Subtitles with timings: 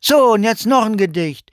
[0.00, 1.50] So, und jetzt noch ein Gedicht.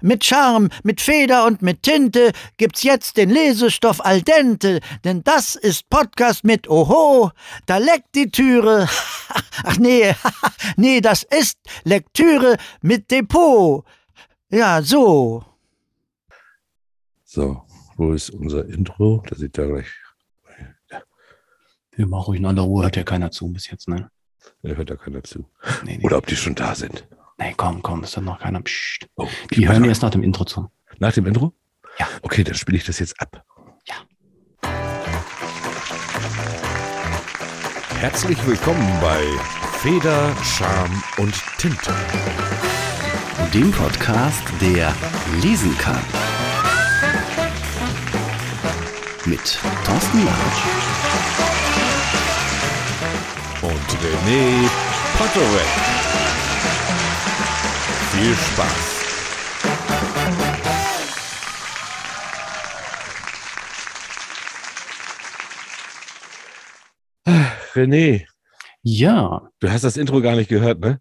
[0.00, 5.54] Mit Charme, mit Feder und mit Tinte gibt's jetzt den Lesestoff al dente, denn das
[5.54, 7.30] ist Podcast mit Oho,
[7.66, 8.88] da leckt die Türe.
[9.64, 10.14] Ach nee,
[10.76, 13.84] nee, das ist Lektüre mit Depot.
[14.50, 15.44] Ja, so.
[17.24, 17.62] So,
[17.96, 19.22] wo ist unser Intro?
[19.28, 19.86] Das sieht ja gleich.
[21.94, 24.10] Wir machen ruhig in aller Ruhe, hört ja keiner zu bis jetzt, ne?
[24.62, 25.44] Da hört ja keiner zu.
[25.84, 26.04] Nee, nee.
[26.04, 27.06] Oder ob die schon da sind.
[27.42, 28.60] Nee, komm, komm, ist dann noch keiner.
[28.60, 29.08] Psst.
[29.16, 30.70] Oh, Die hören erst nach dem Intro zu.
[31.00, 31.52] Nach dem Intro?
[31.98, 32.06] Ja.
[32.22, 33.44] Okay, dann spiele ich das jetzt ab.
[33.84, 33.96] Ja.
[37.98, 39.20] Herzlich willkommen bei
[39.78, 41.92] Feder, Charme und Tinte.
[43.52, 44.94] Dem Podcast, der
[45.42, 45.98] lesen kann.
[49.24, 50.62] Mit Thorsten Latsch
[53.62, 54.68] Und René
[55.18, 56.01] Potterweg.
[58.12, 59.02] Viel Spaß.
[67.74, 68.26] René,
[68.82, 71.00] Ja, du hast das Intro gar nicht gehört, ne?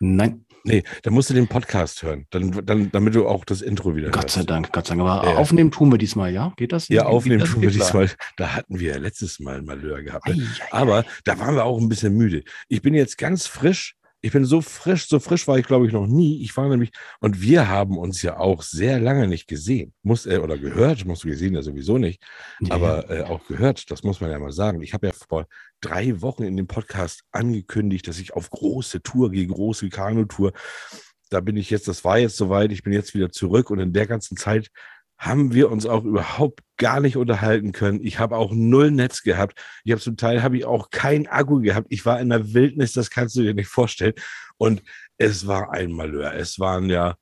[0.00, 3.96] nein, Nee, dann musst du den Podcast hören, dann, dann, damit du auch das Intro
[3.96, 4.34] wieder Gott hörst.
[4.34, 5.08] sei Dank, Gott sei Dank.
[5.08, 5.36] Aber Ja.
[5.38, 6.52] aufnehmen tun wir diesmal, ja?
[6.58, 6.88] Geht das?
[6.88, 7.50] Ja, aufnehmen das?
[7.52, 7.80] tun wir klar.
[7.86, 8.10] diesmal.
[8.36, 10.28] Da hatten wir ja letztes Mal ein Malheur gehabt.
[10.28, 10.34] Ne?
[10.34, 10.72] Ei, ei, ei.
[10.82, 12.42] Aber da waren wir auch ein bisschen müde.
[12.68, 13.94] Ich bin jetzt ganz frisch.
[14.22, 16.42] Ich bin so frisch, so frisch war ich, glaube ich, noch nie.
[16.42, 16.90] Ich war nämlich,
[17.20, 19.94] und wir haben uns ja auch sehr lange nicht gesehen.
[20.02, 22.22] Muss, äh, oder gehört, musst du gesehen ja sowieso nicht,
[22.60, 24.82] Ja, aber äh, auch gehört, das muss man ja mal sagen.
[24.82, 25.46] Ich habe ja vor
[25.80, 30.52] drei Wochen in dem Podcast angekündigt, dass ich auf große Tour gehe, große Kanutour.
[31.30, 33.92] Da bin ich jetzt, das war jetzt soweit, ich bin jetzt wieder zurück und in
[33.92, 34.70] der ganzen Zeit
[35.20, 38.00] haben wir uns auch überhaupt gar nicht unterhalten können.
[38.02, 39.60] Ich habe auch null Netz gehabt.
[39.84, 41.88] Ich habe zum Teil habe ich auch kein Akku gehabt.
[41.90, 44.14] Ich war in der Wildnis, das kannst du dir nicht vorstellen.
[44.56, 44.82] Und
[45.18, 46.32] es war ein Malheur.
[46.34, 47.16] Es waren ja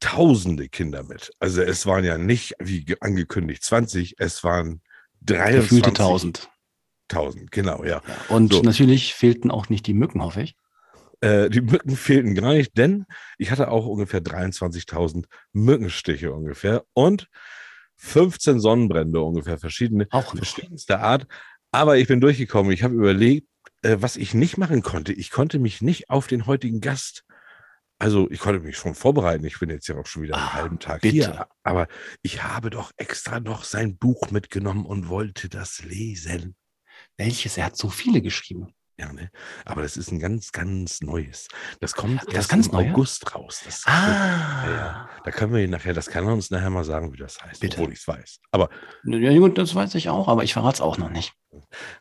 [0.00, 1.32] tausende Kinder mit.
[1.40, 4.82] Also es waren ja nicht, wie ge- angekündigt, 20, es waren
[5.22, 5.60] 23.
[5.70, 6.50] Gefühlte tausend.
[7.10, 8.02] 1000, genau, ja.
[8.06, 8.34] Ja.
[8.34, 8.62] Und So.
[8.62, 10.56] natürlich fehlten auch nicht die Mücken, hoffe ich.
[11.20, 13.04] Äh, die Mücken fehlten gar nicht, denn
[13.38, 17.28] ich hatte auch ungefähr 23.000 Mückenstiche ungefähr und
[17.96, 21.26] 15 Sonnenbrände ungefähr, verschiedene, Auch verschiedenster Art.
[21.72, 22.72] Aber ich bin durchgekommen.
[22.72, 23.46] Ich habe überlegt,
[23.82, 25.12] äh, was ich nicht machen konnte.
[25.12, 27.24] Ich konnte mich nicht auf den heutigen Gast,
[27.98, 29.44] also ich konnte mich schon vorbereiten.
[29.44, 31.14] Ich bin jetzt ja auch schon wieder einen Ah, halben Tag bitte.
[31.14, 31.48] hier.
[31.62, 31.86] Aber
[32.22, 36.56] ich habe doch extra noch sein Buch mitgenommen und wollte das lesen.
[37.18, 37.58] Welches?
[37.58, 38.72] Er hat so viele geschrieben.
[39.00, 39.30] Ja, ne?
[39.64, 41.48] Aber das ist ein ganz, ganz neues.
[41.80, 42.90] Das kommt Das erst ganz im Neue?
[42.90, 43.62] August raus.
[43.64, 44.64] Das, Ah.
[44.66, 45.08] Ja, ja.
[45.24, 47.78] Da können wir nachher, das kann er uns nachher mal sagen, wie das heißt, Bitte.
[47.78, 48.40] obwohl ich es weiß.
[48.52, 48.68] Aber
[49.04, 51.32] Ja, gut, das weiß ich auch, aber ich verrate es auch noch nicht.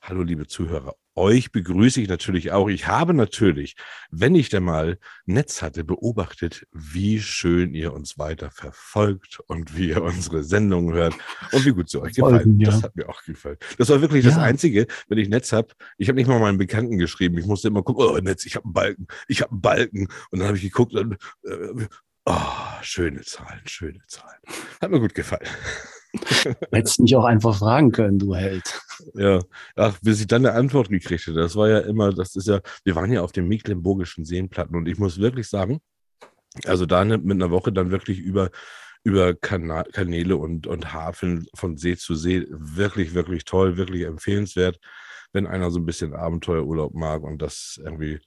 [0.01, 2.69] Hallo, liebe Zuhörer, euch begrüße ich natürlich auch.
[2.69, 3.75] Ich habe natürlich,
[4.09, 9.89] wenn ich denn mal Netz hatte, beobachtet, wie schön ihr uns weiter verfolgt und wie
[9.89, 11.15] ihr unsere Sendungen hört
[11.51, 12.35] und wie gut sie euch gefallen.
[12.35, 12.71] Folgen, ja.
[12.71, 13.57] Das hat mir auch gefallen.
[13.77, 14.43] Das war wirklich das Ja.
[14.43, 15.69] Einzige, wenn ich Netz habe.
[15.97, 17.37] Ich habe nicht mal meinen Bekannten geschrieben.
[17.37, 20.07] Ich musste immer gucken, oh, Netz, ich habe einen Balken, ich habe einen Balken.
[20.31, 21.87] Und dann habe ich geguckt und, äh,
[22.25, 22.35] oh,
[22.81, 24.39] schöne Zahlen, schöne Zahlen.
[24.81, 25.47] Hat mir gut gefallen.
[26.71, 28.81] Hättest mich auch einfach fragen können, du Held.
[29.13, 29.41] Ja,
[29.75, 32.61] ach, bis ich dann eine Antwort gekriegt hätte, das war ja immer, das ist ja,
[32.83, 35.79] wir waren ja auf den Mecklenburgischen Seenplatten und ich muss wirklich sagen,
[36.65, 38.49] also da ne- mit einer Woche dann wirklich über,
[39.03, 44.79] über Kana Kanäle und, und Hafen von See zu See, wirklich, wirklich toll, wirklich empfehlenswert,
[45.31, 48.19] wenn einer so ein bisschen Abenteuerurlaub mag und das irgendwie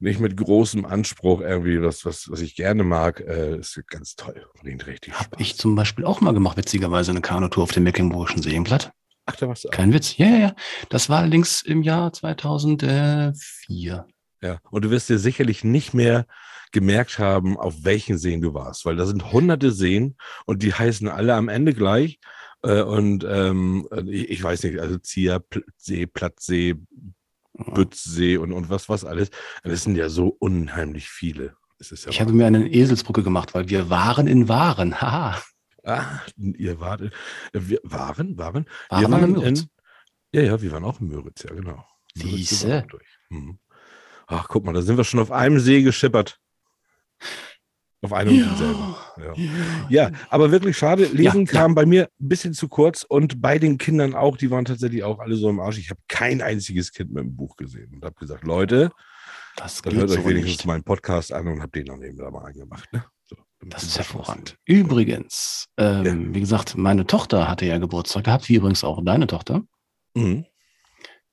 [0.00, 4.46] nicht mit großem Anspruch irgendwie, was, was, was ich gerne mag, äh, ist ganz toll,
[4.60, 5.40] bringt richtig Hab Spaß.
[5.40, 8.92] ich zum Beispiel auch mal gemacht, witzigerweise eine Kanutour auf dem Mecklenburgischen Seenplatt.
[9.26, 9.72] Ach, da warst du auch.
[9.72, 10.16] Kein Witz.
[10.16, 10.54] Ja, ja, ja.
[10.88, 14.06] Das war allerdings im Jahr 2004.
[14.42, 16.26] Ja, und du wirst dir sicherlich nicht mehr
[16.70, 20.16] gemerkt haben, auf welchen Seen du warst, weil da sind hunderte Seen
[20.46, 22.18] und die heißen alle am Ende gleich.
[22.62, 26.74] Äh, und ähm, ich, ich weiß nicht, also Zieher, Pl- See, Plattsee,
[27.58, 29.30] Bützsee und, und was, was alles.
[29.62, 31.56] Das sind ja so unheimlich viele.
[31.80, 35.00] Ja Ich habe mir eine Eselsbrücke gemacht, weil wir waren in Waren.
[35.00, 35.40] Haha.
[35.84, 37.10] ah, ihr wart, äh,
[37.52, 39.60] wir waren, waren, Waren wir waren Müritz.
[39.60, 39.70] in,
[40.32, 41.84] ja, ja, wir waren auch in Müritz, ja, genau.
[42.14, 42.86] Siehste.
[43.28, 43.58] Mhm.
[44.26, 46.40] Ach, guck mal, da sind wir schon auf einem See geschippert.
[48.00, 48.94] Auf einem und demselben.
[49.18, 49.34] Ja.
[49.88, 51.06] Ja, aber wirklich schade.
[51.06, 51.60] Lesen Ja, ja.
[51.60, 55.02] kam bei mir ein bisschen zu kurz und bei den Kindern auch, die waren tatsächlich
[55.02, 55.78] auch alle so im Arsch.
[55.78, 58.90] Ich habe kein einziges Kind mit dem Buch gesehen und habe gesagt, Leute,
[59.56, 60.66] Das dann hört euch so wenigstens nicht.
[60.66, 62.88] meinen Podcast an und habt den dann eben da mal angemacht.
[62.92, 63.04] Ne?
[63.24, 63.36] So,
[63.66, 64.56] Das ist hervorragend.
[64.64, 66.34] Übrigens, ähm, Ja.
[66.34, 69.62] wie gesagt, meine Tochter hatte ja Geburtstag gehabt, wie übrigens auch deine Tochter.
[70.14, 70.44] Mhm.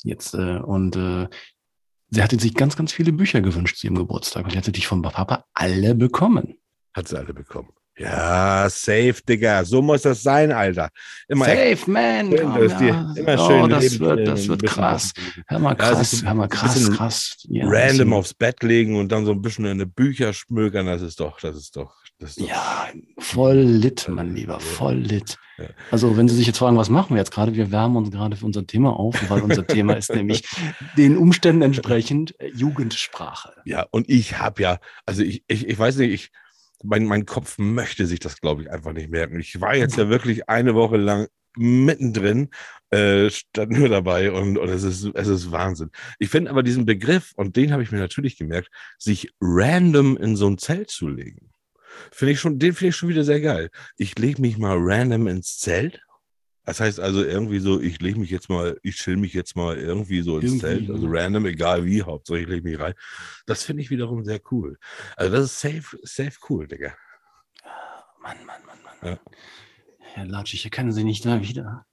[0.03, 1.27] Jetzt, äh, und äh,
[2.15, 4.87] sie hatte sich ganz, ganz viele Bücher gewünscht zu ihrem Geburtstag und die hatte dich
[4.87, 6.55] von Papa alle bekommen.
[6.93, 7.69] Hat sie alle bekommen.
[7.97, 9.63] Ja, safe, Digga.
[9.63, 10.89] So muss das sein, Alter.
[11.29, 12.29] Immer Safe, man.
[12.29, 13.13] Schön, Oh, ja.
[13.15, 15.13] immer oh, schön das wird, das wird krass.
[15.47, 17.37] Hör mal Ja, krass, ein hör mal krass, krass.
[17.47, 21.01] Ja, Random aufs Bett legen und dann so ein bisschen in die Bücher schmökern, das
[21.01, 22.47] ist doch, das ist doch, das ist doch.
[22.47, 25.37] Ja, voll lit, mein Lieber, voll lit.
[25.91, 27.55] Also, wenn Sie sich jetzt fragen, was machen wir jetzt gerade?
[27.55, 30.43] Wir wärmen uns gerade für unser Thema auf, weil unser Thema ist nämlich
[30.97, 33.53] den Umständen entsprechend äh, Jugendsprache.
[33.65, 36.31] Ja, und ich habe ja, also ich, ich, ich weiß nicht, ich,
[36.83, 39.39] mein, mein Kopf möchte sich das, glaube ich, einfach nicht merken.
[39.39, 42.49] Ich war jetzt ja wirklich eine Woche lang mittendrin,
[42.89, 45.89] äh, stand nur dabei und, und es, ist, es ist Wahnsinn.
[46.19, 50.35] Ich finde aber diesen Begriff, und den habe ich mir natürlich gemerkt, sich random in
[50.35, 51.49] so ein Zelt zu legen,
[52.11, 53.69] finde ich schon, den finde ich schon wieder sehr geil.
[53.97, 56.01] Ich lege mich mal random ins Zelt.
[56.65, 59.77] Das heißt also irgendwie so, ich lege mich jetzt mal, ich chill mich jetzt mal
[59.77, 61.21] irgendwie so ins Irgendwie, Zelt, also ja.
[61.21, 62.95] random, egal wie, Hauptsache ich lege mich rein.
[63.45, 64.77] Das finde ich wiederum sehr cool.
[65.15, 66.95] Also das ist safe, safe cool, Digga.
[68.19, 69.11] Mann, Mann, Mann, Mann.
[69.11, 69.19] Ja.
[69.99, 71.85] Herr Latsch, ich erkenne Sie nicht mehr wieder.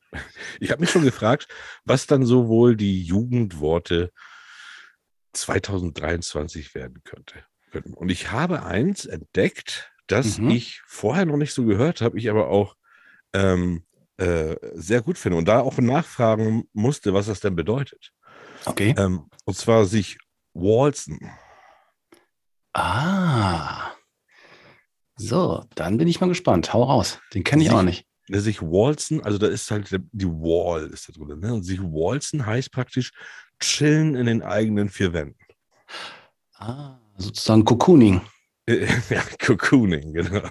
[0.61, 1.49] Ich habe mich schon gefragt,
[1.85, 4.13] was dann so wohl die Jugendworte
[5.33, 7.45] 2023 werden könnte.
[7.95, 10.51] Und ich habe eins entdeckt, das Mhm.
[10.51, 12.77] ich vorher noch nicht so gehört habe, ich aber auch
[13.33, 13.85] ähm,
[14.19, 18.13] äh, sehr gut finde und da auch nachfragen musste, was das denn bedeutet.
[18.67, 18.95] Okay.
[18.99, 20.19] Ähm, und zwar sich
[20.55, 21.19] walzen.
[22.75, 23.91] Ah.
[25.17, 26.73] So, dann bin ich mal gespannt.
[26.73, 27.19] Hau raus.
[27.35, 28.07] Den kenne ich Sie- auch nicht.
[28.29, 31.41] Ne, Sich walzen, also da ist halt die Wall ist da drin.
[31.41, 31.53] Ne?
[31.55, 33.13] Und sich walzen heißt praktisch
[33.61, 35.37] chillen in den eigenen vier Wänden.
[36.55, 38.21] Ah, sozusagen Cocooning.
[38.69, 40.49] ja, Cocooning, genau.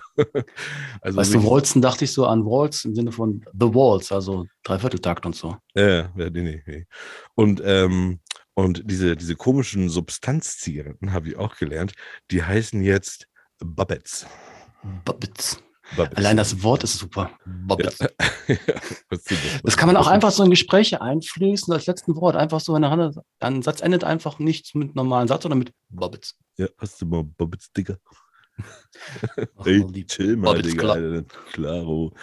[1.02, 4.48] Also weißt du, Walzen dachte ich so an Waltz im Sinne von The Waltz, also
[4.64, 5.56] Dreivierteltakt und so.
[5.76, 6.86] Äh, ja, nee, nee, nee.
[7.36, 8.20] Und, ähm,
[8.54, 11.94] und diese, diese komischen Substanzzigaretten, habe ich auch gelernt,
[12.32, 13.28] die heißen jetzt
[13.60, 14.26] Bubbets.
[15.06, 15.64] Bubbits.
[15.96, 16.16] Bubbets.
[16.16, 17.32] Allein das Wort ist super.
[17.46, 19.62] Was sind das?
[19.64, 22.36] Das kann man auch einfach so in Gespräche einfließen als letzten Wort.
[22.36, 23.18] Einfach so in der Hand.
[23.40, 26.38] Ein Satz endet einfach nicht mit normalen Satz, sondern mit Bubbits.
[26.58, 27.98] Ja, hast du mal Bubbets, Digga?
[29.58, 30.08] Ach, Ey, lieb.
[30.08, 30.94] chill mal, Bubbets, Digga.
[30.96, 31.24] klar.
[31.52, 32.14] Klaro.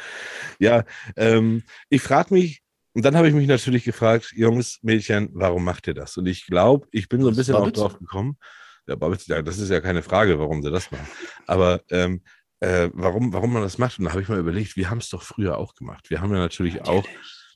[0.59, 0.85] Ja,
[1.17, 2.63] ähm, ich frage mich,
[2.95, 6.17] und dann habe ich mich natürlich gefragt, Jungs, Mädchen, warum macht ihr das?
[6.17, 8.39] Und ich glaube, ich bin so ein bisschen auch drauf gekommen.
[8.89, 11.07] Ja, Bubbits, ja, das ist ja keine Frage, warum sie das machen.
[11.47, 12.23] Aber ähm,
[12.61, 15.11] äh, warum, warum man das macht, und da habe ich mal überlegt, wir haben es
[15.11, 16.11] doch früher auch gemacht.
[16.11, 17.07] Wir haben ja natürlich auch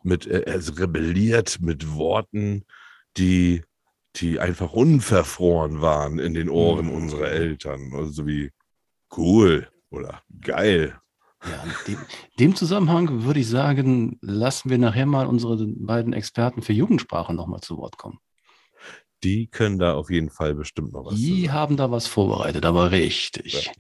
[0.05, 2.65] mit, äh, also rebelliert mit Worten,
[3.17, 3.63] die,
[4.17, 6.93] die einfach unverfroren waren in den Ohren Mhm.
[6.93, 7.93] unserer Eltern.
[7.95, 8.51] Also so wie
[9.17, 10.99] cool oder geil.
[11.45, 11.99] Ja, in dem,
[12.39, 17.61] dem Zusammenhang würde ich sagen, lassen wir nachher mal unsere beiden Experten für Jugendsprache nochmal
[17.61, 18.19] zu Wort kommen.
[19.25, 22.91] Die können da auf jeden Fall bestimmt noch was Die haben da was vorbereitet, aber
[22.91, 23.65] richtig.
[23.67, 23.73] Ja.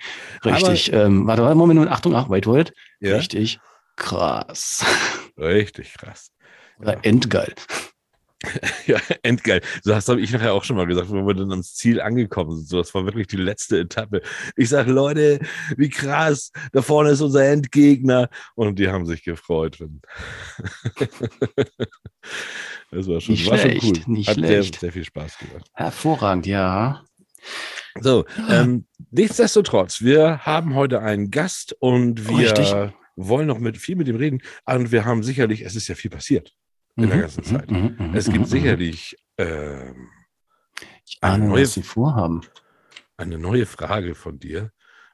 [0.53, 0.93] Richtig.
[0.93, 2.73] ähm, warte, warte, Moment, Achtung, ach, wait, wait.
[3.01, 3.59] Ja, Richtig
[3.97, 4.85] krass.
[5.37, 6.33] richtig krass.
[6.79, 7.55] Oder endgeil.
[8.87, 9.61] Ja, endgeil.
[9.83, 12.57] So das habe ich nachher auch schon mal gesagt, wo wir dann ans Ziel angekommen
[12.57, 12.69] sind.
[12.69, 14.23] So, das war wirklich die letzte Etappe.
[14.57, 15.39] Ich sage, Leute,
[15.77, 18.29] wie krass, da vorne ist unser Endgegner.
[18.55, 19.79] Und die haben sich gefreut.
[22.91, 24.15] das war schon, Nicht war schon schlecht, cool.
[24.15, 24.75] nicht Hat schlecht.
[24.75, 25.71] Sehr, sehr viel Spaß gemacht.
[25.75, 27.05] Hervorragend, ja.
[28.01, 32.75] So, ähm, nichtsdestotrotz, wir haben heute einen Gast und wir Richtig.
[33.17, 34.41] wollen noch mit viel mit ihm reden.
[34.65, 36.55] Und wir haben sicherlich, es ist ja viel passiert
[36.97, 37.71] in der Mhm, ganzen mhm, Zeit.
[37.71, 40.11] mhm, mhm, Es gibt mhm, sicherlich ähm,
[41.07, 42.43] Ich eine ahne, neue- was Sie vorhaben.
[43.17, 44.71] eine neue Frage von dir,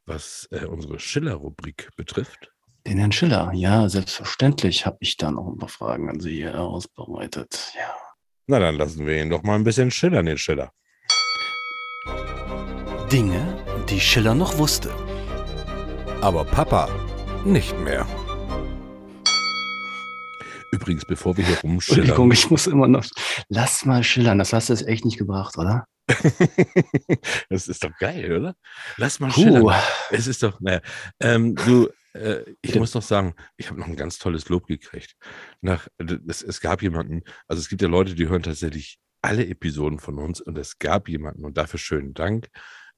[0.07, 2.51] was äh, unsere Schiller-Rubrik betrifft.
[2.87, 6.59] Den Herrn Schiller, ja, selbstverständlich habe ich da noch ein paar Fragen an Sie hier
[6.59, 7.73] ausbereitet.
[7.77, 7.95] Ja.
[8.47, 10.73] Na, dann lassen wir ihn doch mal ein bisschen schillern, den Schiller.
[13.13, 13.59] Dinge,
[13.89, 14.91] die Schiller noch wusste.
[16.21, 16.89] Aber Papa
[17.45, 18.07] nicht mehr.
[20.73, 23.07] Übrigens, bevor wir hier Entschuldigung, rumschillern, ich muss immer noch.
[23.49, 25.87] Lass mal schillern, das hast du jetzt echt nicht gebracht, oder?
[27.51, 28.55] das ist doch geil, oder?
[28.97, 29.43] Lass mal Puh.
[29.43, 29.75] schillern.
[30.11, 30.81] Es ist doch, naja,
[31.21, 35.17] ähm, du, äh, ich muss noch sagen, ich habe noch ein ganz tolles Lob gekriegt.
[35.61, 35.89] Nach,
[36.27, 40.19] es, es gab jemanden, also es gibt ja Leute, die hören tatsächlich alle Episoden von
[40.19, 42.49] uns und es gab jemanden und dafür schönen Dank,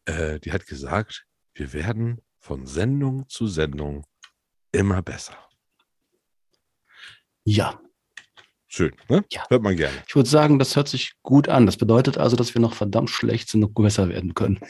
[0.04, 4.06] äh, die hat gesagt, wir werden von Sendung zu Sendung
[4.72, 5.36] immer besser.
[7.44, 7.80] Ja,
[8.72, 9.24] Schön, ne?
[9.32, 9.42] Ja.
[9.48, 9.96] Hört man gerne.
[10.06, 11.66] ich würde sagen, das hört sich gut an.
[11.66, 14.60] Das bedeutet also, dass wir noch verdammt schlecht sind und besser werden können.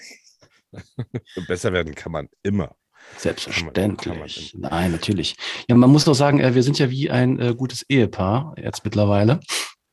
[1.49, 2.75] Besser werden kann man immer.
[3.19, 4.55] Selbstverständlich.
[4.57, 5.37] Nein, natürlich.
[5.69, 8.85] Ja, man muss doch sagen, äh, wir sind ja wie ein äh, gutes Ehepaar jetzt
[8.85, 9.41] mittlerweile.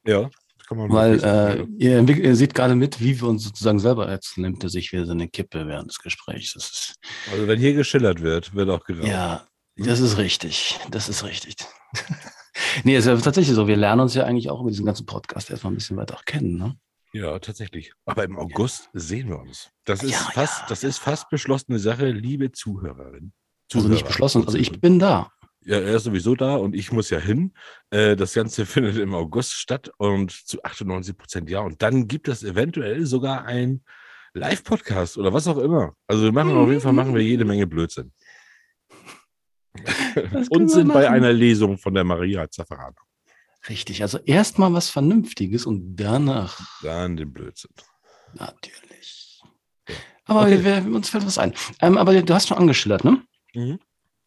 [0.05, 0.29] Ja,
[0.67, 1.75] kann man Weil äh, sagen.
[1.77, 5.05] ihr, ihr seht gerade mit, wie wir uns sozusagen selber jetzt nimmt er sich wieder
[5.05, 6.53] so eine Kippe während des Gesprächs.
[6.53, 6.95] Das ist,
[7.31, 9.07] Also wenn hier geschillert wird, wird auch geraucht.
[9.07, 10.79] ja, das ist richtig.
[10.91, 11.55] Das ist richtig.
[12.83, 13.67] nee, es ist ja tatsächlich so.
[13.67, 16.57] Wir lernen uns ja eigentlich auch über diesen ganzen Podcast erstmal ein bisschen weiter kennen.
[16.57, 16.75] Ne?
[17.13, 17.93] Ja, tatsächlich.
[18.05, 19.69] Aber im August sehen wir uns.
[19.85, 23.33] Das ist Ja, fast, ja, das ist fast beschlossene Sache, liebe Zuhörerin.
[23.73, 24.07] Also nicht Zuhörer.
[24.07, 24.45] beschlossen.
[24.45, 25.31] Also ich bin da.
[25.61, 27.53] Ja, er ist sowieso da und ich muss ja hin.
[27.89, 31.59] Äh, Das Ganze findet im August statt und zu 98 Prozent ja.
[31.59, 33.83] Und dann gibt es eventuell sogar ein
[34.33, 35.93] Live-Podcast oder was auch immer.
[36.07, 38.11] Also wir machen auf jeden Fall machen wir jede Menge Blödsinn.
[40.49, 42.95] Und sind bei einer Lesung von der Maria Zaffarana.
[43.69, 44.01] Richtig.
[44.01, 47.71] Also erstmal was Vernünftiges und danach Dann den Blödsinn.
[48.33, 49.41] natürlich.
[50.25, 50.63] Aber Okay.
[50.63, 51.53] wir, wir, uns fällt was ein.
[51.81, 53.21] Ähm, aber du hast schon angeschildert, ne?
[53.53, 53.79] Mhm.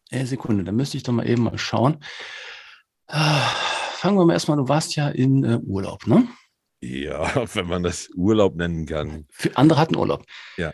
[0.09, 2.03] Äh, Sekunde, da müsste ich doch mal eben mal schauen.
[3.07, 3.49] Ah,
[4.01, 6.27] Fangen wir mal erstmal, du warst ja in äh, Urlaub, ne?
[6.81, 9.27] Ja, wenn man das Urlaub nennen kann.
[9.31, 10.25] Für andere hatten Urlaub.
[10.57, 10.73] Ja.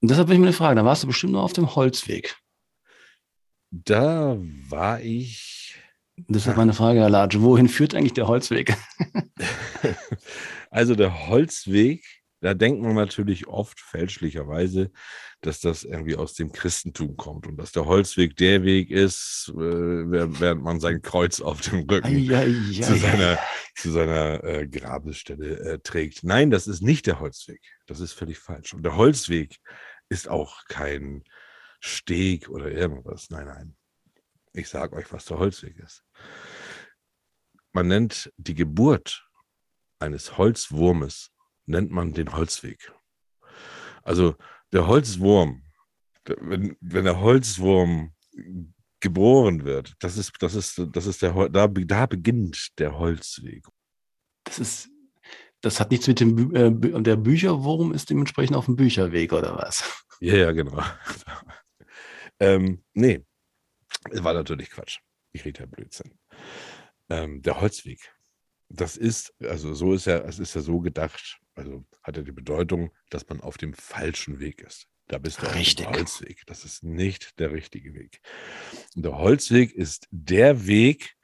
[0.00, 2.36] Und deshalb will ich mir eine Frage, da warst du bestimmt noch auf dem Holzweg.
[3.70, 4.36] Da
[4.68, 5.76] war ich.
[6.16, 8.76] Und deshalb meine Frage, Herr Latsch, wohin führt eigentlich der Holzweg?
[10.70, 12.04] Also der Holzweg,
[12.40, 14.92] da denkt man natürlich oft fälschlicherweise,
[15.40, 19.58] dass das irgendwie aus dem Christentum kommt und dass der Holzweg der Weg ist, äh,
[19.58, 22.98] während man sein Kreuz auf dem Rücken zu Eieiei.
[22.98, 23.38] seiner,
[23.74, 26.22] zu seiner äh, Grabesstelle äh, trägt.
[26.22, 27.60] Nein, das ist nicht der Holzweg.
[27.86, 28.72] Das ist völlig falsch.
[28.72, 29.58] Und der Holzweg
[30.08, 31.24] ist auch kein
[31.80, 33.30] Steg oder irgendwas.
[33.30, 33.76] Nein, nein.
[34.52, 36.04] Ich sage euch, was der Holzweg ist.
[37.72, 39.26] Man nennt die Geburt
[39.98, 41.30] eines Holzwurmes,
[41.66, 42.92] nennt man den Holzweg.
[44.02, 44.34] Also
[44.72, 45.62] der Holzwurm,
[46.24, 48.14] wenn, wenn der Holzwurm
[49.00, 53.66] geboren wird, das ist, das ist, das ist der, da, da beginnt der Holzweg.
[54.44, 54.90] Das ist,
[55.60, 60.04] das hat nichts mit dem, äh, der Bücherwurm ist dementsprechend auf dem Bücherweg oder was?
[60.20, 60.82] Ja, ja, genau.
[62.40, 63.24] Ähm, nee,
[64.10, 64.98] war natürlich Quatsch.
[65.32, 66.18] Ich rede ja Blödsinn.
[67.08, 68.12] Ähm, der Holzweg,
[68.68, 72.32] das ist, also so ist ja, es ist ja so gedacht, also hat ja die
[72.32, 74.86] Bedeutung, dass man auf dem falschen Weg ist.
[75.08, 75.86] Da bist du Richtig.
[75.86, 76.42] auf dem Holzweg.
[76.46, 78.20] Das ist nicht der richtige Weg.
[78.94, 81.16] Und der Holzweg ist der Weg,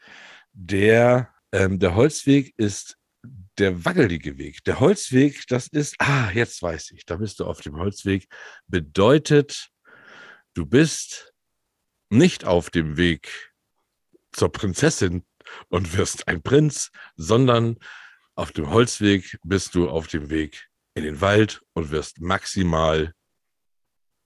[0.53, 2.99] der, ähm, der Holzweg ist
[3.59, 4.65] der wackelige Weg.
[4.65, 8.27] Der Holzweg, das ist, ah, jetzt weiß ich, da bist du auf dem Holzweg,
[8.67, 9.71] bedeutet,
[10.57, 11.35] du bist
[12.09, 13.53] nicht auf dem Weg
[14.33, 15.25] zur Prinzessin
[15.69, 17.79] und wirst ein Prinz, sondern
[18.35, 23.15] auf dem Holzweg bist du auf dem Weg in den Wald und wirst maximal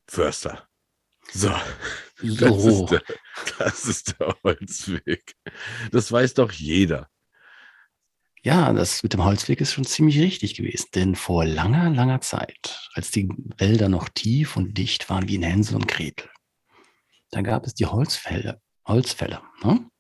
[0.09, 0.69] Förster.
[1.33, 1.55] So,
[2.23, 3.03] das ist, der,
[3.59, 5.35] das ist der Holzweg.
[5.91, 7.09] Das weiß doch jeder.
[8.43, 10.89] Ja, das mit dem Holzweg ist schon ziemlich richtig gewesen.
[10.95, 13.29] Denn vor langer, langer Zeit, als die
[13.59, 16.29] Wälder noch tief und dicht waren wie in Hänsel und Gretel,
[17.31, 18.61] da gab es die Holzfäller.
[18.87, 19.43] Holzfäller.
[19.63, 19.91] Ne?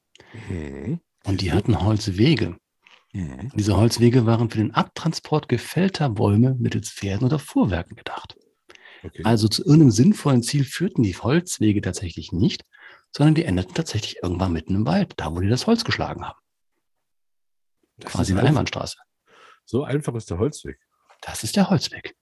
[0.49, 1.01] Mhm.
[1.25, 2.57] Und die hatten Holzwege.
[3.13, 3.53] Mhm.
[3.55, 8.37] Diese Holzwege waren für den Abtransport gefällter Bäume mittels Pferden oder Fuhrwerken gedacht.
[9.03, 9.23] Okay.
[9.25, 12.65] Also zu irgendeinem sinnvollen Ziel führten die Holzwege tatsächlich nicht,
[13.13, 16.39] sondern die endeten tatsächlich irgendwann mitten im Wald, da wo die das Holz geschlagen haben.
[18.01, 18.49] Das Quasi eine.
[18.49, 18.97] Einbahnstraße.
[19.65, 20.79] So einfach ist der Holzweg.
[21.21, 22.17] Das ist der Holzweg.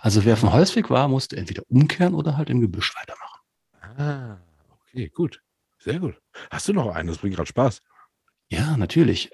[0.00, 3.40] Also wer auf dem Holzweg war, musste entweder umkehren oder halt im Gebüsch weitermachen.
[3.98, 4.38] Ah,
[4.80, 5.40] okay, gut.
[5.78, 6.18] Sehr gut.
[6.50, 7.08] Hast du noch einen?
[7.08, 7.80] Das bringt gerade Spaß.
[8.48, 9.30] Ja, natürlich.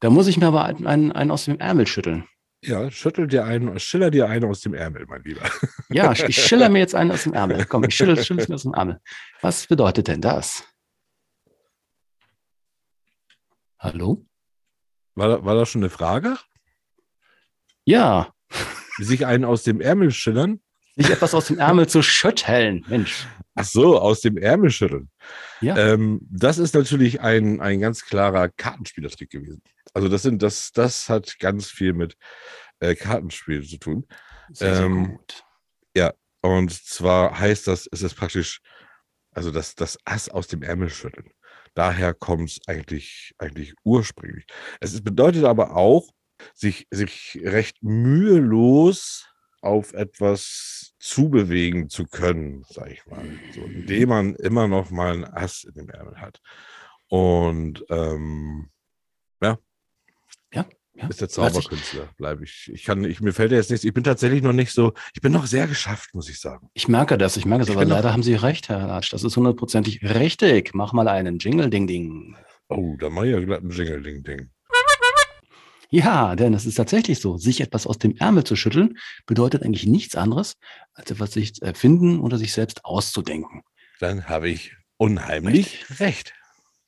[0.00, 2.26] Da muss ich mir aber einen, einen, aus dem Ärmel schütteln.
[2.62, 5.42] Ja, schüttel dir einen, schiller dir einen aus dem Ärmel, mein Lieber.
[5.90, 7.66] Ja, ich schiller mir jetzt einen aus dem Ärmel.
[7.66, 9.00] Komm, ich schüttel, schüttel es mir aus dem Ärmel.
[9.42, 10.64] Was bedeutet denn das?
[13.78, 14.24] Hallo?
[15.14, 16.36] War, war das schon eine Frage?
[17.84, 18.32] Ja,
[18.98, 20.60] Sich einen aus dem Ärmel schillern?
[20.94, 22.84] sich etwas aus dem Ärmel zu schütteln.
[22.86, 23.26] Mensch.
[23.54, 25.10] Ach so, aus dem Ärmel schütteln.
[25.62, 25.76] Ja.
[25.78, 29.62] Ähm, das ist natürlich ein, ein ganz klarer Kartenspielertrick gewesen.
[29.94, 32.16] Also das sind, das, das hat ganz viel mit
[32.80, 34.06] äh, Kartenspiel zu tun.
[34.52, 35.44] Sehr, sehr Ähm, gut.
[36.44, 38.60] Und zwar heißt das, es ist praktisch,
[39.30, 41.30] also das, das Ass aus dem Ärmel schütteln.
[41.74, 44.46] Daher kommt es eigentlich, eigentlich ursprünglich.
[44.80, 46.08] Es bedeutet aber auch,
[46.54, 49.28] sich, sich recht mühelos
[49.60, 53.24] auf etwas zubewegen zu können, sag ich mal.
[53.54, 56.40] So, indem man immer noch mal ein Ass in dem Ärmel hat.
[57.08, 58.70] Und ähm,
[59.40, 59.58] ja.
[60.52, 61.06] Ja, ja.
[61.08, 62.70] Ist der Zauberkünstler, bleibe ich.
[62.72, 63.84] Ich kann, ich, mir fällt jetzt nichts.
[63.84, 66.68] Ich bin tatsächlich noch nicht so, ich bin noch sehr geschafft, muss ich sagen.
[66.74, 69.12] Ich merke das, ich merke es, Ich aber leider haben Sie recht, Herr Latsch.
[69.12, 70.74] Das ist hundertprozentig richtig.
[70.74, 72.36] Mach mal einen Jingle-Ding-Ding.
[72.68, 74.50] Oh, da mache ich ja glatt ein Jingle-Ding-Ding.
[75.88, 77.36] Ja, denn es ist tatsächlich so.
[77.36, 80.54] Sich etwas aus dem Ärmel zu schütteln, bedeutet eigentlich nichts anderes,
[80.94, 83.62] als etwas sich zu erfinden oder sich selbst auszudenken.
[84.00, 86.32] Dann habe ich unheimlich recht.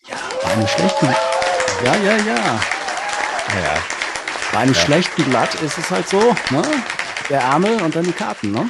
[0.09, 1.07] Ja, bei einem schlechten,
[1.85, 2.74] ja, ja, ja.
[3.49, 3.83] Ja.
[4.53, 4.81] Bei einem Ja.
[4.81, 6.19] schlechten Blatt ist es halt so,
[6.51, 6.63] ne?
[7.31, 8.69] Der Ärmel und dann die Karten, ne?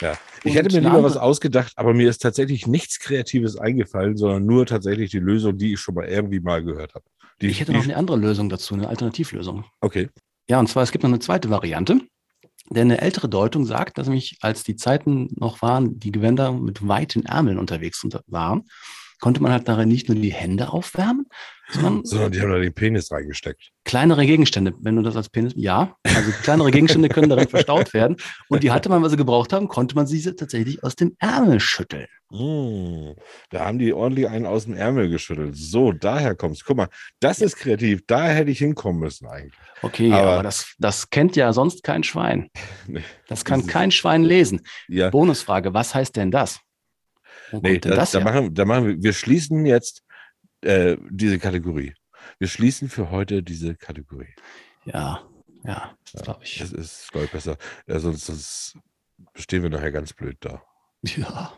[0.00, 0.12] Ja.
[0.44, 4.44] Ich Und hätte mir lieber was ausgedacht, aber mir ist tatsächlich nichts Kreatives eingefallen, sondern
[4.44, 7.04] nur tatsächlich die Lösung, die ich schon mal irgendwie mal gehört habe.
[7.40, 9.64] Die, Ich hätte noch eine andere Lösung dazu, eine Alternativlösung.
[9.80, 10.08] Okay.
[10.48, 12.00] Ja, und zwar, es gibt noch eine zweite Variante.
[12.70, 16.86] Denn eine ältere Deutung sagt, dass nämlich, als die Zeiten noch waren, die Gewänder mit
[16.86, 18.64] weiten Ärmeln unterwegs unter- waren,
[19.20, 21.26] konnte man halt darin nicht nur die Hände aufwärmen,
[21.72, 23.70] sondern Sondern die haben da den Penis reingesteckt.
[23.84, 28.16] kleinere Gegenstände, wenn du das als Penis, ja, also kleinere Gegenstände können darin verstaut werden.
[28.48, 31.60] Und die hatte man, weil sie gebraucht haben, konnte man sie tatsächlich aus dem Ärmel
[31.60, 32.06] schütteln.
[32.30, 33.12] Mm,
[33.50, 35.54] da haben die ordentlich einen aus dem Ärmel geschüttelt.
[35.56, 36.64] So, daher kommt's.
[36.64, 36.88] Guck mal,
[37.20, 38.00] das ist kreativ.
[38.06, 39.52] Da hätte ich hinkommen müssen eigentlich.
[39.82, 42.50] Okay, Aber- aber, das, das kennt ja sonst kein Schwein.
[43.28, 44.60] Das kann kein Schwein lesen.
[44.88, 46.60] Ja, Bonusfrage, was heißt denn das?
[47.50, 50.02] Wo nee, das da, machen, da machen wir, wir schließen jetzt
[50.62, 51.94] äh, diese Kategorie.
[52.38, 54.34] Wir schließen für heute diese Kategorie.
[54.84, 55.22] Ja,
[55.64, 56.58] ja, glaube ich.
[56.58, 57.56] Das ist, glaube ich, besser.
[57.86, 58.78] Ja, sonst, sonst
[59.34, 60.62] stehen wir nachher ganz blöd da.
[61.02, 61.52] Ja.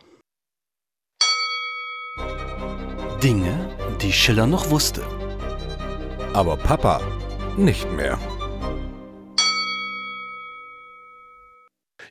[3.22, 5.02] Dinge, die Schiller noch wusste.
[6.32, 7.00] Aber Papa
[7.56, 8.18] nicht mehr.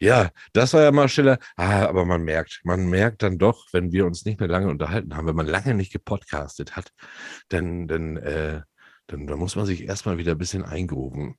[0.04, 1.38] Ja, das war ja mal Schiller.
[1.56, 5.16] Ah, aber man merkt, man merkt dann doch, wenn wir uns nicht mehr lange unterhalten
[5.16, 6.92] haben, wenn man lange nicht gepodcastet hat,
[7.48, 8.62] dann, dann, äh,
[9.08, 11.36] dann, dann muss man sich erstmal wieder ein bisschen eingrooven.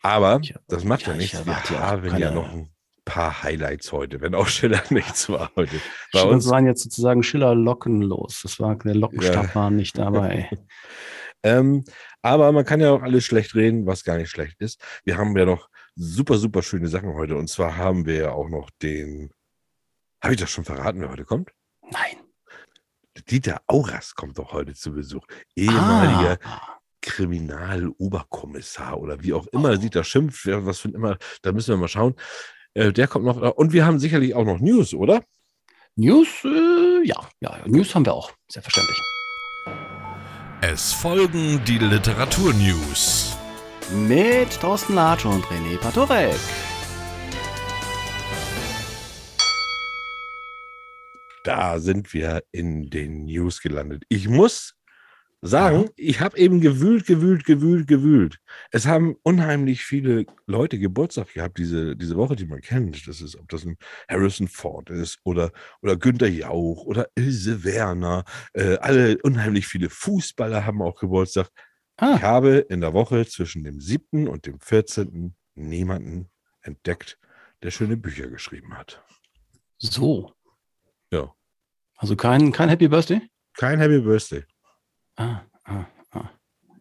[0.00, 1.46] Aber Ja, das macht ja, ja, ich nichts.
[1.46, 2.70] Wir haben ja noch ein
[3.04, 5.76] paar Highlights heute, wenn auch Schiller nichts war heute.
[6.10, 8.40] Bei Schiller uns, waren jetzt sozusagen Schiller lockenlos.
[8.42, 9.54] Das war, der Lockenstab Ja.
[9.54, 10.48] war nicht dabei.
[11.42, 11.84] ähm,
[12.22, 14.80] aber man kann ja auch alles schlecht reden, was gar nicht schlecht ist.
[15.04, 17.36] Wir haben ja noch super, super schöne Sachen heute.
[17.36, 19.32] Und zwar haben wir ja auch noch den,
[20.22, 21.50] habe ich das schon verraten, wer heute kommt?
[21.90, 22.16] Nein.
[23.30, 25.26] Dieter Auras kommt doch heute zu Besuch.
[25.56, 31.78] Ehemaliger Ah, Kriminaloberkommissar oder wie auch immer Dieter schimpft, was für immer, da müssen wir
[31.78, 32.14] mal schauen.
[32.74, 33.40] Äh, der kommt noch.
[33.56, 35.22] Und wir haben sicherlich auch noch News, oder?
[35.94, 39.00] News, äh, ja, ja, News haben wir auch, selbstverständlich.
[40.60, 43.38] Es folgen die Literaturnews.
[43.92, 46.34] Mit Thorsten Latsch und René Patorek.
[51.44, 54.02] Da sind wir in den News gelandet.
[54.08, 54.74] Ich muss
[55.40, 58.38] sagen, ich habe eben gewühlt, gewühlt, gewühlt, gewühlt.
[58.72, 63.06] Es haben unheimlich viele Leute Geburtstag gehabt diese, diese Woche, die man kennt.
[63.06, 63.76] Das ist, ob das ein
[64.08, 68.24] Harrison Ford ist oder, oder Günther Jauch oder Ilse Werner.
[68.52, 71.50] Äh, alle unheimlich viele Fußballer haben auch Geburtstag.
[71.98, 74.28] Ich Ah, habe in der Woche zwischen dem 7.
[74.28, 75.34] und dem 14.
[75.54, 76.28] niemanden
[76.62, 77.18] entdeckt,
[77.62, 79.02] der schöne Bücher geschrieben hat.
[79.78, 80.32] so.
[81.10, 81.32] Ja.
[81.96, 83.22] Also kein, kein Happy Birthday?
[83.54, 84.44] Kein Happy Birthday.
[85.16, 86.28] Ah, ah, ah.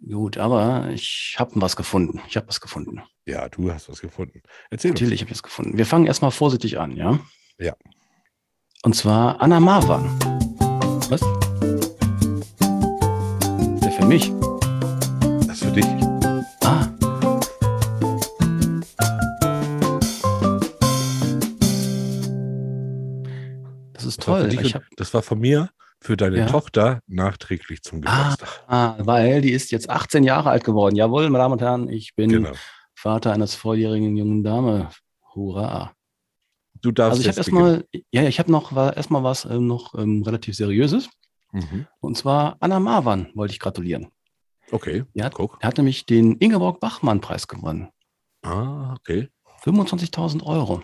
[0.05, 2.19] Gut, aber ich habe was gefunden.
[2.27, 3.01] Ich habe was gefunden.
[3.25, 4.41] Ja, du hast was gefunden.
[4.69, 4.91] Erzähl.
[4.91, 5.77] Natürlich habe ich was gefunden.
[5.77, 7.17] Wir fangen erstmal vorsichtig an, ja?
[7.57, 7.75] Ja.
[8.83, 10.19] Und zwar Anna Marwan.
[11.09, 11.21] Was?
[13.81, 14.31] Der für mich.
[15.75, 16.05] Das dich.
[16.63, 16.87] Ah.
[23.93, 24.53] Das ist Das war, toll.
[24.53, 25.69] Ich und- hab, das war von mir
[26.01, 26.45] für deine Ja.
[26.47, 28.33] Tochter nachträglich zum Ah.
[28.35, 28.63] Geburtstag.
[28.67, 30.95] ah, weil die ist jetzt 18 Jahre alt geworden.
[30.95, 32.51] Jawohl, meine Damen und Herren, ich bin Genau.
[32.93, 34.89] Vater eines volljährigen jungen Dame.
[35.33, 35.93] Hurra.
[36.81, 39.95] Du darfst Also ich habe erstmal, ja, ich habe noch war erstmal was ähm, noch
[39.95, 41.09] ähm, relativ seriöses.
[41.51, 41.87] Mhm.
[41.99, 44.07] Und zwar Anna Marwan wollte ich gratulieren.
[44.71, 45.29] Okay, Ja.
[45.29, 45.57] guck.
[45.61, 47.89] Er hat nämlich den Ingeborg Bachmann-Preis gewonnen.
[48.41, 49.29] Ah, okay.
[49.63, 50.83] 25.000 Euro.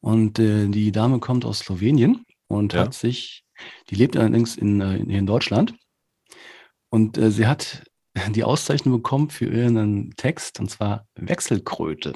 [0.00, 2.80] Und äh, die Dame kommt aus Slowenien und Ja.
[2.80, 3.44] hat sich,
[3.90, 5.74] die lebt allerdings in, äh, hier in Deutschland.
[6.88, 7.84] Und äh, sie hat
[8.34, 12.14] die Auszeichnung bekommen für ihren Text, und zwar Wechselkröte.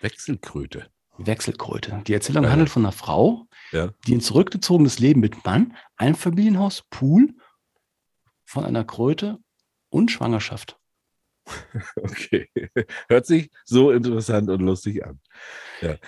[0.00, 0.88] Wechselkröte.
[1.18, 2.02] Wechselkröte.
[2.06, 2.50] Die Erzählung Ja.
[2.50, 3.92] handelt von einer Frau, Ja.
[4.06, 7.34] die ein zurückgezogenes Leben mit Mann, Einfamilienhaus, Pool,
[8.44, 9.38] von einer Kröte
[9.90, 10.78] und Schwangerschaft.
[11.96, 12.50] Okay.
[13.08, 15.18] Hört sich so interessant und lustig an.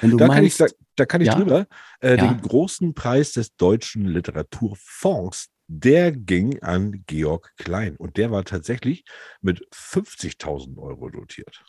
[0.02, 0.66] Du Da kann ich, meinst, da,
[0.96, 1.34] da kann ich Ja?
[1.36, 1.66] drüber.
[2.00, 2.26] Äh, Ja.
[2.34, 7.96] Den großen Preis des Deutschen Literaturfonds, der ging an Georg Klein.
[7.96, 9.04] Und der war tatsächlich
[9.40, 11.64] mit 50.000 Euro dotiert.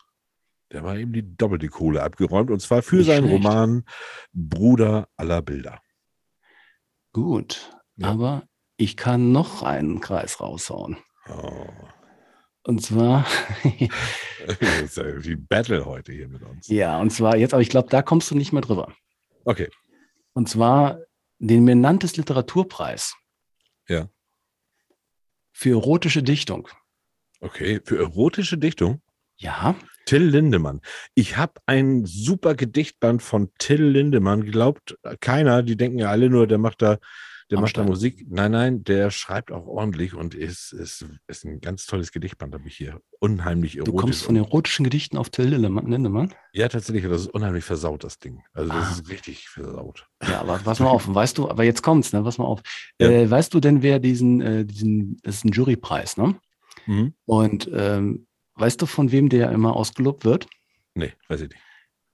[0.72, 2.52] Der war eben die doppelte Kohle abgeräumt.
[2.52, 3.46] Und zwar für Nicht seinen schlecht.
[3.46, 3.84] Roman
[4.34, 5.82] Bruder aller Bilder.
[7.14, 8.10] gut, Ja.
[8.10, 8.44] aber
[8.78, 10.98] ich kann noch einen Kreis raushauen.
[11.30, 11.68] Oh.
[12.64, 13.26] Und zwar,
[14.46, 16.68] Das ist ja die Battle heute hier mit uns.
[16.68, 18.94] ja, und zwar jetzt, aber ich glaube, da kommst du nicht mehr drüber.
[19.46, 19.70] Okay.
[20.34, 21.00] Und zwar
[21.40, 23.16] den Menantes Literaturpreis.
[23.88, 24.10] Ja.
[25.52, 26.68] Für erotische Dichtung.
[27.40, 27.82] Okay.
[27.84, 29.02] Für erotische Dichtung?
[29.38, 30.82] Ja, Till Lindemann.
[31.16, 34.44] Ich habe ein super Gedichtband von Till Lindemann.
[34.44, 37.00] Glaubt keiner, die denken ja alle nur, der macht da,
[37.52, 37.84] der macht da.
[37.84, 38.26] Musik.
[38.30, 42.68] Nein, nein, der schreibt auch ordentlich und ist, ist, ist ein ganz tolles Gedichtband, habe
[42.68, 43.02] ich hier.
[43.20, 43.92] Unheimlich erotisch.
[43.94, 45.48] du kommst von erotischen Gedichten auf Till.
[45.50, 46.34] Lindemann.
[46.54, 48.42] Ja, tatsächlich, das ist unheimlich versaut, das Ding.
[48.54, 48.92] Also das Ah.
[48.94, 50.08] ist richtig versaut.
[50.28, 52.24] Ja, aber pass mal auf, weißt du, aber jetzt kommt's, ne?
[52.24, 52.62] Pass mal auf.
[53.00, 53.10] Ja.
[53.10, 56.36] Äh, weißt du denn, wer diesen, äh, diesen, das ist ein Jurypreis, ne?
[56.88, 57.14] Mhm.
[57.26, 60.48] Und ähm, weißt du, von wem der immer ausgelobt wird?
[60.96, 61.62] Nee, weiß ich nicht.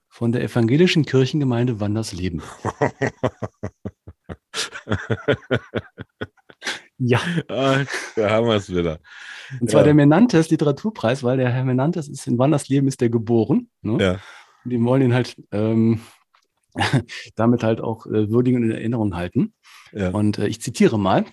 [0.10, 2.42] Von der evangelischen Kirchengemeinde Wandersleben.
[7.00, 7.20] Ja.
[7.48, 7.84] ah,
[8.16, 9.00] da haben wir es wieder.
[9.62, 9.86] Und zwar Ja.
[9.86, 13.70] der Menantes Literaturpreis, weil der Herr Menantes ist in Wandersleben ist der geboren.
[13.82, 14.04] Ne?
[14.04, 14.12] Ja.
[14.66, 16.02] Und die wollen ihn halt ähm,
[17.36, 19.54] damit halt auch äh, würdigen und in Erinnerung halten.
[19.92, 20.10] Ja.
[20.10, 21.26] Und äh, ich zitiere mal.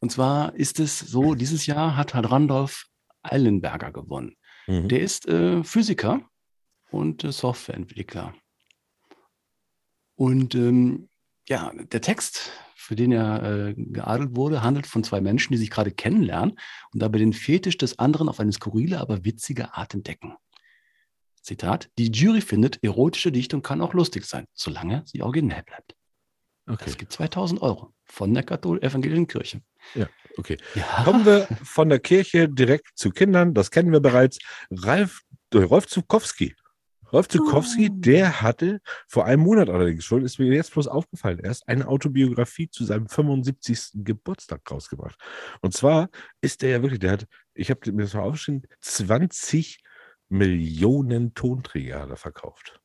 [0.00, 2.86] Und zwar ist es so, dieses Jahr hat halt Randolph
[3.22, 4.36] Eilenberger gewonnen.
[4.66, 4.88] Mhm.
[4.88, 6.22] Der ist äh, Physiker
[6.90, 8.34] und äh, Softwareentwickler.
[10.14, 11.07] Und ähm,
[11.48, 15.70] ja, der Text, für den er äh, geadelt wurde, handelt von zwei Menschen, die sich
[15.70, 16.58] gerade kennenlernen
[16.92, 20.36] und dabei den Fetisch des anderen auf eine skurrile, aber witzige Art entdecken.
[21.42, 25.94] Zitat: Die Jury findet, erotische Dichtung kann auch lustig sein, solange sie originell bleibt.
[26.66, 26.84] Okay.
[26.86, 29.62] Es gibt 2000 Euro von der Kathol evangelischen Kirche.
[30.36, 30.58] okay.
[30.74, 33.54] Ja, Kommen wir von der Kirche direkt zu Kindern.
[33.54, 34.38] Das kennen wir bereits.
[34.70, 35.22] Ralf,
[35.54, 36.54] äh, Rolf Zukowski.
[37.12, 37.94] Rolf Zukowski, Oh.
[37.96, 42.68] der hatte vor einem Monat allerdings schon, ist mir jetzt bloß aufgefallen, erst eine Autobiografie
[42.68, 44.04] zu seinem 75.
[44.04, 45.18] Geburtstag rausgebracht.
[45.60, 49.82] Und zwar ist der ja wirklich, der hat, ich habe mir das mal aufgeschrieben, 20
[50.28, 52.80] Millionen Tonträger hat er verkauft.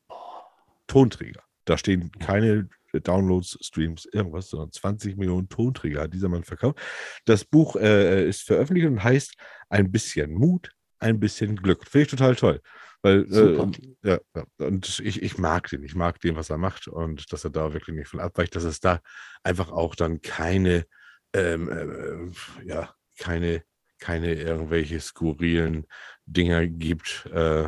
[0.87, 1.43] Tonträger.
[1.65, 6.77] Da stehen keine Downloads, Streams, irgendwas, sondern 20 Millionen Tonträger hat dieser Mann verkauft.
[7.25, 9.35] Das Buch äh, ist veröffentlicht und heißt
[9.69, 10.71] Ein bisschen Mut,
[11.03, 11.85] ein bisschen Glück.
[11.85, 12.61] Finde ich total toll.
[13.01, 13.69] Weil, Super.
[14.03, 17.33] äh, ja, ja, und ich, ich mag den, ich mag den, was er macht und
[17.33, 19.01] dass er da wirklich nicht von abweicht, dass es da
[19.43, 20.85] einfach auch dann keine,
[21.33, 23.63] ähm, äh, ja, keine,
[23.99, 25.85] keine irgendwelche skurrilen
[26.25, 27.67] Dinger gibt, äh,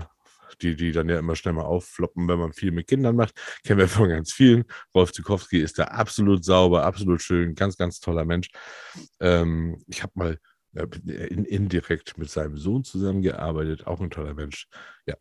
[0.62, 3.34] die, die dann ja immer schnell mal auffloppen, wenn man viel mit Kindern macht.
[3.66, 4.64] Kennen wir von ganz vielen.
[4.94, 8.48] Rolf Zukowski ist da absolut sauber, absolut schön, ganz, ganz toller Mensch.
[9.20, 10.40] Ähm, ich habe mal
[10.76, 14.68] indirekt mit seinem Sohn zusammengearbeitet, auch ein toller Mensch.
[15.06, 15.16] Ja,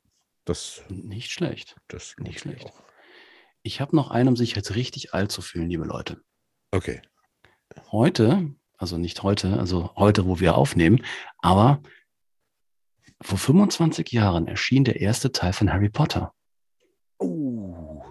[0.45, 1.77] das, nicht schlecht.
[1.89, 2.67] das Nicht schlecht.
[2.67, 2.83] auch.
[3.63, 6.21] Ich habe noch einen, um sich jetzt richtig alt zu fühlen, liebe Leute.
[6.71, 7.01] Okay.
[7.91, 11.03] Heute, also nicht heute, also heute, wo wir aufnehmen,
[11.39, 11.83] aber
[13.23, 16.35] vor 25 Jahren erschien der erste Teil von Harry Potter.
[17.19, 18.03] Oh,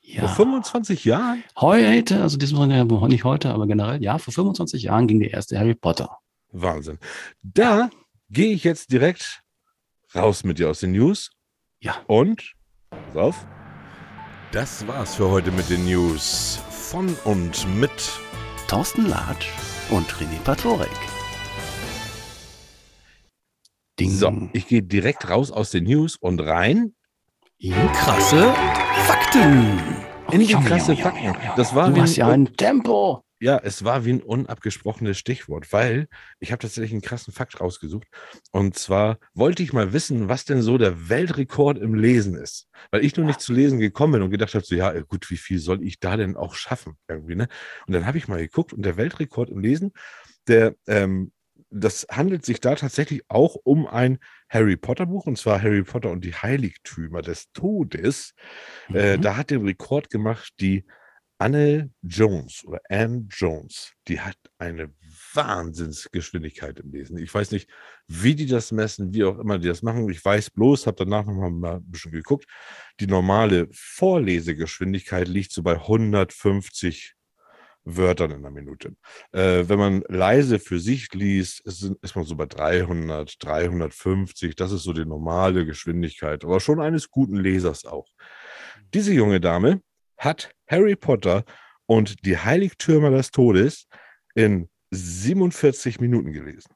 [0.00, 0.26] Ja.
[0.28, 1.42] vor 25 Jahren?
[1.58, 2.66] Heute, also diesmal
[3.08, 6.16] nicht heute, aber generell, ja, vor 25 Jahren ging der erste Harry Potter.
[6.62, 6.98] Wahnsinn.
[7.42, 7.90] Da
[8.30, 9.42] gehe ich jetzt direkt
[10.14, 11.30] raus mit dir aus den News
[11.80, 12.54] Ja, und,
[12.90, 13.46] pass auf,
[14.52, 17.90] das war's für heute mit den News von und mit
[18.68, 19.48] Thorsten Latsch
[19.90, 20.88] und René Patorek.
[23.98, 24.10] Ding.
[24.10, 26.94] So, ich gehe direkt raus aus den News und rein
[27.58, 28.52] in krasse
[29.06, 29.78] Fakten.
[30.30, 31.34] in krasse Fakten.
[31.56, 33.25] Das war Du hast ja ein Tempo.
[33.38, 36.08] Ja, es war wie ein unabgesprochenes Stichwort, weil
[36.40, 38.06] ich habe tatsächlich einen krassen Fakt rausgesucht.
[38.50, 42.68] Und zwar wollte ich mal wissen, was denn so der Weltrekord im Lesen ist.
[42.90, 45.30] Weil ich nur nicht zu lesen gekommen bin und gedacht habe, so, ja, äh, gut,
[45.30, 46.96] wie viel soll ich da denn auch schaffen?
[47.08, 47.48] Irgendwie, ne?
[47.86, 49.92] Und dann habe ich mal geguckt und der Weltrekord im Lesen,
[50.48, 51.32] der, ähm,
[51.70, 54.18] das handelt sich da tatsächlich auch um ein
[54.48, 58.34] Harry Potter Buch, und zwar Harry Potter und die Heiligtümer des Todes.
[58.92, 59.22] Äh, Mhm.
[59.22, 60.84] da hat den Rekord gemacht die
[61.38, 63.92] Anne Jones oder Anne Jones.
[64.08, 64.90] Die hat eine
[65.34, 67.18] Wahnsinnsgeschwindigkeit im Lesen.
[67.18, 67.68] Ich weiß nicht,
[68.08, 70.08] wie die das messen, wie auch immer die das machen.
[70.08, 72.46] Ich weiß bloß, habe danach noch mal ein bisschen geguckt.
[73.00, 77.16] Die normale Vorlesegeschwindigkeit liegt so bei 150
[77.86, 78.96] Wörtern in der Minute.
[79.32, 84.56] Äh, wenn man leise für sich liest, ist, ist man so bei 300, 350.
[84.56, 88.08] Das ist so die normale Geschwindigkeit, aber schon eines guten Lesers auch.
[88.92, 89.82] Diese junge Dame
[90.16, 91.44] hat Harry Potter
[91.86, 93.86] und die Heiligtümer des Todes
[94.34, 96.72] in 47 Minuten gelesen.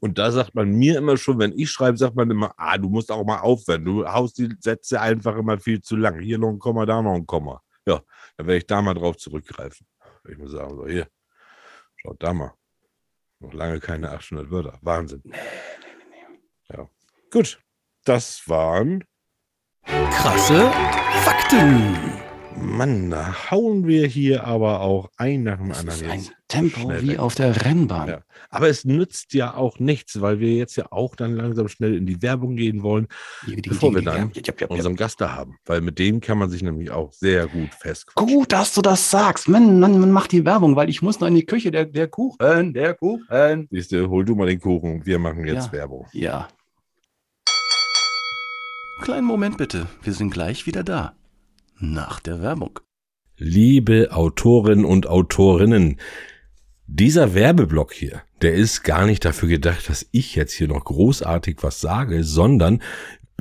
[0.01, 2.89] Und da sagt man mir immer schon, wenn ich schreibe, sagt man immer, ah, du
[2.89, 3.85] musst auch mal aufwenden.
[3.85, 6.21] Du haust die Sätze einfach immer viel zu lang.
[6.21, 7.63] Hier noch ein Komma, da noch ein Komma.
[7.87, 8.03] Ja,
[8.37, 9.87] dann werde ich da mal drauf zurückgreifen.
[10.29, 11.09] Ich mir sagen, so, hier,
[11.97, 12.53] schaut da mal.
[13.39, 14.79] Noch lange keine 800 Wörter.
[14.83, 15.23] Wahnsinn.
[16.69, 16.89] Ja.
[17.31, 17.61] Gut,
[18.05, 19.05] das waren,
[19.87, 20.71] Krasse
[21.25, 22.16] Fakten.
[22.61, 26.01] Mann, da hauen wir hier aber auch ein nach dem Das anderen.
[26.01, 27.19] ist ein jetzt Tempo schnell wie weg.
[27.19, 28.09] auf der Rennbahn.
[28.09, 28.21] Ja.
[28.51, 32.07] Aber es nützt ja auch nichts, weil wir jetzt ja auch dann langsam schnell in
[32.07, 33.09] die Werbung gehen wollen,
[33.65, 35.57] bevor wir dann Ja, ja, unseren Gast da haben.
[35.67, 38.35] Weil mit dem kann man sich nämlich auch sehr gut festquatschen.
[38.35, 39.49] Gut, dass du das sagst.
[39.49, 41.71] Mann, Mann, man macht die Werbung, weil ich muss noch in die Küche.
[41.71, 43.69] Der, der Kuchen, der Kuchen.
[43.71, 45.05] Siehst du, hol du mal den Kuchen.
[45.05, 45.73] Wir machen jetzt Ja.
[45.73, 46.07] Werbung.
[46.13, 46.49] Ja,
[49.03, 51.15] Kleinen Moment bitte, wir sind gleich wieder da.
[51.79, 52.81] Nach der Werbung.
[53.37, 55.99] Liebe Autorinnen und Autorinnen,
[56.87, 61.59] dieser Werbeblock hier, der ist gar nicht dafür gedacht, dass ich jetzt hier noch großartig
[61.61, 62.81] was sage, sondern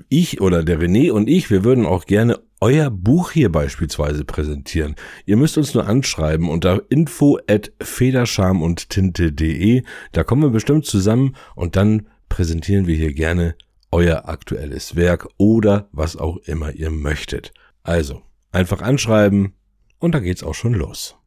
[0.10, 4.95] ich oder der René und ich, wir würden auch gerne euer Buch hier beispielsweise präsentieren.
[5.26, 9.84] Ihr müsst uns nur anschreiben unter info at federscham-und-tinte.de.
[10.12, 13.56] Da kommen wir bestimmt zusammen und dann präsentieren wir hier gerne
[13.91, 17.54] euer aktuelles Werk oder was auch immer ihr möchtet.
[17.84, 18.24] Also,
[18.56, 19.54] einfach anschreiben
[20.00, 21.18] und dann geht's auch schon los.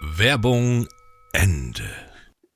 [0.00, 0.86] Werbung
[1.32, 1.84] Ende.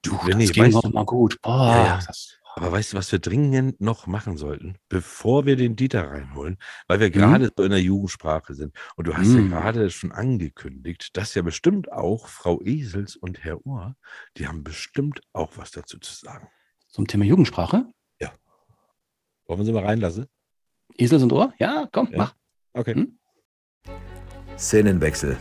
[0.02, 1.40] du, das ging weißt doch du- mal gut.
[1.42, 2.00] Boah, Ja, ja.
[2.06, 6.56] das, Aber weißt du, was wir dringend noch machen sollten, bevor wir den Dieter reinholen?
[6.88, 8.74] Weil wir gerade so in der Jugendsprache sind.
[8.96, 9.50] Und du hast Mhm.
[9.50, 13.96] ja gerade schon angekündigt, dass ja bestimmt auch Frau Esels und Herr Ohr,
[14.36, 16.48] die haben bestimmt auch was dazu zu sagen.
[16.88, 17.86] zum Thema Jugendsprache.
[19.46, 20.26] Wollen wir sie mal reinlassen?
[20.96, 21.52] Esel sind Ohr?
[21.58, 22.18] Ja, komm, Ja.
[22.18, 22.34] mach.
[22.72, 22.94] Okay.
[22.94, 23.18] Hm?
[24.58, 25.36] Szenenwechsel.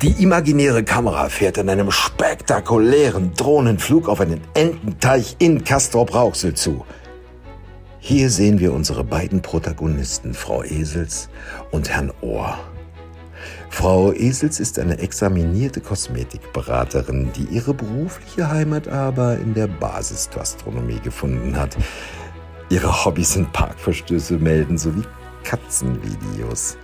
[0.00, 6.84] Die imaginäre Kamera fährt in einem spektakulären Drohnenflug auf einen Ententeich in Castrop-Rauxel zu.
[7.98, 11.28] Hier sehen wir unsere beiden Protagonisten, Frau Esels
[11.72, 12.58] und Herrn Ohr.
[13.70, 21.56] Frau Esels ist eine examinierte Kosmetikberaterin, die ihre berufliche Heimat aber in der Basisgastronomie gefunden
[21.56, 21.76] hat.
[22.70, 25.02] Ihre Hobbys sind Parkverstöße melden sowie
[25.42, 26.76] Katzenvideos.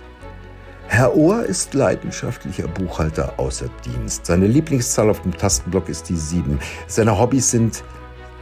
[0.87, 4.25] Herr Ohr ist leidenschaftlicher Buchhalter außer Dienst.
[4.25, 6.59] Seine Lieblingszahl auf dem Tastenblock ist die 7.
[6.87, 7.83] Seine Hobbys sind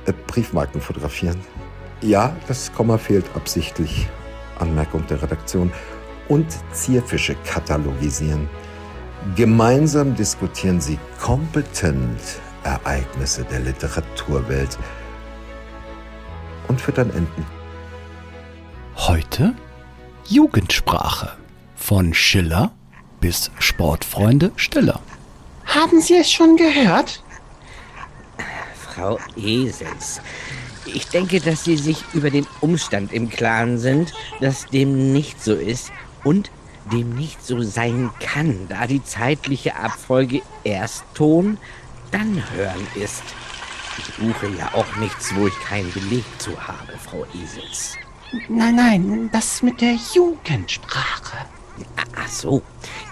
[0.05, 1.37] äh, Briefmarken fotografieren.
[2.01, 4.07] Ja, das Komma fehlt absichtlich.
[4.59, 5.71] Anmerkung der Redaktion.
[6.29, 8.49] Und Zierfische katalogisieren.
[9.35, 12.21] Gemeinsam diskutieren sie kompetent
[12.63, 14.77] Ereignisse der Literaturwelt
[16.67, 17.45] und füttern Enten.
[18.95, 19.53] Heute
[20.27, 21.31] Jugendsprache.
[21.75, 22.71] Von Schiller
[23.19, 25.01] bis Sportfreunde Stiller.
[25.65, 27.23] Haben Sie es schon gehört?
[28.75, 30.21] Frau Esels,
[30.85, 35.53] ich denke, dass Sie sich über den Umstand im Klaren sind, dass dem nicht so
[35.53, 35.91] ist
[36.23, 36.51] und
[36.91, 41.57] dem nicht so sein kann, da die zeitliche Abfolge erst Ton,
[42.11, 43.23] dann Hören ist.
[43.97, 47.97] Ich suche ja auch nichts, wo ich keinen Beleg zu habe, Frau Esels.
[48.49, 51.37] Nein, nein, das mit der Jugendsprache.
[51.95, 52.61] Ah, Ach so,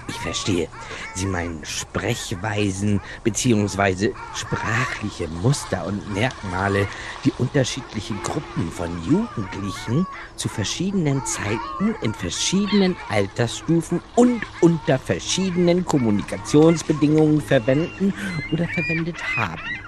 [0.07, 0.67] ich verstehe.
[1.15, 4.13] Sie meinen Sprechweisen bzw.
[4.35, 6.87] sprachliche Muster und Merkmale,
[7.25, 17.41] die unterschiedliche Gruppen von Jugendlichen zu verschiedenen Zeiten in verschiedenen Altersstufen und unter verschiedenen Kommunikationsbedingungen
[17.41, 18.13] verwenden
[18.51, 19.80] oder verwendet haben.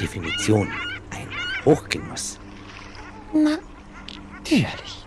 [0.00, 0.68] Definition.
[1.10, 1.28] Ein
[1.64, 2.38] Hochgenuss.
[3.32, 5.06] Natürlich.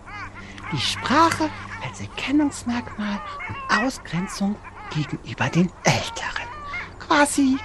[0.72, 1.50] Die Sprache
[1.86, 4.56] als Erkennungsmerkmal und Ausgrenzung
[4.94, 6.48] gegenüber den Älteren.
[7.00, 7.58] Quasi,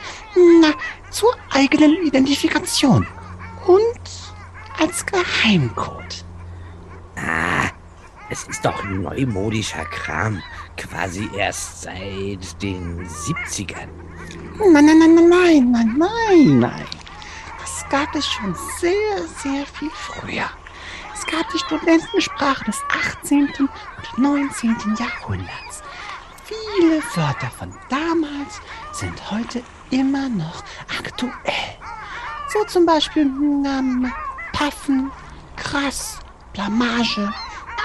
[0.60, 0.72] na,
[1.10, 3.06] zur eigenen Identifikation.
[3.66, 4.00] Und
[4.78, 6.24] als Geheimcode.
[7.16, 7.70] Ah,
[8.28, 10.42] es ist doch neumodischer Kram.
[10.76, 13.88] Quasi erst seit den 70ern.
[14.58, 16.86] Nein, nein, nein, nein, nein, nein, nein,
[17.96, 20.50] gab es schon sehr, sehr viel früher.
[21.14, 22.78] Es gab die Studentensprache des
[23.22, 23.48] 18.
[23.58, 24.76] und 19.
[24.98, 25.82] Jahrhunderts.
[26.44, 28.60] Viele Wörter von damals
[28.92, 30.62] sind heute immer noch
[30.98, 31.32] aktuell.
[32.52, 34.12] So zum Beispiel Name,
[34.52, 35.10] Paffen,
[35.56, 36.18] Krass,
[36.52, 37.32] Blamage,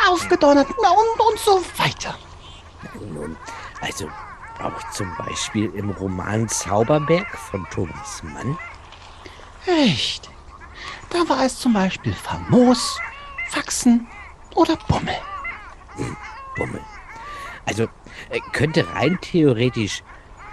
[0.09, 2.15] Aufgedonnert und, und so weiter.
[3.13, 3.37] Nun,
[3.79, 4.09] also
[4.61, 8.57] auch zum Beispiel im Roman Zauberberg von Thomas Mann.
[9.67, 10.29] Richtig.
[11.09, 12.99] Da war es zum Beispiel famos,
[13.49, 14.07] Faxen
[14.55, 15.15] oder Bummel.
[16.55, 16.81] Bummel.
[17.65, 17.83] Also
[18.29, 20.03] äh, könnte rein theoretisch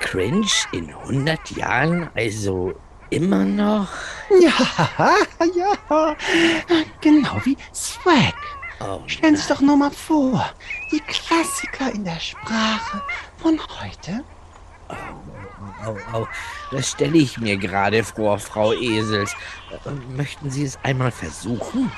[0.01, 2.75] Cringe in 100 Jahren also
[3.11, 3.89] immer noch.
[4.41, 5.17] Ja,
[5.57, 6.17] ja.
[7.01, 8.35] Genau wie Swag.
[8.81, 10.53] Oh, Stellen Sie sich doch nur mal vor,
[10.93, 13.03] die Klassiker in der Sprache
[13.39, 14.23] von heute.
[15.85, 16.29] Au, au,
[16.71, 19.35] das stelle ich mir gerade vor, Frau Esels.
[19.71, 21.91] Äh, Möchten Sie es einmal versuchen?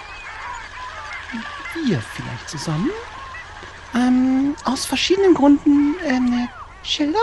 [1.86, 2.90] Wir vielleicht zusammen?
[3.94, 6.48] Ähm, aus verschiedenen Gründen, ähm,
[6.82, 7.18] Schilder?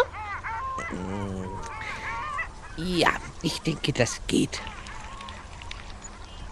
[2.77, 3.09] Ja,
[3.41, 4.61] ich denke, das geht.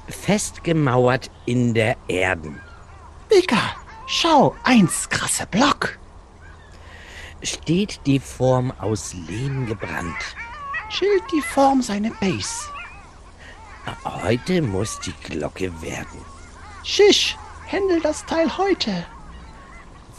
[0.07, 2.59] Festgemauert in der Erden
[3.31, 3.75] Mika,
[4.07, 5.97] schau, eins krasse Block.
[7.41, 10.35] Steht die Form aus Lehm gebrannt.
[10.89, 12.69] Schild die Form seine Base.
[14.03, 16.21] Heute muss die Glocke werden.
[16.83, 19.05] Schisch, händel das Teil heute.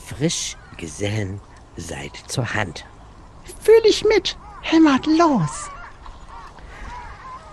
[0.06, 1.40] Frisch, Gesellen,
[1.76, 2.84] seid zur Hand.
[3.62, 5.70] Fühl dich mit, hämmert los.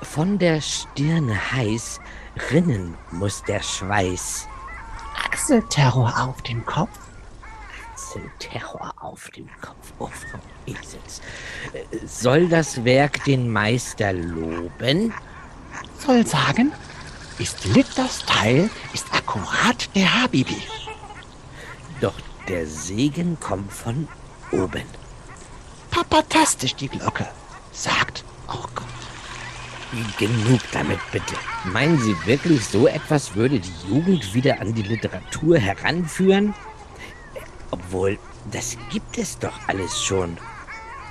[0.02, 2.00] Von der Stirne heiß
[2.52, 4.48] rinnen muss der Schweiß.
[5.26, 7.00] Achselterror auf dem Kopf.
[8.40, 9.94] Terror auf dem Kopf.
[10.00, 11.22] Oh, Frau Esels.
[12.06, 15.14] Soll das Werk den Meister loben?
[16.00, 16.72] Soll sagen,
[17.40, 20.62] ist lit das Teil, ist akkurat der Habibi.
[22.02, 22.16] Doch
[22.48, 24.08] der Segen kommt von
[24.52, 24.84] oben.
[25.90, 27.28] Papatastisch die Glocke.
[27.72, 28.84] Sagt, oh Gott.
[30.18, 31.36] Genug damit bitte.
[31.66, 36.54] Meinen Sie wirklich, so etwas würde die Jugend wieder an die Literatur heranführen?
[37.74, 38.20] Obwohl,
[38.52, 40.38] das gibt es doch alles schon.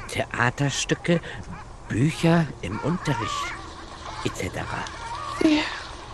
[0.06, 1.20] Theaterstücke,
[1.88, 3.46] Bücher im Unterricht,
[4.24, 4.60] etc.
[5.42, 5.64] Sehr,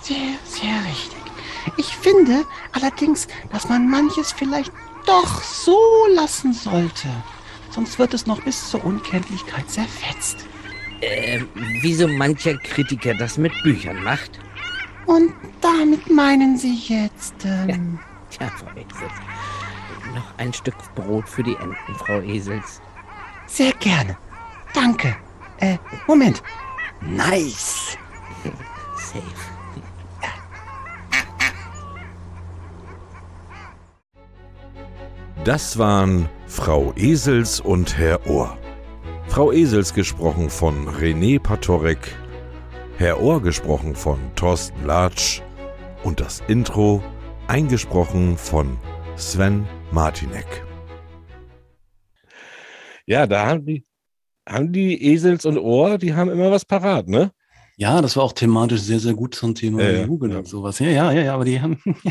[0.01, 1.21] sehr, sehr richtig.
[1.77, 4.73] Ich finde allerdings, dass man manches vielleicht
[5.05, 5.79] doch so
[6.15, 7.09] lassen sollte.
[7.71, 10.47] Sonst wird es noch bis zur Unkenntlichkeit zerfetzt.
[11.03, 11.43] Äh,
[11.83, 14.31] wie so mancher Kritiker das mit Büchern macht.
[15.05, 17.99] Und damit meinen Sie jetzt, ähm,
[18.31, 19.13] Tja, Frau Esels.
[20.19, 22.83] Noch ein Stück Brot für die Enten, Frau Esels.
[23.47, 24.19] sehr gerne.
[24.75, 25.15] Danke.
[25.61, 25.79] Äh,
[26.09, 26.43] Moment.
[27.01, 27.97] Nice.
[28.97, 29.23] Safe.
[35.45, 38.59] Das waren Frau Esels und Herr Ohr.
[39.29, 42.17] Frau Esels gesprochen von René Patorek,
[42.97, 45.43] Herr Ohr gesprochen von Thorsten Latsch
[46.03, 47.05] und das Intro
[47.47, 48.79] eingesprochen von
[49.17, 50.65] Sven Martinek.
[53.07, 53.87] Ja, da haben die,
[54.47, 57.33] haben die Esels und Ohr, die haben immer was parat, ne?
[57.77, 60.41] Ja, das war auch thematisch sehr, sehr gut zum Thema ja, Jugend ja.
[60.41, 60.79] und sowas.
[60.79, 61.81] Ja, ja, ja, ja, aber die haben.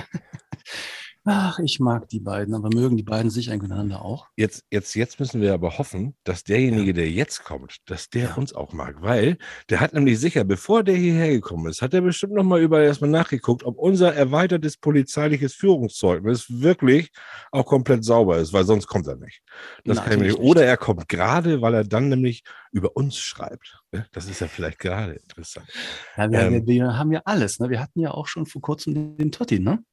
[1.30, 4.28] Ach, ich mag die beiden, aber mögen die beiden sich einander auch?
[4.38, 8.34] Jetzt, jetzt, jetzt müssen wir aber hoffen, dass derjenige, der jetzt kommt, dass der Ja.
[8.36, 9.38] uns auch mag, weil
[9.70, 12.86] der hat nämlich sicher, bevor der hierher gekommen ist, hat er bestimmt noch mal überall
[12.86, 17.12] erstmal nachgeguckt, ob unser erweitertes polizeiliches Führungszeugnis wirklich
[17.52, 19.42] auch komplett sauber ist, weil sonst kommt er nicht.
[19.84, 20.40] Das Na, kann ich nicht.
[20.40, 23.82] Oder er kommt gerade, weil er dann nämlich über uns schreibt.
[23.92, 24.06] ne?
[24.14, 25.68] Das ist ja vielleicht gerade interessant.
[26.16, 26.54] Ja, wir, Ähm.
[26.54, 27.60] wir, wir haben ja alles.
[27.60, 27.70] Ne?
[27.70, 29.84] Wir hatten ja auch schon vor kurzem den, den Totti, ne?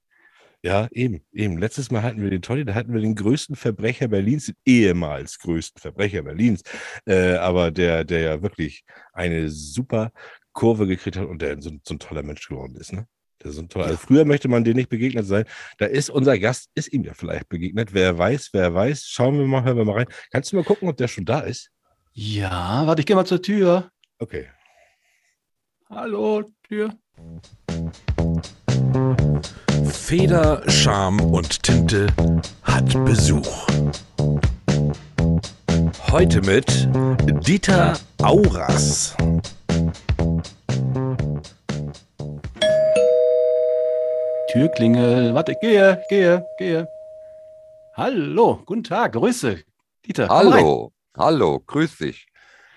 [0.64, 1.58] Ja, eben, eben.
[1.58, 5.38] Letztes Mal hatten wir den Tolli, da hatten wir den größten Verbrecher Berlins, den ehemals
[5.38, 6.62] größten Verbrecher Berlins,
[7.04, 10.10] äh, aber der, der ja wirklich eine super
[10.54, 13.06] Kurve gekriegt hat und der so, so ein toller Mensch geworden ist, ne?
[13.42, 13.84] Der ist so ein toller.
[13.84, 15.44] Also früher möchte man dem nicht begegnet sein.
[15.76, 17.92] Da ist unser Gast, ist ihm ja vielleicht begegnet.
[17.92, 19.04] Wer weiß, wer weiß.
[19.04, 20.08] Schauen wir mal, hören wir mal rein.
[20.32, 21.70] Kannst du mal gucken, ob der schon da ist?
[22.14, 23.90] Ja, warte, ich gehe mal zur Tür.
[24.18, 24.48] Okay.
[25.90, 26.96] Hallo, Tür.
[30.06, 32.08] Feder, Charme und Tinte
[32.62, 33.66] hat Besuch.
[36.10, 36.66] Heute mit
[37.48, 39.16] Dieter Auras.
[44.52, 45.34] Türklingel.
[45.34, 46.86] Warte, gehe, gehe, gehe.
[47.96, 49.60] Hallo, guten Tag, Grüße.
[50.04, 50.52] Dieter, komm rein.
[50.52, 52.26] Hallo, hallo, grüß dich.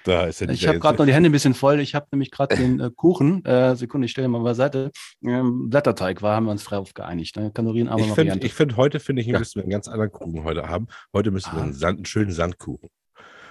[0.08, 1.80] Da ist ja Ich dieser habe gerade noch die Hände ein bisschen voll.
[1.82, 4.92] Ich habe nämlich gerade den äh, Kuchen, äh, Sekunde, ich stelle mal beiseite.
[5.22, 7.36] Ähm, Blätterteig war, haben wir uns drauf geeinigt.
[7.36, 7.52] Ne?
[7.54, 8.48] Kalorienarme Ich finde, Variante.
[8.48, 9.38] ich find, heute finde ich, Ja.
[9.40, 10.88] müssen wir einen ganz anderen Kuchen heute haben.
[11.14, 11.64] Heute müssen wir Ah.
[11.64, 12.90] einen, Sand, einen schönen Sandkuchen.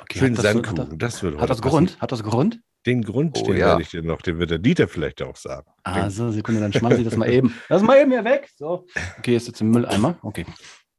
[0.03, 0.79] Okay, schönen das, Sandkuchen.
[0.93, 2.01] Hat das das, hat das Grund?
[2.01, 2.61] Hat das Grund?
[2.87, 3.67] Den Grund, Oh, den ja.
[3.67, 5.67] werde ich dir noch, den wird der Dieter vielleicht auch sagen.
[5.87, 7.53] Den- Also, Sekunde, dann schmeiße ich das mal eben.
[7.69, 8.49] Lass mal eben hier weg.
[8.57, 8.87] So.
[9.19, 10.17] Okay, ist jetzt im Mülleimer.
[10.23, 10.47] Okay.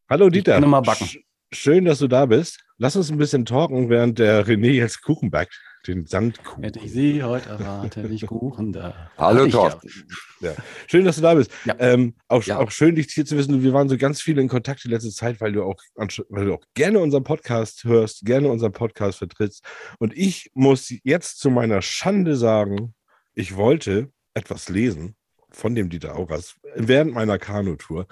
[0.10, 0.54] Hallo Dieter.
[0.54, 1.06] kann noch mal backen.
[1.06, 2.60] Sch- Schön, dass du da bist.
[2.80, 5.60] Lass uns ein bisschen talken, während der René jetzt Kuchen backt.
[5.88, 6.64] Den Sandkuchen.
[6.64, 9.10] Hätte ich Sie heute erwartet, nicht Kuchen da.
[9.18, 10.54] Hallo, ich ja.
[10.86, 11.50] Schön, dass du da bist.
[11.66, 11.76] Ja.
[11.80, 12.60] Ähm, auch, Ja.
[12.60, 13.64] auch schön, dich hier zu wissen.
[13.64, 16.54] Wir waren so ganz viel in Kontakt die letzte Zeit, weil du auch, weil du
[16.56, 19.64] auch gerne unseren Podcast hörst, gerne unseren Podcast vertrittst.
[19.98, 22.94] Und ich muss jetzt zu meiner Schande sagen,
[23.34, 25.16] ich wollte etwas lesen
[25.50, 28.08] von dem Dieter Auras während meiner Kanutour.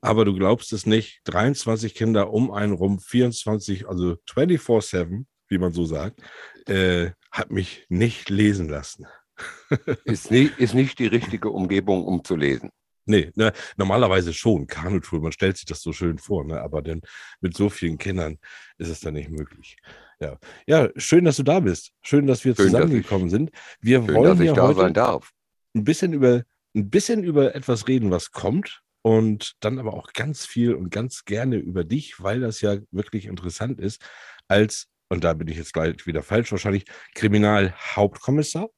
[0.00, 5.72] Aber du glaubst es nicht, 23 Kinder um einen rum, 24, also 24-7, wie man
[5.72, 6.20] so sagt,
[6.66, 9.06] äh, hat mich nicht lesen lassen.
[10.04, 12.70] Ist, nie, ist nicht die richtige Umgebung, um zu lesen.
[13.04, 17.00] Nee, ne, normalerweise schon, Kanutour, man stellt sich das so schön vor, ne, aber dann
[17.40, 18.38] mit so vielen Kindern
[18.78, 19.76] ist es dann nicht möglich.
[20.20, 21.92] Ja, ja schön, dass du da bist.
[22.02, 23.50] Schön, dass wir Schön, dass zusammengekommen sind.
[23.80, 25.30] Wir Schön, wollen dass ich ja da heute sein darf.
[25.74, 26.42] ein bisschen über
[26.74, 31.24] ein bisschen über etwas reden, was kommt und dann aber auch ganz viel und ganz
[31.24, 34.02] gerne über dich, weil das ja wirklich interessant ist,
[34.48, 36.84] als, und da bin ich jetzt gleich wieder falsch, wahrscheinlich
[37.14, 38.68] Kriminalhauptkommissar,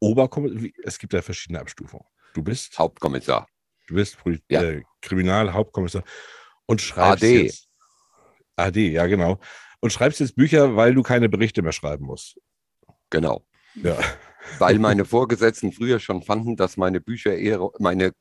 [0.00, 2.06] Oberkommissar, es gibt ja verschiedene Abstufungen.
[2.34, 3.48] Du bist, Hauptkommissar.
[3.86, 4.16] du bist
[4.48, 4.62] Ja.
[4.62, 6.04] äh, Kriminalhauptkommissar
[6.66, 7.42] und schreibst AD.
[7.42, 7.68] jetzt
[8.56, 9.40] AD, ja genau.
[9.80, 12.38] Und schreibst jetzt Bücher, weil du keine Berichte mehr schreiben musst.
[13.08, 13.44] Genau.
[13.74, 13.96] Ja.
[14.58, 18.12] Weil meine Vorgesetzten früher schon fanden, dass meine Bücher eher, meine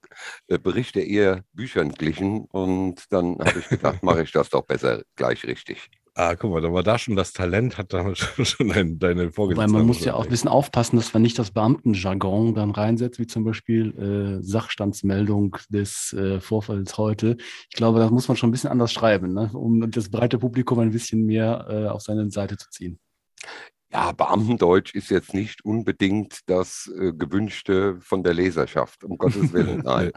[0.47, 2.45] äh, Berichte eher Büchern glichen.
[2.45, 5.89] Und dann habe ich gedacht, mache ich das doch besser gleich richtig.
[6.15, 9.31] Ah, guck mal, da war da schon das Talent, hat da schon, schon dein, deine
[9.31, 9.69] Vorgesetzte.
[9.69, 13.19] Wobei man muss ja auch ein bisschen aufpassen, dass man nicht das Beamtenjargon dann reinsetzt,
[13.19, 17.37] wie zum Beispiel äh, Sachstandsmeldung des äh, Vorfalls heute.
[17.69, 19.49] Ich glaube, da muss man schon ein bisschen anders schreiben, ne?
[19.53, 22.99] um das breite Publikum ein bisschen mehr äh, auf seine Seite zu ziehen.
[23.91, 29.79] Ja, Beamtendeutsch ist jetzt nicht unbedingt das äh, Gewünschte von der Leserschaft, um Gottes Willen.
[29.83, 30.11] Nein.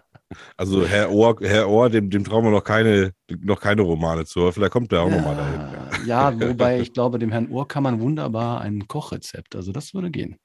[0.58, 4.40] Also Herr Ohr, Herr Ohr dem, dem trauen wir noch keine, noch keine Romane zu.
[4.40, 6.06] aber Vielleicht kommt der auch noch mal dahin.
[6.06, 9.94] Ja, ja, wobei ich glaube, dem Herrn Ohr kann man wunderbar ein Kochrezept, also das
[9.94, 10.36] würde gehen.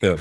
[0.00, 0.16] Ja.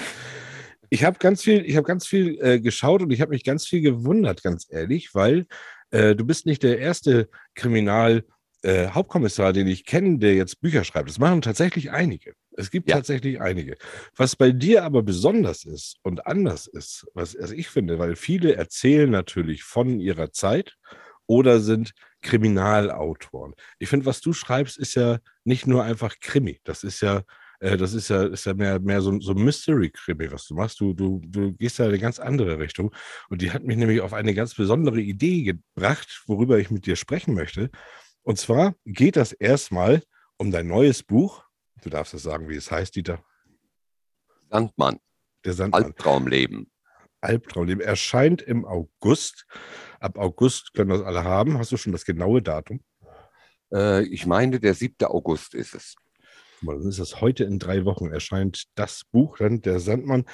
[0.89, 3.67] Ich habe ganz viel, ich habe ganz viel äh, geschaut und ich habe mich ganz
[3.67, 5.45] viel gewundert, ganz ehrlich, weil
[5.91, 8.23] äh, du bist nicht der erste Kriminal
[8.63, 11.09] äh, Hauptkommissar, den ich kenne, der jetzt Bücher schreibt.
[11.09, 12.33] Das machen tatsächlich einige.
[12.57, 12.95] Es gibt Ja.
[12.97, 13.75] tatsächlich einige.
[14.15, 18.55] Was bei dir aber besonders ist und anders ist, was also ich finde, weil viele
[18.55, 20.75] erzählen natürlich von ihrer Zeit
[21.27, 21.91] oder sind
[22.21, 23.53] Kriminalautoren.
[23.79, 26.59] Ich finde, was du schreibst, ist ja nicht nur einfach Krimi.
[26.63, 27.23] Das ist ja
[27.59, 30.79] äh, das ist ja, ist ja mehr, mehr so, so Mystery-Krimi, was du machst.
[30.79, 32.93] Du, du, du gehst ja in eine ganz andere Richtung.
[33.29, 36.95] Und die hat mich nämlich auf eine ganz besondere Idee gebracht, worüber ich mit dir
[36.95, 37.69] sprechen möchte.
[38.27, 40.03] Und zwar geht das erstmal
[40.35, 41.45] um dein neues Buch.
[41.81, 43.23] Du darfst es sagen, wie es heißt, Dieter.
[44.49, 44.99] Sandmann,
[45.45, 45.85] Der Sandmann.
[45.85, 46.69] Albtraumleben.
[47.21, 47.81] Albtraumleben.
[47.81, 49.45] Erscheint im August.
[50.01, 51.57] Ab August können das alle haben.
[51.57, 52.81] Hast du schon das genaue Datum?
[53.71, 55.05] Äh, ich meine, der 7.
[55.05, 55.95] August ist es.
[56.59, 60.25] Guck mal, Dann ist das heute in drei Wochen erscheint das Buch, dann der Sandmann,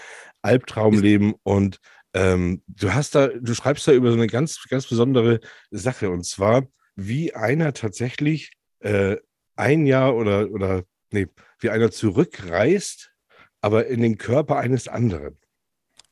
[0.41, 1.77] Albtraumleben und
[2.15, 6.25] ähm, du hast da, du schreibst da über so eine ganz, ganz besondere Sache und
[6.25, 6.63] zwar,
[6.95, 9.17] wie einer tatsächlich äh,
[9.55, 11.27] ein Jahr oder, oder, nee,
[11.59, 13.13] wie einer zurückreist,
[13.61, 15.37] aber in den Körper eines anderen.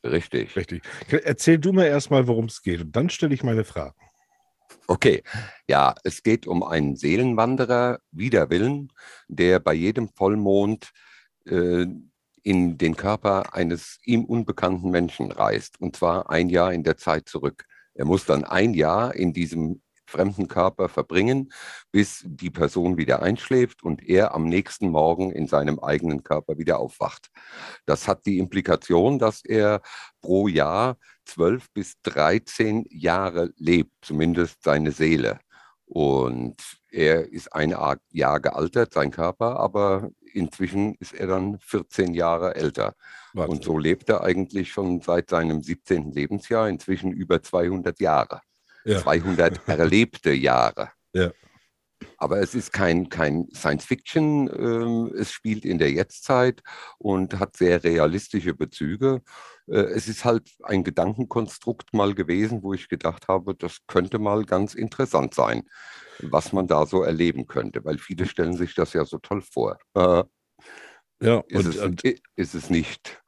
[0.03, 0.55] Richtig.
[0.55, 0.81] Richtig.
[1.09, 3.95] Erzähl du mir erstmal, worum es geht und dann stelle ich meine Fragen.
[4.87, 5.21] Okay,
[5.67, 8.91] ja, es geht um einen Seelenwanderer wider Willen,
[9.27, 10.91] der bei jedem Vollmond
[11.45, 11.85] äh,
[12.43, 17.29] in den Körper eines ihm unbekannten Menschen reist, und zwar ein Jahr in der Zeit
[17.29, 17.65] zurück.
[17.93, 21.51] Er muss dann ein Jahr in diesem fremden Körper verbringen,
[21.91, 26.79] bis die Person wieder einschläft und er am nächsten Morgen in seinem eigenen Körper wieder
[26.79, 27.31] aufwacht.
[27.85, 29.81] Das hat die Implikation, dass er
[30.21, 35.39] pro Jahr 12 bis 13 Jahre lebt, zumindest seine Seele.
[35.85, 36.55] Und
[36.89, 37.75] er ist ein
[38.11, 42.95] Jahr gealtert, sein Körper, aber inzwischen ist er dann 14 Jahre älter.
[43.33, 43.51] Wahnsinn.
[43.51, 46.11] Und so lebt er eigentlich schon seit seinem 17.
[46.11, 48.41] Lebensjahr, inzwischen über 200 Jahre.
[48.85, 48.99] Ja.
[48.99, 50.91] 200 erlebte Jahre.
[51.13, 51.31] Ja.
[52.17, 56.61] Aber es ist kein, kein Science Fiction, ähm, es spielt in der Jetztzeit
[56.97, 59.21] und hat sehr realistische Bezüge.
[59.67, 64.45] Äh, es ist halt ein Gedankenkonstrukt mal gewesen, wo ich gedacht habe, das könnte mal
[64.45, 65.63] ganz interessant sein,
[66.19, 69.77] was man da so erleben könnte, weil viele stellen sich das ja so toll vor.
[69.95, 70.23] Äh,
[71.21, 72.03] Ja, Ist, und, es, und
[72.35, 73.21] ist es nicht.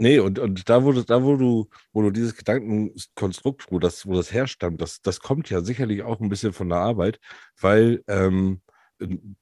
[0.00, 4.06] Nee, und, und da, wo du, da, wo du, wo du dieses Gedankenkonstrukt, wo das,
[4.06, 7.18] wo das herstammt, das, das kommt ja sicherlich auch ein bisschen von der Arbeit,
[7.60, 8.60] weil ähm,
[9.00, 9.36] ein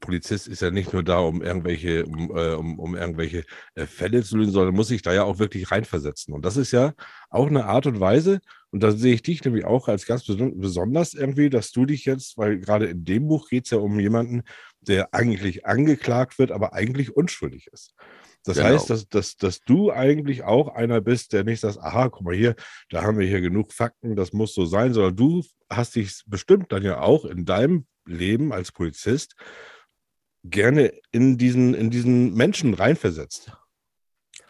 [0.00, 4.22] Polizist ist ja nicht nur da, um irgendwelche, um, äh, um, um irgendwelche äh, Fälle
[4.22, 6.34] zu lösen, sondern muss sich da ja auch wirklich reinversetzen.
[6.34, 6.94] Und das ist ja
[7.30, 10.60] auch eine Art und Weise, und da sehe ich dich nämlich auch als ganz beson-
[10.60, 13.98] besonders irgendwie, dass du dich jetzt, weil gerade in dem Buch geht es ja um
[13.98, 14.42] jemanden,
[14.80, 17.94] der eigentlich angeklagt wird, aber eigentlich unschuldig ist.
[18.44, 18.68] Das Genau.
[18.68, 22.34] heißt, dass, dass, dass du eigentlich auch einer bist, der nicht sagt, aha, guck mal
[22.34, 22.54] hier,
[22.88, 26.72] da haben wir hier genug Fakten, das muss so sein, sondern du hast dich bestimmt
[26.72, 29.34] dann ja auch in deinem Leben als Polizist
[30.42, 33.52] gerne in diesen, in diesen Menschen reinversetzt.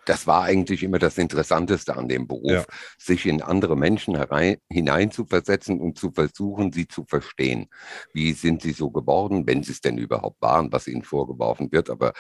[0.07, 2.65] Das war eigentlich immer das Interessanteste an dem Beruf, Ja.
[2.99, 7.69] sich in andere Menschen herein, hineinzuversetzen und zu versuchen, sie zu verstehen.
[8.13, 11.91] Wie sind sie so geworden, wenn sie es denn überhaupt waren, was ihnen vorgeworfen wird.
[11.91, 12.13] Aber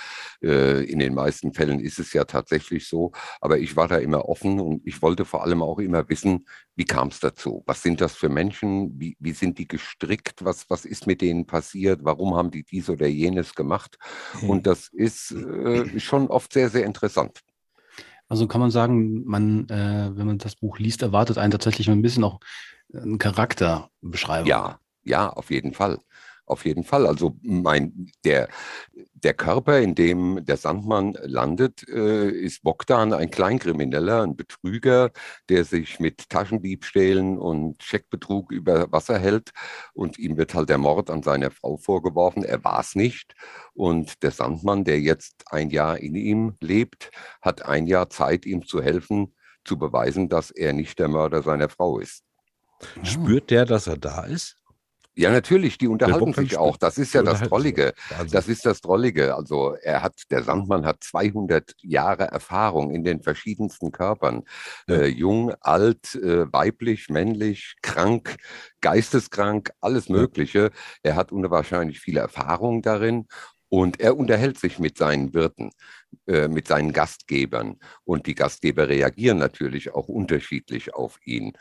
[0.43, 3.13] äh, in den meisten Fällen ist es ja tatsächlich so.
[3.41, 6.85] Aber ich war da immer offen und ich wollte vor allem auch immer wissen, wie
[6.85, 7.63] kam es dazu?
[7.67, 8.99] Was sind das für Menschen?
[8.99, 10.45] Wie, wie sind die gestrickt?
[10.45, 12.01] Was, was ist mit denen passiert?
[12.05, 13.99] Warum haben die dies oder jenes gemacht?
[14.49, 17.41] Und das ist äh, schon oft sehr, sehr interessant.
[18.31, 22.01] Also kann man sagen, man, äh, wenn man das Buch liest, erwartet einen tatsächlich ein
[22.01, 22.39] bisschen auch
[22.95, 24.47] eine Charakterbeschreibung.
[24.47, 25.99] Ja, ja, auf jeden Fall.
[26.51, 27.07] Auf jeden Fall.
[27.07, 28.49] Also mein, der,
[29.15, 35.13] der Körper, in dem der Sandmann landet, äh, ist Bogdan, ein Kleinkrimineller, ein Betrüger,
[35.49, 39.51] der sich mit Taschendiebstählen und Scheckbetrug über Wasser hält.
[39.95, 42.43] Und ihm wird halt der Mord an seiner Frau vorgeworfen.
[42.43, 43.35] Er war es nicht.
[43.73, 48.67] Und der Sandmann, der jetzt ein Jahr in ihm lebt, hat ein Jahr Zeit, ihm
[48.67, 52.25] zu helfen, zu beweisen, dass er nicht der Mörder seiner Frau ist.
[53.05, 54.60] Spürt der, dass er da ist?
[55.17, 56.77] Ja, natürlich, die unterhalten sich auch.
[56.77, 57.41] Das ist ja das.
[58.11, 58.31] Wahnsinn.
[58.31, 59.35] Das ist das Trollige.
[59.35, 64.45] Also er hat, der Sandmann hat 200 Jahre Erfahrung in den verschiedensten Körpern.
[64.89, 64.97] Ja.
[64.97, 68.37] Äh, jung, alt, äh, weiblich, männlich, krank,
[68.81, 70.09] geisteskrank, alles.
[70.09, 70.71] Mögliche.
[71.03, 73.27] Er hat unwahrscheinlich viele Erfahrung darin.
[73.69, 75.71] Und er unterhält sich mit seinen Wirten,
[76.27, 77.79] äh, mit seinen Gastgebern.
[78.05, 81.53] Und die Gastgeber reagieren natürlich auch unterschiedlich auf ihn.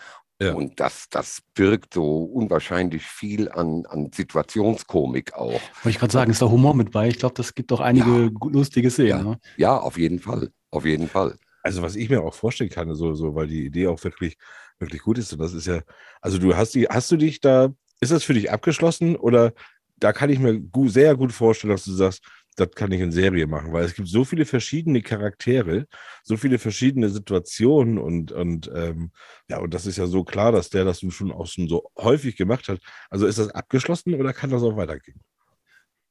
[0.42, 0.54] Ja.
[0.54, 5.52] Und das, das birgt so unwahrscheinlich viel an, an Situationskomik auch.
[5.84, 7.08] Wollte ich gerade sagen, ist da Humor mit bei?
[7.10, 8.30] Ich glaube, das gibt doch einige Ja.
[8.50, 9.24] lustige Szenen.
[9.26, 9.40] ne?
[9.58, 10.52] Ja, auf jeden Fall.
[10.72, 11.36] Auf jeden Fall.
[11.64, 14.38] Also was ich mir auch vorstellen kann, so, so, weil die Idee auch wirklich,
[14.80, 15.34] wirklich gut ist.
[15.34, 15.82] Und das ist ja,
[16.22, 17.70] also du hast die, hast du dich da,
[18.00, 19.52] ist das für dich abgeschlossen oder
[19.98, 22.24] da kann ich mir gu sehr gut vorstellen, dass du sagst,
[22.60, 25.88] das kann ich in Serie machen, weil es gibt so viele verschiedene Charaktere,
[26.24, 29.12] so viele verschiedene Situationen und, und ähm,
[29.50, 32.36] ja, und das ist ja so klar, dass der das schon auch schon so häufig
[32.36, 32.80] gemacht hat.
[33.10, 35.22] Also ist das abgeschlossen oder kann das auch weitergehen?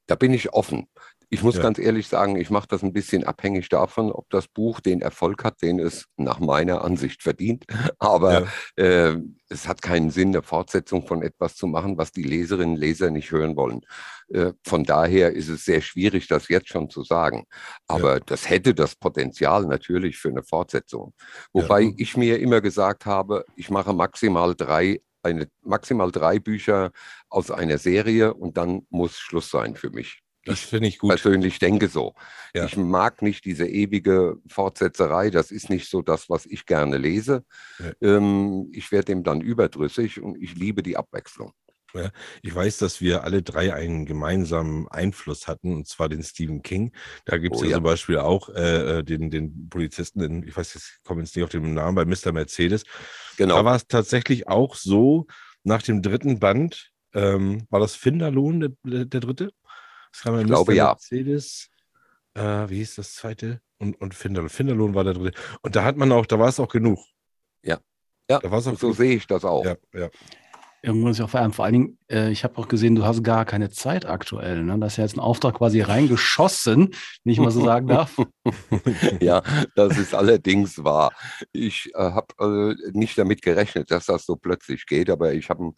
[0.06, 0.88] Da bin ich offen.
[1.30, 1.62] Ich muss Ja.
[1.62, 5.44] ganz ehrlich sagen, ich mache das ein bisschen abhängig davon, ob das Buch den Erfolg
[5.44, 7.66] hat, den es nach meiner Ansicht verdient.
[7.98, 8.46] Aber
[8.76, 9.16] äh,
[9.50, 13.10] es hat keinen Sinn, eine Fortsetzung von etwas zu machen, was die Leserinnen und Leser
[13.10, 13.82] nicht hören wollen.
[14.32, 17.44] Äh, von daher ist es sehr schwierig, das jetzt schon zu sagen.
[17.86, 21.14] Aber das hätte das Potenzial natürlich für eine Fortsetzung.
[21.52, 21.92] Wobei Ja.
[21.96, 26.92] ich mir immer gesagt habe, ich mache maximal drei eine, maximal drei Bücher
[27.28, 30.22] aus einer Serie und dann muss Schluss sein für mich.
[30.44, 31.10] Das finde ich gut.
[31.10, 32.14] persönlich denke so.
[32.54, 32.64] Ja.
[32.64, 35.28] Ich mag nicht diese ewige Fortsetzerei.
[35.30, 37.44] Das ist nicht so das, was ich gerne lese.
[38.00, 41.52] Ähm, ich werde dem dann überdrüssig und ich liebe die Abwechslung.
[42.42, 46.92] Ich weiß, dass wir alle drei einen gemeinsamen Einfluss hatten, und zwar den Stephen King.
[47.24, 47.76] Da gibt es Oh ja, ja.
[47.76, 51.44] zum Beispiel auch äh, den, den Polizisten, in, ich weiß jetzt, ich komme jetzt nicht
[51.44, 52.32] auf den Namen, bei Mr.
[52.32, 52.84] Mercedes.
[52.84, 52.90] Da
[53.38, 53.64] Genau.
[53.64, 55.26] war es tatsächlich auch so,
[55.64, 59.52] nach dem dritten Band, ähm, war das Finderlohn der, der, dritte?
[60.12, 60.88] Das kam ja Ich glaube, ja.
[60.88, 61.68] Mercedes,
[62.34, 63.60] äh, wie hieß das zweite?
[63.78, 64.50] Und, und Finderlohn.
[64.50, 65.38] Finderlohn war der dritte.
[65.62, 66.98] Und da hat man auch, da war es auch genug.
[68.30, 68.96] Ja, Da war es auch so genug.
[68.96, 69.64] sehe ich das auch.
[69.64, 70.10] Ja, ja.
[70.88, 73.04] Irgendwann ist ja auch vor allem, vor allen Dingen, äh, ich habe auch gesehen, du
[73.04, 74.62] hast gar keine Zeit aktuell.
[74.64, 74.78] Ne?
[74.78, 78.16] Da ist ja jetzt ein Auftrag quasi reingeschossen, wenn ich mal so sagen darf.
[79.20, 79.42] Ja,
[79.74, 81.12] das ist allerdings wahr.
[81.52, 85.72] Ich äh, habe äh, nicht damit gerechnet, dass das so plötzlich geht, aber ich habe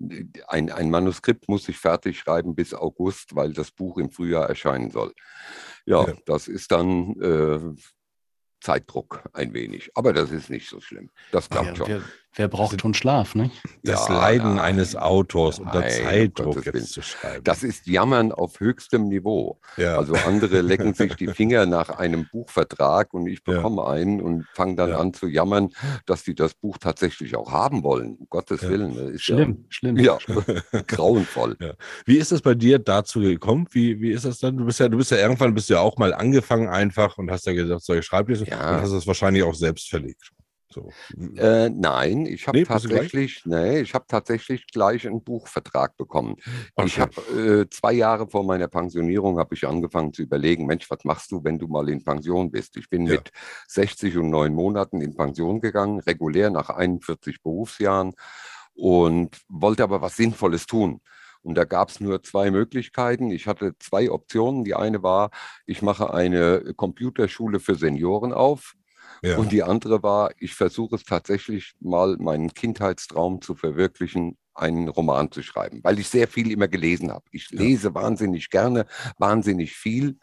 [0.00, 4.48] ein, ein, ein Manuskript muss ich fertig schreiben bis August, weil das Buch im Frühjahr
[4.48, 5.12] erscheinen soll.
[5.86, 6.14] Ja, Ja.
[6.26, 7.74] das ist dann äh,
[8.60, 11.10] Zeitdruck ein wenig, aber das ist nicht so schlimm.
[11.32, 11.88] Das klappt Ja, schon.
[11.88, 12.02] wir,
[12.34, 13.50] Wer braucht schon Schlaf, ne?
[13.82, 14.64] Das Ja, Leiden nein.
[14.64, 16.76] eines Autors unter Nein, um Zeitdruck Willen.
[16.76, 17.44] jetzt zu schreiben.
[17.44, 19.60] Das ist Jammern auf höchstem Niveau.
[19.76, 19.98] ja.
[19.98, 23.54] Also andere lecken sich die Finger nach einem Buchvertrag und ich Ja.
[23.56, 24.98] bekomme einen und fange dann Ja.
[24.98, 25.70] an zu jammern,
[26.06, 28.16] dass die das Buch tatsächlich auch haben wollen.
[28.16, 28.70] Um Gottes Ja.
[28.70, 28.94] Willen.
[28.96, 29.96] Das ist Schlimm, schlimm.
[29.98, 30.16] Ja,
[30.72, 31.56] ja grauenvoll.
[32.06, 33.66] Wie ist es bei dir dazu gekommen?
[33.72, 34.56] Wie, wie ist das dann?
[34.56, 37.30] Du bist ja, du bist ja irgendwann bist du ja auch mal angefangen einfach und
[37.30, 38.76] hast ja gesagt, so ich schreibe Ja.
[38.76, 40.30] und hast es wahrscheinlich auch selbst verlegt.
[40.72, 40.90] So.
[41.36, 46.36] Äh, nein, ich habe Nee, tatsächlich, nee, ich habe tatsächlich gleich einen Buchvertrag bekommen.
[46.76, 50.90] Ach, ich habe äh, zwei Jahre vor meiner Pensionierung habe ich angefangen zu überlegen, Mensch,
[50.90, 52.76] was machst du, wenn du mal in Pension bist?
[52.76, 53.14] Ich bin Ja.
[53.14, 53.30] mit
[53.68, 58.14] 60 und neun Monaten in Pension gegangen, regulär nach 41 Berufsjahren
[58.74, 61.00] und wollte aber was Sinnvolles tun.
[61.42, 63.30] Und da gab es nur zwei Möglichkeiten.
[63.32, 64.62] Ich hatte zwei Optionen.
[64.64, 65.30] Die eine war,
[65.66, 68.74] ich mache eine Computerschule für Senioren auf.
[69.22, 69.36] Ja.
[69.38, 75.30] Und die andere war, ich versuche es tatsächlich mal, meinen Kindheitstraum zu verwirklichen, einen Roman
[75.32, 77.24] zu schreiben, weil ich sehr viel immer gelesen habe.
[77.30, 77.58] Ich Ja.
[77.58, 78.84] lese wahnsinnig gerne,
[79.18, 80.18] wahnsinnig viel.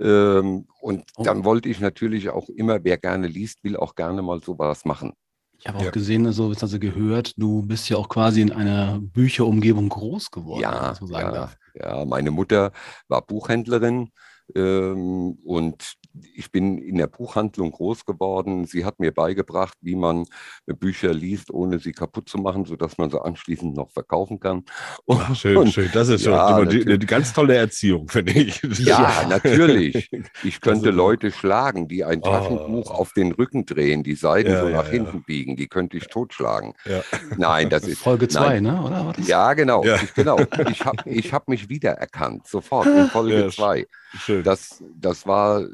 [0.00, 1.22] Ähm, und Oh.
[1.24, 5.12] dann wollte ich natürlich auch immer, wer gerne liest, will auch gerne mal sowas machen.
[5.58, 5.90] Ich habe auch Ja.
[5.90, 10.94] gesehen, also also gehört, du bist ja auch quasi in einer Bücherumgebung groß geworden, Ja,
[10.94, 11.56] so sagen ja, darf.
[11.74, 12.72] ja, meine Mutter
[13.08, 14.10] war Buchhändlerin
[14.54, 15.94] ähm, und
[16.34, 18.66] ich bin in der Buchhandlung groß geworden.
[18.66, 20.24] Sie hat mir beigebracht, wie man
[20.66, 24.64] Bücher liest, ohne sie kaputt zu machen, sodass man sie anschließend noch verkaufen kann.
[25.08, 25.90] Ach, schön, Und- schön.
[25.92, 26.86] Das ist schon Ja, natürlich.
[26.86, 28.62] eine ganz tolle Erziehung, finde ich.
[28.78, 30.10] Ja, natürlich.
[30.44, 32.26] Ich könnte Also- Leute schlagen, die ein Oh.
[32.30, 34.90] Taschenbuch auf den Rücken drehen, die Seiten Ja, so ja, nach ja.
[34.92, 35.56] hinten biegen.
[35.56, 36.74] Die könnte ich totschlagen.
[36.84, 37.02] Ja.
[37.36, 38.62] Nein, das ist Folge 2, nein.
[38.64, 38.82] ne?
[38.82, 39.26] Oder war das?
[39.26, 39.84] Ja, genau.
[39.84, 39.96] Ja.
[39.96, 40.38] Ich, genau.
[40.70, 43.86] Ich habe ich hab mich wiedererkannt, sofort in Folge Ja, 2.
[44.18, 44.42] Schön.
[44.44, 45.64] Das, das war,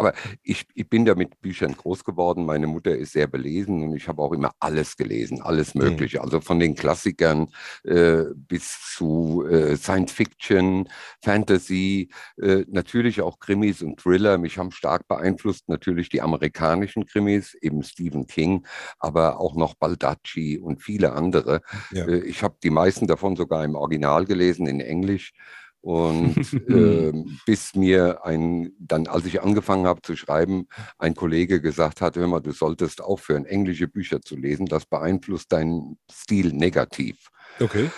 [0.00, 2.46] aber ich, ich bin da mit Büchern groß geworden.
[2.46, 5.82] Meine Mutter ist sehr belesen und ich habe auch immer alles gelesen, alles Mhm.
[5.82, 6.22] Mögliche.
[6.22, 7.48] Also von den Klassikern
[7.84, 10.88] äh, bis zu äh, Science Fiction,
[11.22, 12.08] Fantasy,
[12.40, 14.38] äh, natürlich auch Krimis und Thriller.
[14.38, 18.66] Mich haben stark beeinflusst natürlich die amerikanischen Krimis, eben Stephen King,
[18.98, 21.60] aber auch noch Baldacci und viele andere.
[21.92, 22.06] Ja.
[22.06, 25.32] Äh, ich habe die meisten davon sogar im Original gelesen, in Englisch.
[25.80, 26.36] Und
[26.68, 30.66] ähm, bis mir ein, dann als ich angefangen habe zu schreiben,
[30.98, 35.52] ein Kollege gesagt hat, hör mal, du solltest aufhören, englische Bücher zu lesen, das beeinflusst
[35.52, 37.30] deinen Stil negativ.
[37.58, 37.90] Okay.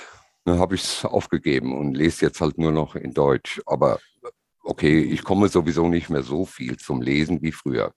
[0.44, 3.60] Dann habe ich es aufgegeben und lese jetzt halt nur noch in Deutsch.
[3.66, 4.00] Aber
[4.62, 7.94] okay, ich komme sowieso nicht mehr so viel zum Lesen wie früher.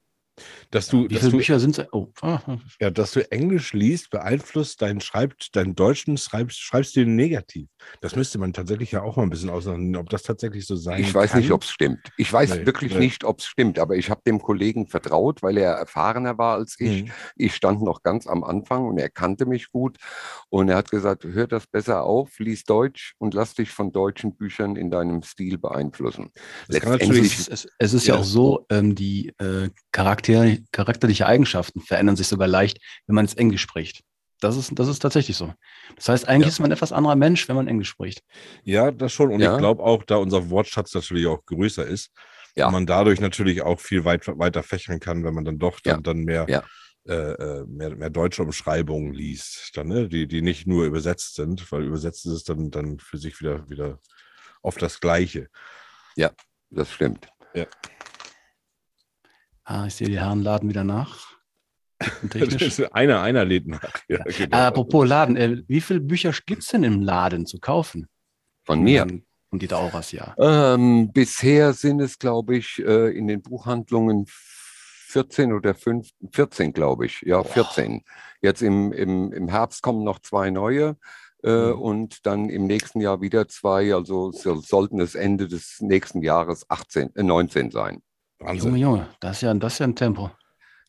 [0.72, 1.88] Dass du, Wie dass viele du, Bücher sind es?
[1.94, 2.40] Oh, ah,
[2.82, 7.68] ja, dass du Englisch liest, beeinflusst deinen schreibt, deinen Deutschen schreibst, schreibst du negativ.
[8.02, 11.00] Das müsste man tatsächlich ja auch mal ein bisschen auseinandernehmen, ob das tatsächlich so sein
[11.02, 11.40] Ich weiß kann.
[11.42, 12.00] nicht, ob es stimmt.
[12.18, 13.00] Ich weiß Nee, wirklich nee.
[13.00, 16.76] nicht, ob es stimmt, aber ich habe dem Kollegen vertraut, weil er erfahrener war als
[16.80, 17.04] ich.
[17.06, 17.12] Mhm.
[17.38, 19.98] Ich stand noch ganz am Anfang und er kannte mich gut.
[20.50, 24.36] Und er hat gesagt, hör das besser auf, lies Deutsch und lass dich von deutschen
[24.36, 26.32] Büchern in deinem Stil beeinflussen.
[26.68, 28.20] Das Letztendlich- es, es ist ja, Ja.
[28.22, 30.25] auch so, ähm, die äh, Charakter,
[30.72, 34.02] charakterliche Eigenschaften verändern sich sogar leicht, wenn man es Englisch spricht.
[34.42, 35.54] Das ist, das ist tatsächlich so.
[35.96, 36.50] Das heißt, eigentlich Ja.
[36.50, 38.22] ist man ein etwas anderer Mensch, wenn man Englisch spricht.
[38.64, 39.32] Ja, das schon.
[39.32, 39.54] Und Ja.
[39.54, 42.12] ich glaube auch, da unser Wortschatz natürlich auch größer ist,
[42.56, 42.70] Ja.
[42.70, 46.02] man dadurch natürlich auch viel weit, weiter fächern kann, wenn man dann doch dann, Ja.
[46.02, 46.64] dann mehr, Ja.
[47.08, 50.10] äh, äh, mehr, mehr deutsche Umschreibungen liest, dann, ne?
[50.10, 53.70] die, die nicht nur übersetzt sind, weil übersetzt ist es dann, dann für sich wieder,
[53.70, 54.00] wieder
[54.62, 55.48] oft das Gleiche.
[56.72, 57.28] Das stimmt.
[59.66, 61.36] Ah, ich sehe, die Herren laden wieder nach.
[62.92, 63.82] Einer, einer lädt nach.
[64.08, 64.58] Ja, genau.
[64.58, 68.08] Apropos Laden, äh, wie viele Bücher gibt es denn im Laden zu kaufen?
[68.64, 69.08] Von mir.
[69.50, 70.36] Und die Dauras, ja.
[70.38, 77.06] Ähm, bisher sind es, glaube ich, äh, in den Buchhandlungen 14 oder 5, 14, glaube
[77.06, 77.22] ich.
[77.22, 78.04] Ja, 14.
[78.42, 80.98] Jetzt im, im, im Herbst kommen noch zwei neue.
[81.44, 81.80] Äh, Mhm.
[81.80, 86.70] Und dann im nächsten Jahr wieder zwei, also so, sollten es Ende des nächsten Jahres
[86.70, 88.02] 18, äh, 19 sein.
[88.46, 88.76] Wahnsinn.
[88.76, 90.32] Junge, Junge, das ist ja, das ist ja ein Tempo.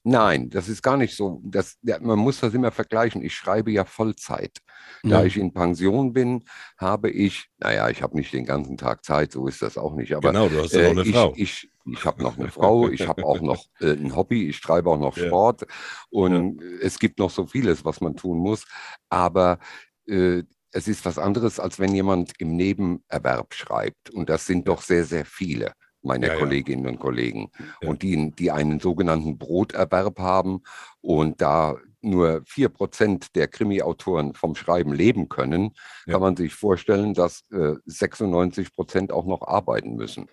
[0.09, 1.41] Nein, das ist gar nicht so.
[1.43, 3.23] Das, ja, man muss das immer vergleichen.
[3.23, 4.59] Ich schreibe ja Vollzeit.
[5.03, 5.25] Da Ja.
[5.25, 6.45] ich in Pension bin,
[6.79, 10.15] habe ich, naja, ich habe nicht den ganzen Tag Zeit, so ist das auch nicht.
[10.15, 11.33] Aber genau, du hast ja äh, noch eine ich, Frau.
[11.37, 14.91] ich, ich habe noch eine Frau, ich habe auch noch äh, ein Hobby, ich treibe
[14.91, 15.27] auch noch Ja.
[15.27, 15.67] Sport
[16.11, 18.65] und es gibt noch so vieles, was man tun muss.
[19.09, 19.59] Aber
[20.07, 24.11] äh, es ist was anderes, als wenn jemand im Nebenerwerb schreibt.
[24.11, 25.73] Und das sind doch sehr, sehr viele
[26.07, 26.39] meiner Ja, ja.
[26.39, 27.51] Kolleginnen und Kollegen.
[27.83, 27.89] Ja.
[27.89, 30.63] Und die, die einen sogenannten Broterwerb haben
[31.01, 35.73] und da nur 4% der Krimi-Autoren vom Schreiben leben können,
[36.07, 36.13] Ja.
[36.15, 40.29] kann man sich vorstellen, dass äh, 96% auch noch arbeiten müssen.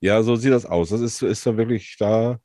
[0.00, 0.90] Ja, so sieht das aus.
[0.90, 2.38] Das ist, ist da wirklich da.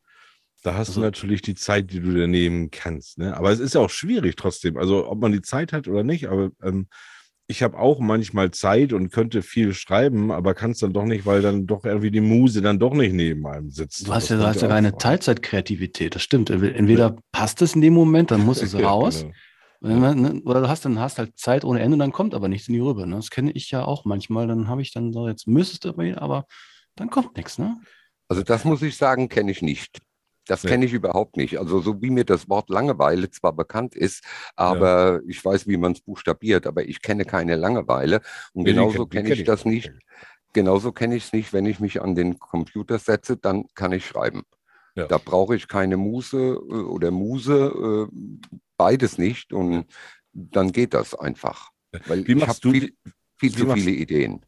[0.63, 3.17] Da hast Also- du natürlich die Zeit, die du dir nehmen kannst.
[3.19, 3.35] Ne?
[3.37, 4.77] Aber es ist ja auch schwierig trotzdem.
[4.77, 6.27] Also ob man die Zeit hat oder nicht.
[6.27, 6.87] Aber ähm,
[7.53, 11.25] ich habe auch manchmal Zeit und könnte viel schreiben, aber kann es dann doch nicht,
[11.27, 14.07] weil dann doch irgendwie die Muse dann doch nicht neben einem sitzt.
[14.07, 14.97] Du hast Das ja, du hast ja sein.
[14.97, 16.49] Teilzeitkreativität, das stimmt.
[16.49, 19.21] Entweder passt es in dem Moment, dann muss es Ja, raus.
[19.21, 19.33] genau.
[19.81, 22.47] Wenn man- ne, Oder du hast dann hast halt Zeit ohne Ende, dann kommt aber
[22.47, 23.05] nichts in die Rübe.
[23.05, 23.17] Ne?
[23.17, 24.47] Das kenne ich ja auch manchmal.
[24.47, 26.45] Dann habe ich dann so, jetzt müsstest du aber, aber
[26.95, 27.59] dann kommt nichts.
[27.59, 27.77] Ne?
[28.29, 29.99] Also das muss ich sagen, kenne ich nicht.
[30.45, 30.71] Das Nee.
[30.71, 31.57] kenne ich überhaupt nicht.
[31.57, 34.23] Also so wie mir das Wort Langeweile zwar bekannt ist,
[34.55, 38.21] aber ich weiß, wie man es buchstabiert, aber ich kenne keine Langeweile.
[38.53, 39.91] Und Nee, genauso kenn- kenne kenn ich das nicht.
[40.53, 44.05] Genauso kenne ich es nicht, wenn ich mich an den Computer setze, dann kann ich
[44.05, 44.43] schreiben.
[44.95, 45.07] Ja.
[45.07, 48.15] Da brauche ich keine Muse äh, oder Muse, äh,
[48.77, 49.85] beides nicht und
[50.33, 51.69] dann geht das einfach.
[52.05, 52.93] Weil Wie ich machst habe du- viel,
[53.37, 54.45] viel zu machst- viele Ideen.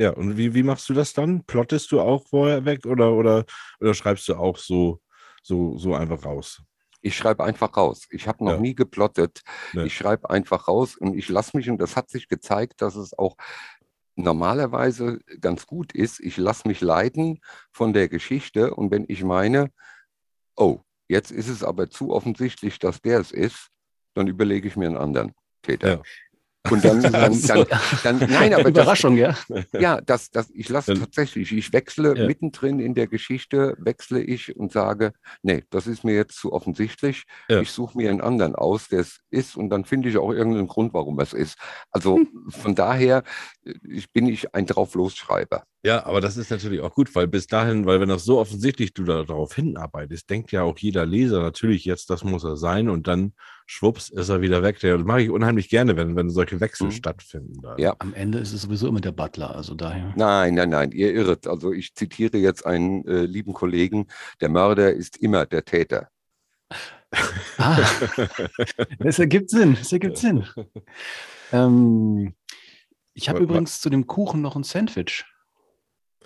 [0.00, 1.42] Ja, und wie, wie machst du das dann?
[1.44, 3.44] Plottest du auch vorher weg oder, oder,
[3.80, 5.00] oder schreibst du auch so,
[5.42, 6.62] so, so einfach raus?
[7.00, 8.06] Ich schreibe einfach raus.
[8.10, 8.58] Ich habe noch Ja.
[8.60, 9.42] nie geplottet.
[9.72, 9.84] Nee.
[9.84, 13.16] Ich schreibe einfach raus und ich lasse mich, und das hat sich gezeigt, dass es
[13.16, 13.36] auch
[14.16, 16.20] normalerweise ganz gut ist.
[16.20, 17.40] Ich lasse mich leiten
[17.72, 19.70] von der Geschichte und wenn ich meine,
[20.56, 23.68] oh, jetzt ist es aber zu offensichtlich, dass der es ist,
[24.14, 25.88] dann überlege ich mir einen anderen Täter.
[25.88, 26.02] Ja.
[26.70, 27.66] Und dann, dann, dann,
[28.02, 29.36] dann, nein, aber das, Überraschung, ja.
[29.72, 32.26] ja, das, das, ich lasse tatsächlich, ich wechsle Ja.
[32.26, 35.12] mittendrin in der Geschichte, wechsle ich und sage,
[35.42, 37.24] nee, das ist mir jetzt zu offensichtlich.
[37.48, 37.60] Ja.
[37.60, 40.68] Ich suche mir einen anderen aus, der es ist und dann finde ich auch irgendeinen
[40.68, 41.58] Grund, warum es ist.
[41.90, 43.22] Also von daher
[43.64, 45.64] äh, ich, bin ich ein Drauflosschreiber.
[45.84, 48.94] Ja, aber das ist natürlich auch gut, weil bis dahin, weil wenn das so offensichtlich
[48.94, 52.88] du da darauf hinarbeitest, denkt ja auch jeder Leser natürlich jetzt, das muss er sein
[52.88, 53.32] und dann
[53.70, 54.80] schwupps ist er wieder weg.
[54.80, 56.92] Das mache ich unheimlich gerne, wenn, wenn solche Wechsel Mhm.
[56.92, 57.60] stattfinden.
[57.62, 57.76] Da.
[57.78, 57.94] Ja.
[57.98, 60.12] Am Ende ist es sowieso immer der Butler, also daher.
[60.16, 61.46] Nein, nein, nein, ihr irret.
[61.46, 64.06] Also ich zitiere jetzt einen äh, lieben Kollegen,
[64.40, 66.08] der Mörder ist immer der Täter.
[67.58, 67.78] Ah,
[68.98, 70.44] das ergibt Sinn, das ergibt Sinn.
[71.52, 72.34] Ähm,
[73.14, 75.24] ich habe übrigens zu dem Kuchen noch ein Sandwich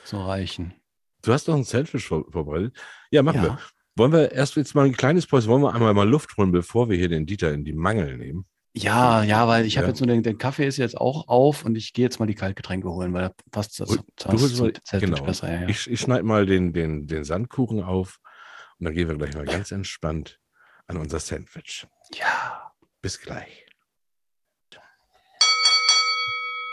[0.04, 0.74] zu reichen.
[1.22, 2.76] Du hast doch ein Sandwich vor, vorbereitet.
[3.10, 3.58] Ja, machen wir.
[3.96, 6.88] Wollen wir erst jetzt mal ein kleines Päuschen, wollen wir einmal mal Luft holen, bevor
[6.88, 8.46] wir hier den Dieter in die Mangel nehmen?
[8.74, 9.90] Ja, ja, weil ich habe Ja.
[9.90, 12.34] jetzt nur den, den Kaffee ist jetzt auch auf und ich gehe jetzt mal die
[12.34, 15.22] Kaltgetränke holen, weil da passt das, das du Sandwich genau.
[15.22, 15.52] besser.
[15.52, 15.68] Ja, ja.
[15.68, 18.18] Ich, ich schneide mal den, den, den Sandkuchen auf
[18.78, 20.38] und dann gehen wir gleich mal ganz entspannt
[20.86, 21.86] an unser Sandwich.
[22.18, 22.72] ja.
[23.02, 23.66] Bis gleich.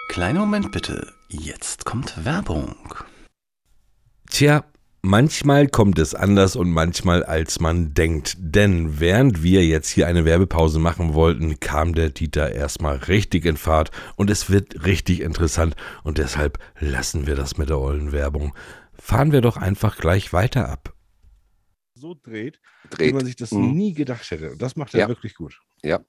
[0.10, 1.12] Kleiner Moment bitte.
[1.30, 2.76] Jetzt kommt Werbung.
[4.30, 4.64] Tja,
[5.02, 8.36] manchmal kommt es anders und manchmal als man denkt.
[8.40, 13.58] Denn während wir jetzt hier eine Werbepause machen wollten, kam der Dieter erstmal richtig in
[13.58, 18.54] Fahrt und es wird richtig interessant und deshalb lassen wir das mit der ollen Werbung.
[18.94, 20.94] Fahren wir doch einfach gleich weiter ab.
[21.96, 23.14] So dreht, wie Dreht.
[23.16, 23.72] man sich das Mhm.
[23.72, 24.52] nie gedacht hätte.
[24.52, 25.08] Und das macht er Ja.
[25.10, 25.60] wirklich gut.
[25.84, 26.00] Ja.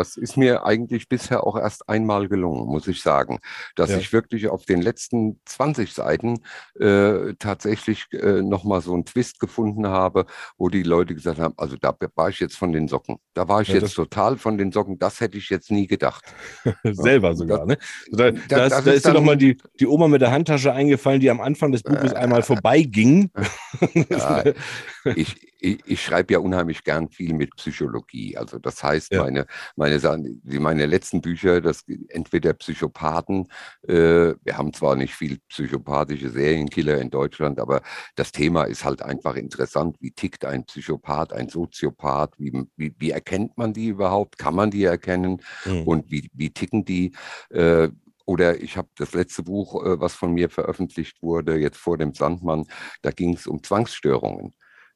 [0.00, 3.38] Das ist mir eigentlich bisher auch erst einmal gelungen, muss ich sagen,
[3.76, 3.98] dass Ja.
[3.98, 6.40] ich wirklich auf den letzten 20 Seiten
[6.80, 10.24] äh, tatsächlich äh, nochmal so einen Twist gefunden habe,
[10.56, 13.18] wo die Leute gesagt haben, also da war ich jetzt von den Socken.
[13.34, 14.98] Da war ich Ja, jetzt das- total von den Socken.
[14.98, 16.24] Das hätte ich jetzt nie gedacht.
[16.84, 17.76] Selber sogar, ne?
[18.10, 20.22] Da, da, das ist, da ist ist dir dann- doch mal die, die Oma mit
[20.22, 23.30] der Handtasche eingefallen, die am Anfang des Buches einmal vorbeiging.
[24.10, 24.42] Ja,
[25.16, 28.36] ich, ich, ich schreibe ja unheimlich gern viel mit Psychologie.
[28.36, 29.22] Also das heißt, Ja.
[29.22, 29.46] meine,
[29.90, 33.48] meine, Sachen- die- meine letzten Bücher, das entweder Psychopathen,
[33.88, 37.82] äh, wir haben zwar nicht viel psychopathische Serienkiller in Deutschland, aber
[38.14, 39.96] das Thema ist halt einfach interessant.
[40.00, 42.34] Wie tickt ein Psychopath, ein Soziopath?
[42.38, 44.38] Wie, wie, wie erkennt man die überhaupt?
[44.38, 45.40] Kann man die erkennen?
[45.64, 45.82] Mhm.
[45.82, 47.12] und wie, wie ticken die?
[47.50, 47.88] Äh,
[48.26, 52.14] oder ich habe das letzte Buch, äh, was von mir veröffentlicht wurde, jetzt vor dem
[52.14, 52.64] Sandmann,
[53.02, 54.52] da ging es um Zwangsstörungen.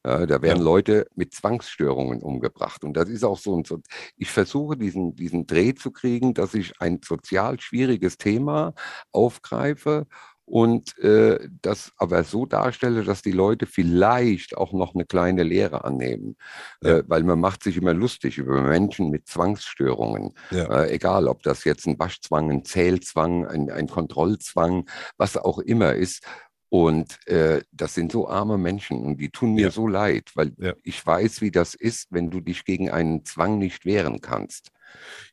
[0.06, 0.64] Ja, da werden Ja.
[0.64, 2.84] Leute mit Zwangsstörungen umgebracht.
[2.84, 3.80] Und das ist auch so ein, so,
[4.16, 8.74] ich versuche diesen, diesen Dreh zu kriegen, dass ich ein sozial schwieriges Thema
[9.12, 10.06] aufgreife
[10.46, 15.84] und äh, das aber so darstelle, dass die Leute vielleicht auch noch eine kleine Lehre
[15.84, 16.36] annehmen.
[16.82, 16.98] Ja.
[16.98, 20.34] Äh, weil man macht sich immer lustig über Menschen mit Zwangsstörungen.
[20.50, 20.82] Ja.
[20.82, 24.86] Äh, egal, ob das jetzt ein Waschzwang, ein Zählzwang, ein, ein Kontrollzwang,
[25.16, 26.22] was auch immer ist.
[26.68, 29.70] Und äh, das sind so arme Menschen und die tun mir Ja.
[29.70, 30.72] so leid, weil Ja.
[30.82, 34.70] ich weiß, wie das ist, wenn du dich gegen einen Zwang nicht wehren kannst.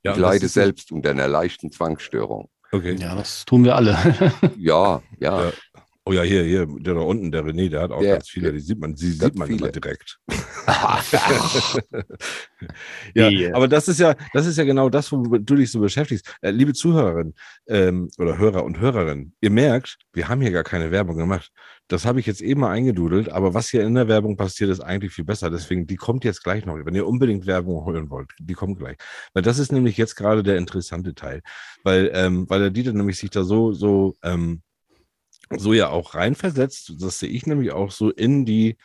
[0.04, 2.50] Ja, ich leide selbst unter einer leichten Zwangsstörung.
[2.72, 2.96] Okay.
[2.96, 3.98] Ja, das tun wir alle.
[4.58, 5.52] Ja, ja.
[6.04, 8.52] Oh ja, hier, hier, der da unten, der René, der hat auch Der- ganz viele,
[8.52, 9.72] die sieht man, die sieht man immer viele.
[9.72, 10.18] direkt.
[13.14, 15.80] ja, Die- aber das ist ja, das ist ja genau das, womit du dich so
[15.80, 16.34] beschäftigst.
[16.42, 17.36] Äh, liebe Zuhörerinnen
[17.68, 21.52] ähm, oder Hörer und Hörerinnen, ihr merkt, wir haben hier gar keine Werbung gemacht.
[21.88, 24.80] Das habe ich jetzt eben mal eingedudelt, aber was hier in der Werbung passiert, ist
[24.80, 25.50] eigentlich viel besser.
[25.52, 26.78] Deswegen, die kommt jetzt gleich noch.
[26.86, 28.98] Wenn ihr unbedingt Werbung hören wollt, die kommt gleich.
[29.34, 31.42] Weil das ist nämlich jetzt gerade der interessante Teil.
[31.84, 34.62] Weil, ähm, weil der Dieter nämlich sich da so, so, ähm,
[35.58, 38.78] so ja auch reinversetzt, das sehe ich nämlich auch so in die,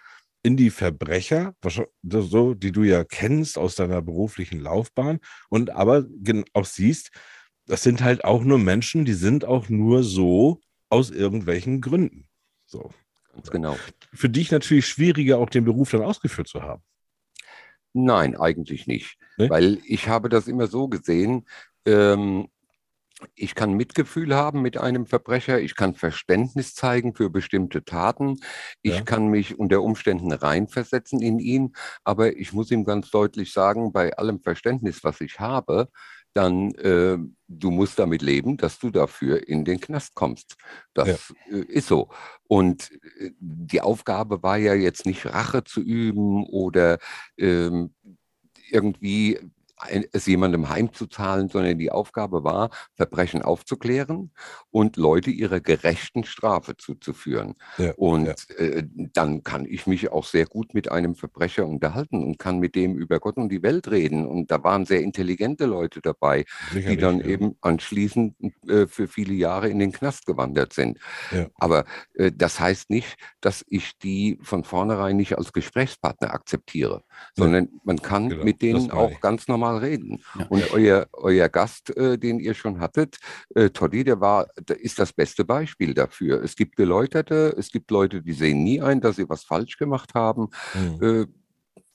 [0.43, 1.55] in die Verbrecher,
[2.03, 6.07] so, die du ja kennst aus deiner beruflichen Laufbahn und aber
[6.53, 7.11] auch siehst,
[7.67, 12.29] das sind halt auch nur Menschen, die sind auch nur so aus irgendwelchen Gründen.
[12.67, 12.91] So.
[13.35, 13.77] Ganz genau.
[14.14, 16.83] Für dich natürlich schwieriger, auch den Beruf dann ausgeführt zu haben.
[17.93, 19.19] Nein, eigentlich nicht.
[19.37, 19.51] Nee?
[19.51, 21.47] Weil ich habe das immer so gesehen,
[21.87, 22.49] ähm,
[23.35, 28.41] ich kann Mitgefühl haben mit einem Verbrecher, ich kann Verständnis zeigen für bestimmte Taten,
[28.83, 29.03] ich Ja.
[29.05, 34.17] kann mich unter Umständen reinversetzen in ihn, aber ich muss ihm ganz deutlich sagen, bei
[34.19, 35.89] allem Verständnis, was ich habe,
[36.35, 37.17] dann äh,
[37.49, 40.57] du musst damit leben, dass du dafür in den Knast kommst.
[40.93, 42.11] Das äh, ist so.
[42.47, 46.99] Und äh, die Aufgabe war ja jetzt nicht Rache zu üben oder
[47.39, 47.95] ähm,
[48.71, 49.39] irgendwie
[50.12, 54.31] es jemandem heimzuzahlen, sondern die Aufgabe war, Verbrechen aufzuklären
[54.70, 57.55] und Leute ihrer gerechten Strafe zuzuführen.
[57.79, 58.57] Ja, und ja.
[58.57, 62.74] äh, dann kann ich mich auch sehr gut mit einem Verbrecher unterhalten und kann mit
[62.74, 64.27] dem über Gott und die Welt reden.
[64.27, 67.27] Und da waren sehr intelligente Leute dabei, die Sicherlich, dann ja.
[67.27, 68.35] eben anschließend
[68.68, 70.99] äh, für viele Jahre in den Knast gewandert sind.
[71.57, 77.03] Aber äh, das heißt nicht, dass ich die von vornherein nicht als Gesprächspartner akzeptiere,
[77.35, 80.23] sondern man kann Genau, mit denen auch ganz normal reden.
[80.39, 80.47] Ja.
[80.47, 83.19] Und euer, euer Gast, äh, den ihr schon hattet,
[83.55, 86.43] äh, Toddy, der war, der ist das beste Beispiel dafür.
[86.43, 90.14] Es gibt Geläuterte, es gibt Leute, die sehen nie ein, dass sie was falsch gemacht
[90.14, 90.49] haben.
[90.75, 91.03] Mhm.
[91.03, 91.27] Äh,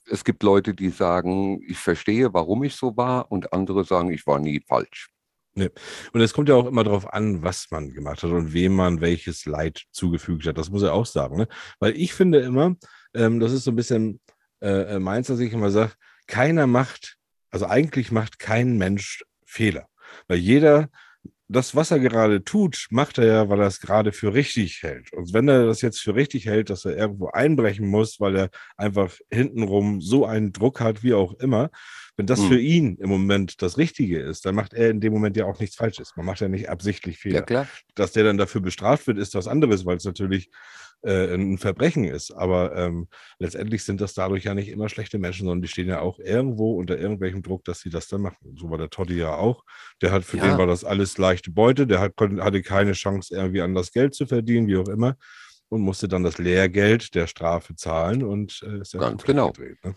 [0.09, 4.27] es gibt Leute, die sagen, ich verstehe, warum ich so war, und andere sagen, ich
[4.27, 5.09] war nie falsch.
[5.55, 9.01] Und es kommt ja auch immer darauf an, was man gemacht hat und wem man
[9.01, 10.57] welches Leid zugefügt hat.
[10.57, 11.37] Das muss er auch sagen.
[11.37, 11.47] Ne?
[11.79, 12.75] Weil ich finde immer,
[13.13, 14.21] ähm, das ist so ein bisschen
[14.61, 15.91] äh, äh, meins, dass ich immer sage,
[16.27, 17.17] keiner macht,
[17.51, 19.87] also eigentlich macht kein Mensch Fehler.
[20.27, 20.89] Weil jeder,
[21.47, 25.11] das, was er gerade tut, macht er ja, weil er es gerade für richtig hält.
[25.13, 28.49] Und wenn er das jetzt für richtig hält, dass er irgendwo einbrechen muss, weil er
[28.77, 31.69] einfach hintenrum so einen Druck hat, wie auch immer,
[32.15, 32.47] wenn das Hm.
[32.47, 35.59] für ihn im Moment das Richtige ist, dann macht er in dem Moment ja auch
[35.59, 36.13] nichts Falsches.
[36.15, 37.39] Man macht ja nicht absichtlich Fehler.
[37.39, 37.67] Ja, klar.
[37.95, 40.49] Dass der dann dafür bestraft wird, ist was anderes, weil es natürlich
[41.03, 42.31] äh, ein Verbrechen ist.
[42.31, 43.07] Aber ähm,
[43.39, 46.77] letztendlich sind das dadurch ja nicht immer schlechte Menschen, sondern die stehen ja auch irgendwo
[46.77, 48.55] unter irgendwelchem Druck, dass sie das dann machen.
[48.57, 49.63] So war der Toddy ja auch.
[50.01, 50.47] Der hat für Ja.
[50.49, 51.87] den war das alles leichte Beute.
[51.87, 55.15] Der hat, konnte, hatte keine Chance, irgendwie an das Geld zu verdienen, wie auch immer.
[55.69, 59.51] Und musste dann das Lehrgeld der Strafe zahlen und äh, ist ja Ganz genau.
[59.51, 59.95] gedreht, ne?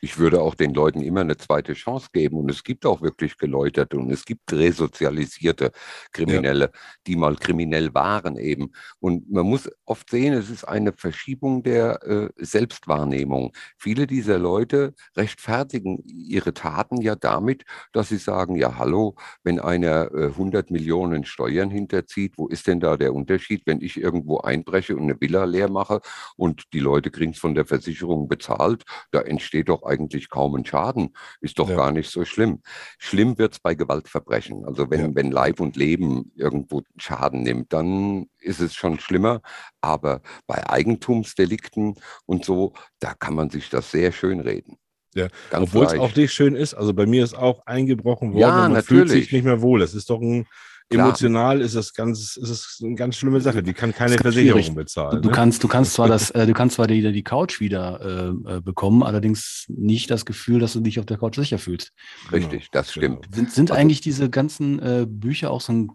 [0.00, 2.38] Ich würde auch den Leuten immer eine zweite Chance geben.
[2.38, 5.72] Und es gibt auch wirklich Geläuterte und es gibt resozialisierte
[6.12, 6.70] Kriminelle,
[7.06, 8.72] die mal kriminell waren eben.
[9.00, 13.52] Und man muss oft sehen, es ist eine Verschiebung der äh, Selbstwahrnehmung.
[13.76, 20.12] Viele dieser Leute rechtfertigen ihre Taten ja damit, dass sie sagen, ja hallo, wenn einer
[20.14, 24.96] äh, 100 Millionen Steuern hinterzieht, wo ist denn da der Unterschied, wenn ich irgendwo einbreche
[24.96, 26.00] und eine Villa leer mache
[26.36, 30.64] und die Leute kriegen es von der Versicherung bezahlt, da entsteht doch eigentlich kaum ein
[30.64, 31.14] Schaden.
[31.40, 31.76] Ist doch Ja.
[31.76, 32.60] gar nicht so schlimm.
[32.98, 34.64] Schlimm wird es bei Gewaltverbrechen.
[34.64, 35.14] Also wenn, Ja.
[35.14, 39.40] wenn Leib und Leben irgendwo Schaden nimmt, dann ist es schon schlimmer.
[39.80, 41.94] Aber bei Eigentumsdelikten
[42.26, 44.76] und so, da kann man sich das sehr schön reden.
[45.14, 46.74] Ja, Obwohl es auch nicht schön ist.
[46.74, 49.24] Also bei mir ist auch eingebrochen worden Ja, und man fühlt natürlich.
[49.24, 49.82] sich nicht mehr wohl.
[49.82, 50.46] Es ist doch ein,
[50.90, 51.06] Klar.
[51.08, 53.62] emotional ist es ganz, ist es eine ganz schlimme Sache.
[53.62, 54.74] Die kann keine Versicherung schwierig.
[54.74, 55.20] bezahlen.
[55.20, 55.34] Du ne?
[55.34, 58.00] kannst, du kannst zwar das, äh, du kannst zwar die, die Couch wieder
[58.46, 61.92] äh, äh, bekommen, allerdings nicht das Gefühl, dass du dich auf der Couch sicher fühlst.
[62.32, 63.18] Richtig, das Genau.
[63.20, 63.34] stimmt.
[63.34, 65.90] Sind, sind Also- eigentlich diese ganzen äh, Bücher auch so ein,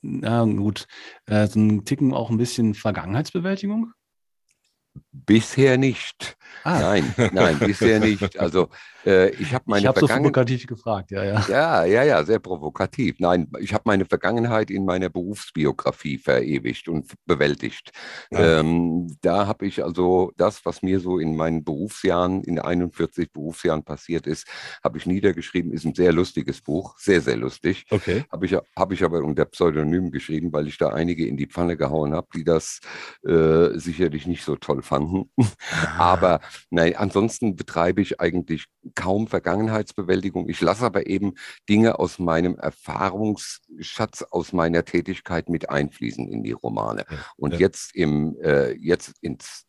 [0.00, 0.86] na gut,
[1.26, 3.92] äh, so ein Ticken auch ein bisschen Vergangenheitsbewältigung?
[5.12, 6.36] Bisher nicht.
[6.64, 8.38] Ah, Nein, nein, bisher nicht.
[8.40, 8.70] Also
[9.06, 10.32] äh, ich habe meine ich habe so Vergangenheit.
[10.32, 11.44] provokativ gefragt, ja, ja.
[11.48, 13.16] Ja, ja, ja, sehr provokativ.
[13.18, 17.92] Nein, ich habe meine Vergangenheit in meiner Berufsbiografie verewigt und bewältigt.
[18.30, 18.60] Ja.
[18.60, 23.84] Ähm, da habe ich also das, was mir so in meinen Berufsjahren, in 41 Berufsjahren
[23.84, 24.46] passiert ist,
[24.84, 25.72] habe ich niedergeschrieben.
[25.72, 27.86] Ist ein sehr lustiges Buch, sehr, sehr lustig.
[27.90, 28.24] Okay.
[28.30, 31.76] Habe ich, hab ich aber unter Pseudonym geschrieben, weil ich da einige in die Pfanne
[31.76, 32.80] gehauen habe, die das
[33.26, 35.30] äh, sicherlich nicht so toll fanden.
[35.98, 36.40] Aber
[36.70, 40.48] nein, ansonsten betreibe ich eigentlich kaum Vergangenheitsbewältigung.
[40.48, 41.34] Ich lasse aber eben
[41.68, 47.04] Dinge aus meinem Erfahrungsschatz, aus meiner Tätigkeit mit einfließen in die Romane.
[47.36, 47.60] Und ja.
[47.60, 49.66] jetzt im, äh, jetzt ins,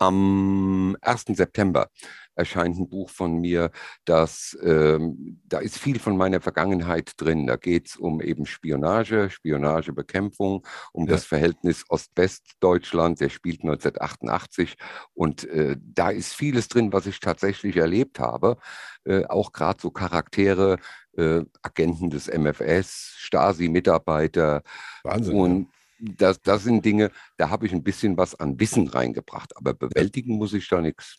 [0.00, 1.24] am 1.
[1.36, 1.88] September
[2.34, 3.70] erscheint ein Buch von mir,
[4.06, 7.46] das, ähm, da ist viel von meiner Vergangenheit drin.
[7.46, 11.12] Da geht es um eben Spionage, Spionagebekämpfung, um Ja.
[11.12, 14.76] das Verhältnis Ost-West-Deutschland, der spielt 1988
[15.12, 18.56] und äh, da ist vieles drin, was ich tatsächlich erlebt habe.
[19.04, 20.78] Äh, auch gerade so Charaktere,
[21.18, 24.62] äh, Agenten des MFS, Stasi-Mitarbeiter,
[25.04, 25.34] Wahnsinn.
[25.36, 25.68] und
[26.00, 30.36] das, das sind Dinge, da habe ich ein bisschen was an Wissen reingebracht, aber bewältigen
[30.36, 31.18] muss ich da nichts.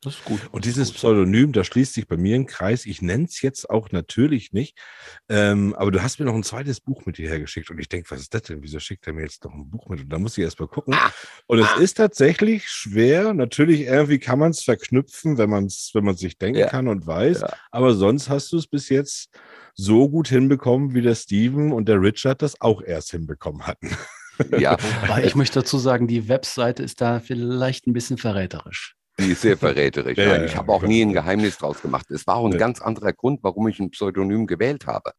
[0.00, 0.40] Das ist gut.
[0.50, 2.86] Und dieses Pseudonym, da schließt sich bei mir ein Kreis.
[2.86, 4.76] Ich nenne es jetzt auch natürlich nicht.
[5.28, 7.70] Ähm, aber du hast mir noch ein zweites Buch mit hierher geschickt.
[7.70, 8.64] Und ich denke, was ist das denn?
[8.64, 10.00] Wieso schickt er mir jetzt noch ein Buch mit?
[10.00, 10.96] Und da muss ich erst mal gucken.
[11.46, 13.32] Und es ist tatsächlich schwer.
[13.32, 16.66] Natürlich, irgendwie kann man es verknüpfen, wenn man es wenn man's sich denken Ja.
[16.68, 17.42] kann und weiß.
[17.42, 17.54] Ja.
[17.70, 19.28] Aber sonst hast du es bis jetzt
[19.80, 23.90] so gut hinbekommen, wie der Steven und der Richard das auch erst hinbekommen hatten.
[24.58, 28.94] Ja, Aber ich möchte dazu sagen, die Webseite ist da vielleicht ein bisschen verräterisch.
[29.18, 30.16] die ist sehr verräterisch.
[30.18, 32.10] Ja, Nein, ja, ich habe auch nie ein Geheimnis draus gemacht.
[32.10, 32.58] Es war auch ein Ja.
[32.58, 35.12] ganz anderer Grund, warum ich ein Pseudonym gewählt habe.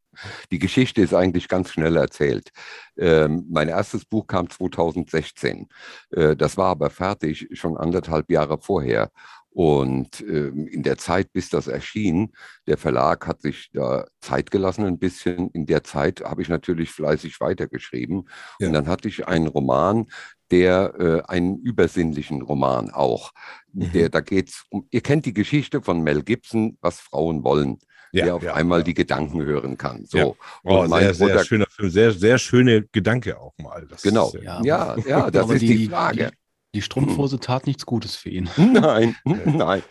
[0.52, 2.50] Die Geschichte ist eigentlich ganz schnell erzählt.
[2.98, 5.68] Ähm, mein erstes Buch kam 2016.
[6.12, 9.12] Äh, das war aber fertig schon anderthalb Jahre vorher.
[9.54, 12.32] Und ähm, in der Zeit, bis das erschien,
[12.68, 15.50] der Verlag hat sich da Zeit gelassen ein bisschen.
[15.50, 18.30] In der Zeit habe ich natürlich fleißig weitergeschrieben.
[18.60, 18.68] Ja.
[18.68, 20.08] Und dann hatte ich einen Roman,
[20.52, 23.32] der äh, einen übersinnlichen Roman auch.
[23.74, 23.92] Mhm.
[23.92, 27.80] Der, da geht's um, ihr kennt die Geschichte von Mel Gibson, was Frauen wollen,
[28.14, 28.84] der auf einmal ja.
[28.86, 30.06] die Gedanken hören kann.
[30.06, 30.18] So.
[30.18, 30.26] Ja.
[30.64, 31.90] Oh, sehr, sehr schöner Film.
[31.90, 33.86] Sehr, sehr schöne Gedanke auch mal.
[33.90, 34.28] Das Genau.
[34.28, 36.32] Ist, äh, Ja, Ja, ja, das ist die, Frage.
[36.32, 36.41] Die,
[36.74, 38.50] die Strumpfhose tat nichts Gutes für ihn.
[38.58, 39.82] Nein, nein.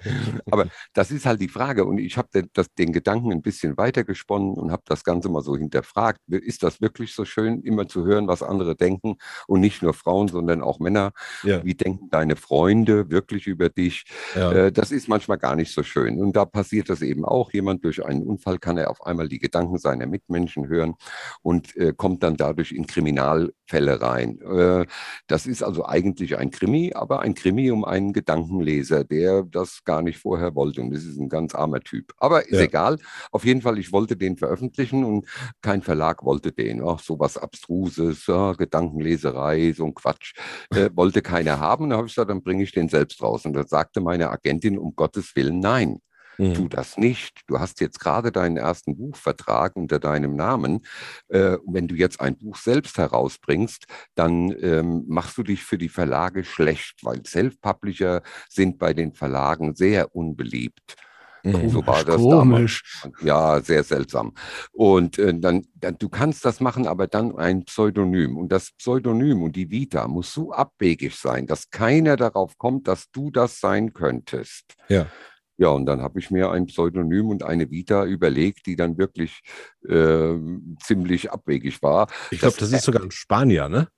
[0.50, 1.84] Aber das ist halt die Frage.
[1.84, 5.56] Und ich habe den, den Gedanken ein bisschen weitergesponnen und habe das Ganze mal so
[5.56, 6.20] hinterfragt.
[6.28, 9.16] Ist das wirklich so schön, immer zu hören, was andere denken?
[9.46, 11.12] Und nicht nur Frauen, sondern auch Männer.
[11.42, 14.04] ja, Wie denken deine Freunde wirklich über dich?
[14.34, 14.52] ja.
[14.52, 16.20] Äh, das ist manchmal gar nicht so schön.
[16.20, 17.52] Und da passiert das eben auch.
[17.52, 20.94] Jemand durch einen Unfall kann er auf einmal die Gedanken seiner Mitmenschen hören
[21.42, 24.40] und äh, kommt dann dadurch in Kriminalfälle rein.
[24.40, 24.86] Äh,
[25.26, 30.02] das ist also eigentlich ein Krimi, aber ein Krimi um einen Gedankenleser, der das gar
[30.02, 30.80] nicht vorher wollte.
[30.80, 32.12] Und das ist ein ganz armer Typ.
[32.18, 32.64] Aber ist Ja.
[32.64, 32.98] egal.
[33.32, 35.26] Auf jeden Fall, ich wollte den veröffentlichen und
[35.62, 36.80] kein Verlag wollte den.
[36.84, 40.34] Ach, sowas Abstruses, ja, Gedankenleserei, so ein Quatsch.
[40.72, 41.90] Äh, wollte keiner haben.
[41.90, 43.44] Da habe ich gesagt, dann bringe ich den selbst raus.
[43.46, 45.98] Und da sagte meine Agentin, um Gottes Willen, nein.
[46.40, 46.54] Mhm.
[46.54, 47.42] Tu das nicht.
[47.46, 50.86] Du hast jetzt gerade deinen ersten Buchvertrag unter deinem Namen.
[51.28, 53.84] Äh, wenn du jetzt ein Buch selbst herausbringst,
[54.14, 59.74] dann ähm, machst du dich für die Verlage schlecht, weil Self-Publisher sind bei den Verlagen
[59.74, 60.96] sehr unbeliebt.
[61.42, 61.68] Mhm.
[61.70, 63.02] So war das Komisch.
[63.02, 63.22] damals.
[63.22, 64.32] Ja, sehr seltsam.
[64.72, 68.36] Und äh, dann, dann, du kannst das machen, aber dann ein Pseudonym.
[68.36, 73.10] Und das Pseudonym und die Vita muss so abwegig sein, dass keiner darauf kommt, dass
[73.10, 74.74] du das sein könntest.
[74.88, 75.06] Ja.
[75.60, 79.42] Ja, und dann habe ich mir ein Pseudonym und eine Vita überlegt, die dann wirklich
[79.86, 80.34] äh,
[80.82, 82.08] ziemlich abwegig war.
[82.30, 83.88] Ich glaube, das- das ist sogar ein Spanier, ne?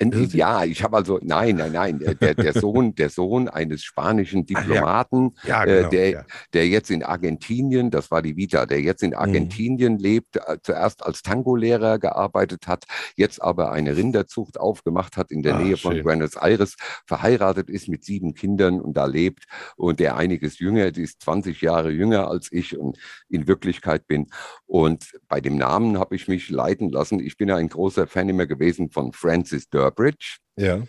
[0.00, 4.60] Ja, ich habe also, nein, nein, nein, der, der, Sohn, der Sohn eines spanischen Ach
[4.60, 4.60] ja.
[4.66, 6.24] Diplomaten, Ja, äh, der, ja.
[6.52, 9.08] der jetzt in Argentinien, das war die Vita, der jetzt Mhm.
[9.08, 12.84] in Argentinien lebt, äh, zuerst als Tango-Lehrer gearbeitet hat,
[13.16, 16.04] jetzt aber eine Rinderzucht aufgemacht hat in der Ah, Nähe von schön.
[16.04, 16.74] Buenos Aires,
[17.06, 19.44] verheiratet ist mit sieben Kindern und da lebt
[19.76, 24.26] und der einiges jünger, die ist 20 Jahre jünger als ich und in Wirklichkeit bin.
[24.66, 27.20] Und bei dem Namen habe ich mich leiten lassen.
[27.20, 30.82] Ich bin ja ein großer Fan immer gewesen von Francis Durbridge Ja.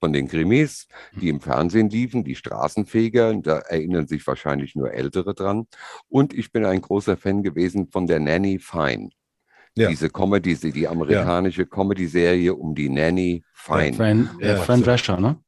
[0.00, 0.86] von den Krimis,
[1.20, 5.66] die im Fernsehen liefen, die Straßenfeger, da erinnern sich wahrscheinlich nur Ältere dran.
[6.08, 9.10] Und ich bin ein großer Fan gewesen von der Nanny Fine.
[9.74, 9.88] Ja.
[9.88, 13.92] Diese Comedy, die amerikanische Comedy-Serie um die Nanny Fine.
[13.94, 14.82] Fran, äh, Ja, Fran.
[14.82, 15.38] Drescher, ne?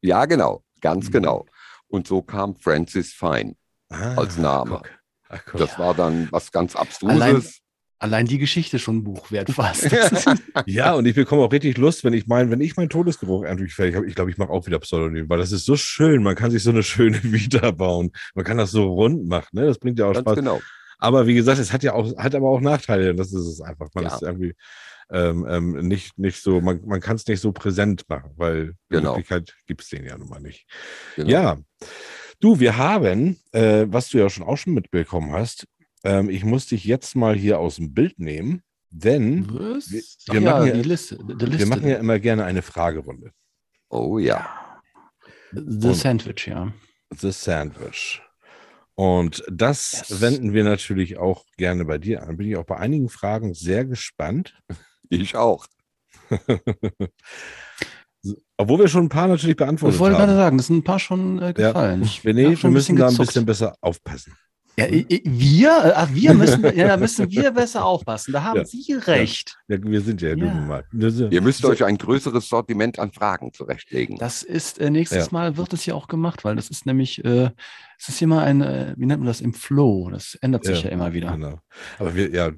[0.00, 1.12] Ja, genau, ganz Mhm.
[1.12, 1.46] genau.
[1.88, 3.56] Und so kam Francis Fine
[3.90, 4.70] Ah, als Name.
[4.78, 4.90] guck.
[5.28, 5.60] Ach, guck.
[5.60, 7.20] Das war dann was ganz Abstruses.
[7.20, 7.42] Allein
[8.12, 9.88] die Geschichte schon ein Buch wert fast.
[10.66, 13.74] Ja, und ich bekomme auch richtig Lust, wenn ich mein, wenn ich meinen Todesgeruch endlich
[13.74, 14.06] fertig habe.
[14.06, 16.22] Ich glaube, ich mache auch wieder Pseudonym, weil das ist so schön.
[16.22, 18.10] Man kann sich so eine schöne Vita bauen.
[18.34, 19.66] Man kann das so rund machen, ne?
[19.66, 20.36] Das bringt ja auch Ganz Spaß.
[20.36, 20.60] genau.
[20.98, 23.10] Aber wie gesagt, es hat ja auch, hat aber auch Nachteile.
[23.10, 23.88] Und Das ist es einfach.
[23.94, 24.14] Man Ja.
[24.14, 24.54] ist irgendwie
[25.10, 28.96] ähm, ähm, nicht, nicht so, man, man kann es nicht so präsent machen, weil die
[28.96, 29.10] Genau.
[29.10, 30.66] Möglichkeit gibt es den ja nun mal nicht.
[31.16, 31.28] genau.
[31.30, 31.58] Ja.
[32.40, 35.66] Du, wir haben, äh, was du ja schon auch schon mitbekommen hast,
[36.04, 39.90] ähm, ich muss dich jetzt mal hier aus dem Bild nehmen, denn was?
[39.90, 40.02] Wir-
[40.34, 41.16] wir ja, machen ja- die Liste.
[41.18, 41.66] Die wir Liste.
[41.66, 43.32] machen ja immer gerne eine Fragerunde.
[43.88, 44.46] Oh ja.
[45.52, 46.72] The Und- Sandwich, ja.
[47.16, 48.20] The Sandwich.
[48.96, 50.20] Und das Yes.
[50.20, 52.36] wenden wir natürlich auch gerne bei dir an.
[52.36, 54.56] Bin ich auch bei einigen Fragen sehr gespannt.
[55.10, 55.66] Ich auch.
[58.56, 60.38] Obwohl wir schon ein paar natürlich Ich beantwortet wollte gerade haben.
[60.38, 61.52] sagen, das sind ein paar schon äh, Ja.
[61.52, 62.02] gefallen.
[62.02, 64.34] Ich René, hab schon wir müssen da ein bisschen besser aufpassen.
[64.76, 65.96] Ja, i- wir?
[65.96, 68.32] Ach, wir müssen, ja, da müssen wir besser aufpassen.
[68.32, 68.64] Da haben Ja.
[68.64, 69.56] Sie recht.
[69.68, 70.36] Ja, wir sind ja, Ja.
[70.36, 70.84] nun mal.
[70.92, 74.18] Ihr müsst euch ein größeres Sortiment an Fragen zurechtlegen.
[74.18, 75.32] Das ist äh, nächstes Ja.
[75.32, 77.50] Mal wird es ja auch gemacht, weil das ist nämlich, äh,
[77.98, 80.10] es ist immer ein, äh, wie nennt man das, im Flow.
[80.10, 81.30] Das ändert sich ja, immer wieder.
[81.32, 81.58] Genau.
[81.98, 82.50] Aber wir, ja,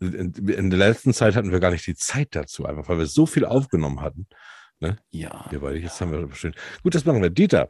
[0.00, 3.06] in, in der letzten Zeit hatten wir gar nicht die Zeit dazu, einfach weil wir
[3.06, 4.26] so viel aufgenommen hatten.
[5.10, 5.46] Ja.
[5.50, 6.56] Wir beide, jetzt haben wir bestimmt.
[6.82, 7.30] Gut, das machen wir.
[7.30, 7.68] Dieter.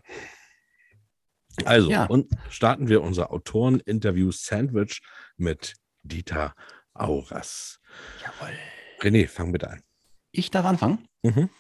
[1.65, 2.07] Also, Ja.
[2.07, 5.01] und starten wir unser Autoren-Interview Sandwich
[5.37, 6.55] mit Dieter
[6.95, 7.79] Auras.
[8.23, 8.55] Jawohl.
[9.01, 9.83] René, fang bitte an.
[10.31, 11.07] Ich darf anfangen?
[11.23, 11.51] Mhm.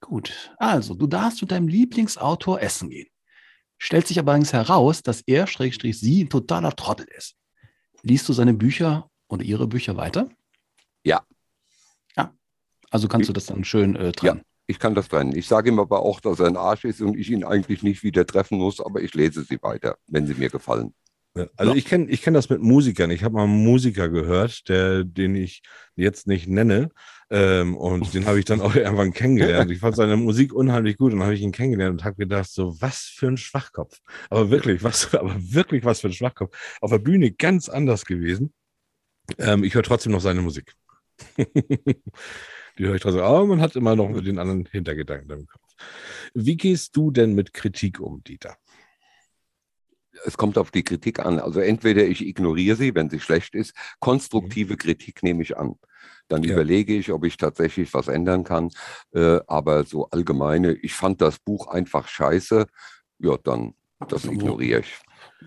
[0.00, 0.54] Gut.
[0.58, 3.08] Also, du darfst mit deinem Lieblingsautor essen gehen.
[3.78, 7.36] Stellt sich allerdings heraus, dass er, Schrägstrich, sie, ein totaler Trottel ist.
[8.02, 10.28] Liest du seine Bücher oder ihre Bücher weiter?
[11.04, 11.24] Ja.
[12.16, 12.34] Ja.
[12.90, 14.42] Also kannst du das dann schön äh, trennen.
[14.66, 15.36] Ich kann das trennen.
[15.36, 18.02] Ich sage ihm aber auch, dass er ein Arsch ist und ich ihn eigentlich nicht
[18.02, 20.92] wieder treffen muss, aber ich lese sie weiter, wenn sie mir gefallen.
[21.36, 23.10] Ja, Also ich kenne ich kenn das mit Musikern.
[23.10, 25.62] Ich habe mal einen Musiker gehört, der, den ich
[25.94, 26.90] jetzt nicht nenne.
[27.28, 29.70] Ähm, und den habe ich dann auch irgendwann kennengelernt.
[29.70, 32.80] Ich fand seine Musik unheimlich gut und habe ich ihn kennengelernt und habe gedacht, so
[32.80, 33.98] was für ein Schwachkopf.
[34.30, 36.56] Aber wirklich, was, aber wirklich was für ein Schwachkopf.
[36.80, 38.52] Auf der Bühne ganz anders gewesen.
[39.38, 40.72] Ähm, ich höre trotzdem noch seine Musik.
[42.78, 43.22] Die höre ich trotzdem.
[43.22, 45.62] Aber man hat immer noch den anderen Hintergedanken im Kopf.
[46.34, 48.56] Wie gehst du denn mit Kritik um, Dieter?
[50.24, 51.38] Es kommt auf die Kritik an.
[51.38, 53.74] Also entweder ich ignoriere sie, wenn sie schlecht ist.
[54.00, 55.74] Konstruktive Kritik nehme ich an.
[56.28, 56.54] Dann Ja.
[56.54, 58.70] überlege ich, ob ich tatsächlich was ändern kann.
[59.12, 62.66] Äh, aber so allgemeine, ich fand das Buch einfach scheiße.
[63.18, 64.94] Ja, dann das Also, ignoriere ich.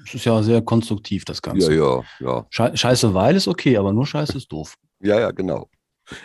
[0.05, 1.73] Es ist ja sehr konstruktiv, das Ja, Ganze.
[1.73, 2.47] ja, ja.
[2.51, 4.75] Schei- Scheiße, weil ist okay, aber nur Scheiße ist doof.
[4.99, 5.69] Ja, ja, genau.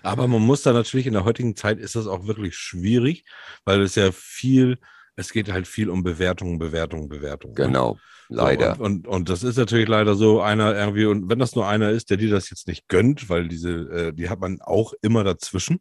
[0.02, 3.24] Aber man muss da natürlich in der heutigen Zeit ist das auch wirklich schwierig,
[3.64, 4.78] weil es ja viel,
[5.16, 7.54] es geht halt viel um Bewertungen, Bewertungen, Bewertungen.
[7.70, 7.84] ne?
[8.28, 8.42] Genau.
[8.42, 8.72] So, Leider.
[8.72, 11.90] und, und, und das ist natürlich leider so einer irgendwie, und wenn das nur einer
[11.90, 15.24] ist, der dir das jetzt nicht gönnt, weil diese, äh, die hat man auch immer
[15.24, 15.80] dazwischen.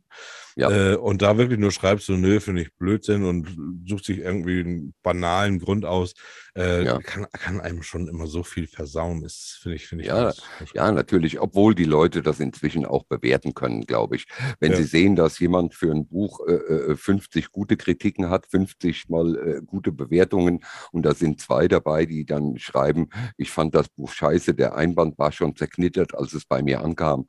[0.56, 0.70] Ja.
[0.70, 4.60] Äh, und da wirklich nur schreibst du, nö, finde ich Blödsinn und sucht sich irgendwie
[4.60, 6.14] einen banalen Grund aus,
[6.56, 7.00] äh, Ja.
[7.00, 9.24] kann, kann einem schon immer so viel versauen.
[9.24, 10.10] Ist, finde ich, finde ich.
[10.10, 10.32] Ja,
[10.76, 14.28] Ja, natürlich, obwohl die Leute das inzwischen auch bewerten können, glaube ich.
[14.60, 14.78] Wenn Ja.
[14.78, 16.54] sie sehen, dass jemand für ein Buch äh,
[16.92, 22.06] äh, 50 gute Kritiken hat, 50 mal äh, gute Bewertungen und da sind zwei dabei,
[22.06, 26.46] die dann schreiben, ich fand das Buch scheiße, der Einband war schon zerknittert, als es
[26.46, 27.28] bei mir ankam.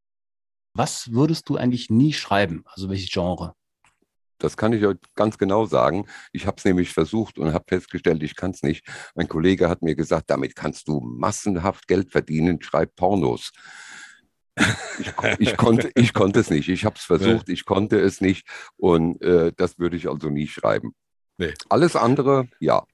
[0.74, 2.64] Was würdest du eigentlich nie schreiben?
[2.66, 3.54] Also welches Genre?
[4.38, 6.06] Das kann ich euch ganz genau sagen.
[6.32, 8.86] Ich habe es nämlich versucht und habe festgestellt, ich kann es nicht.
[9.14, 13.52] Mein Kollege hat mir gesagt, damit kannst du massenhaft Geld verdienen, schreib Pornos.
[14.98, 16.68] Ich, ich, konnte, ich konnte es nicht.
[16.68, 18.46] Ich habe es versucht, ich konnte es nicht.
[18.76, 20.94] Und äh, das würde ich also nie schreiben.
[21.38, 21.54] Nee.
[21.68, 22.84] Alles andere, ja.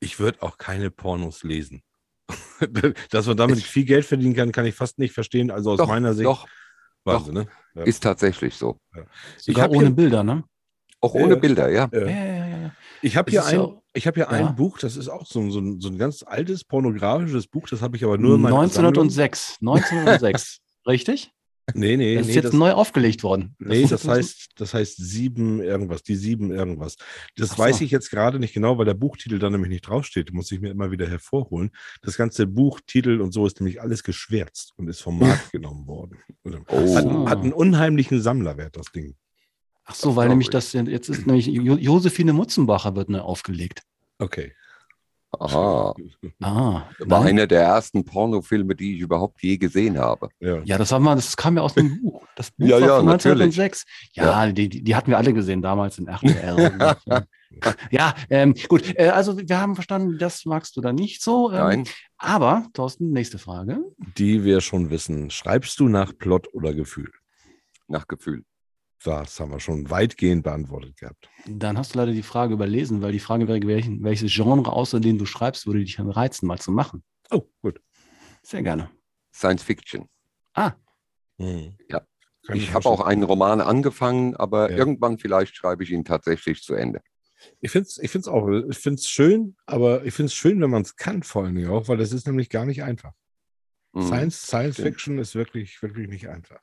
[0.00, 1.82] Ich würde auch keine Pornos lesen.
[3.10, 5.50] Dass man damit viel Geld verdienen kann, kann ich fast nicht verstehen.
[5.50, 6.26] Also aus Doch, meiner Sicht.
[6.26, 6.46] doch,
[7.04, 7.46] Wahnsinn, ne?
[7.74, 7.82] Ja.
[7.84, 8.78] ist tatsächlich so.
[9.38, 10.42] Sogar hab ohne hier- Bilder, ne?
[11.00, 11.40] Auch Ja, ohne ja.
[11.40, 11.88] Bilder, ja.
[11.92, 12.00] Ja.
[12.00, 12.72] Ja, ja, ja, ja.
[13.02, 14.30] Ich habe hier, ein, ja auch- ich hab hier Ja.
[14.30, 17.68] ein Buch, das ist auch so, ein- so, ein, so ein ganz altes pornografisches Buch,
[17.68, 19.58] das habe ich aber nur in meiner 1906.
[19.60, 20.58] 1906.
[20.86, 21.30] Richtig?
[21.74, 22.34] Nee, nee, Das ist nee.
[22.34, 23.56] jetzt Das, neu aufgelegt worden.
[23.58, 26.96] nee, ist das heißt, das heißt sieben irgendwas, die sieben irgendwas.
[27.36, 27.62] Das Ach so.
[27.64, 30.32] weiß ich jetzt gerade nicht genau, weil der Buchtitel da nämlich nicht draufsteht.
[30.32, 31.70] Muss ich mir immer wieder hervorholen.
[32.02, 36.18] Das ganze Buchtitel und so ist nämlich alles geschwärzt und ist vom Markt genommen worden.
[36.44, 36.94] Also, Oh.
[36.96, 39.16] Hat, hat einen unheimlichen Sammlerwert, das Ding.
[39.84, 40.52] Ach so, weil nämlich ich.
[40.52, 43.82] das jetzt ist nämlich Jo- Josephine Mutzenbacher wird neu aufgelegt.
[44.18, 44.52] Okay.
[45.40, 45.94] Aha.
[46.40, 47.28] Ah, War nein.
[47.30, 50.28] einer der ersten Pornofilme, die ich überhaupt je gesehen habe.
[50.40, 50.60] Ja.
[50.64, 52.22] Ja, das haben wir, das kam ja aus dem Buch.
[52.36, 53.58] Das Buch Ja, war ja, von natürlich.
[53.58, 53.84] 1906.
[54.14, 56.96] Ja, Die, die, die hatten wir alle gesehen damals in RTL.
[57.90, 58.94] ja, ähm, gut.
[58.98, 61.50] Äh, also wir haben verstanden, das magst du da nicht so.
[61.52, 61.84] Ähm, Nein,
[62.18, 63.78] Aber, Thorsten, nächste Frage.
[64.18, 65.30] Die wir schon wissen.
[65.30, 67.10] Schreibst du nach Plot oder Gefühl?
[67.88, 68.42] nach Gefühl.
[69.04, 71.28] Das haben wir schon weitgehend beantwortet gehabt.
[71.46, 75.00] Dann hast du leider die Frage überlesen, weil die Frage wäre, welchen, welches Genre außer
[75.00, 77.04] dem du schreibst, würde dich dann reizen, mal zu machen.
[77.30, 77.80] Oh, gut.
[78.42, 78.90] Sehr gerne.
[79.34, 80.08] Science Fiction.
[80.54, 80.72] Ah,
[81.38, 81.76] Mhm.
[81.90, 82.00] Ja.
[82.46, 84.78] Kann Ich habe auch einen Roman angefangen, aber Ja.
[84.78, 87.02] irgendwann vielleicht schreibe ich ihn tatsächlich zu Ende.
[87.60, 90.60] Ich finde es ich find's auch, ich finde es schön, aber ich finde es schön,
[90.62, 93.12] wenn man es kann, vor allen Dingen auch, weil das ist nämlich gar nicht einfach.
[93.92, 94.02] Mhm.
[94.02, 94.76] Science, Science.
[94.76, 96.60] Fiction ist wirklich, wirklich nicht einfach.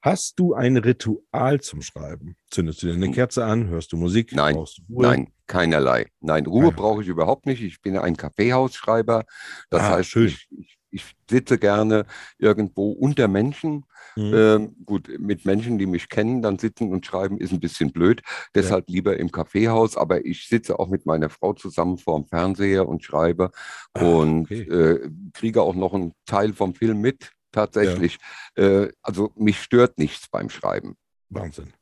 [0.00, 2.36] Hast du ein Ritual zum Schreiben?
[2.50, 3.68] Zündest du dir eine Kerze an?
[3.68, 4.32] Hörst du Musik?
[4.32, 4.66] Nein, du?
[4.88, 6.06] Nein, keinerlei.
[6.20, 7.62] Nein, Ruhe brauche ich überhaupt nicht.
[7.62, 9.24] Ich bin ein Kaffeehausschreiber.
[9.70, 10.26] Das Ah, heißt, schön.
[10.28, 12.06] ich, ich, ich sitze gerne
[12.38, 13.84] irgendwo unter Menschen.
[14.14, 14.34] Mhm.
[14.34, 18.22] Ähm, gut, mit Menschen, die mich kennen, dann sitzen und schreiben, ist ein bisschen blöd.
[18.54, 19.96] Deshalb lieber im Kaffeehaus.
[19.96, 23.50] Aber ich sitze auch mit meiner Frau zusammen vor dem Fernseher und schreibe
[23.94, 24.62] Ah, und okay.
[24.62, 27.32] äh, kriege auch noch einen Teil vom Film mit.
[27.52, 28.18] Tatsächlich.
[28.56, 30.96] Äh, also mich stört nichts beim Schreiben.
[31.28, 31.72] Wahnsinn.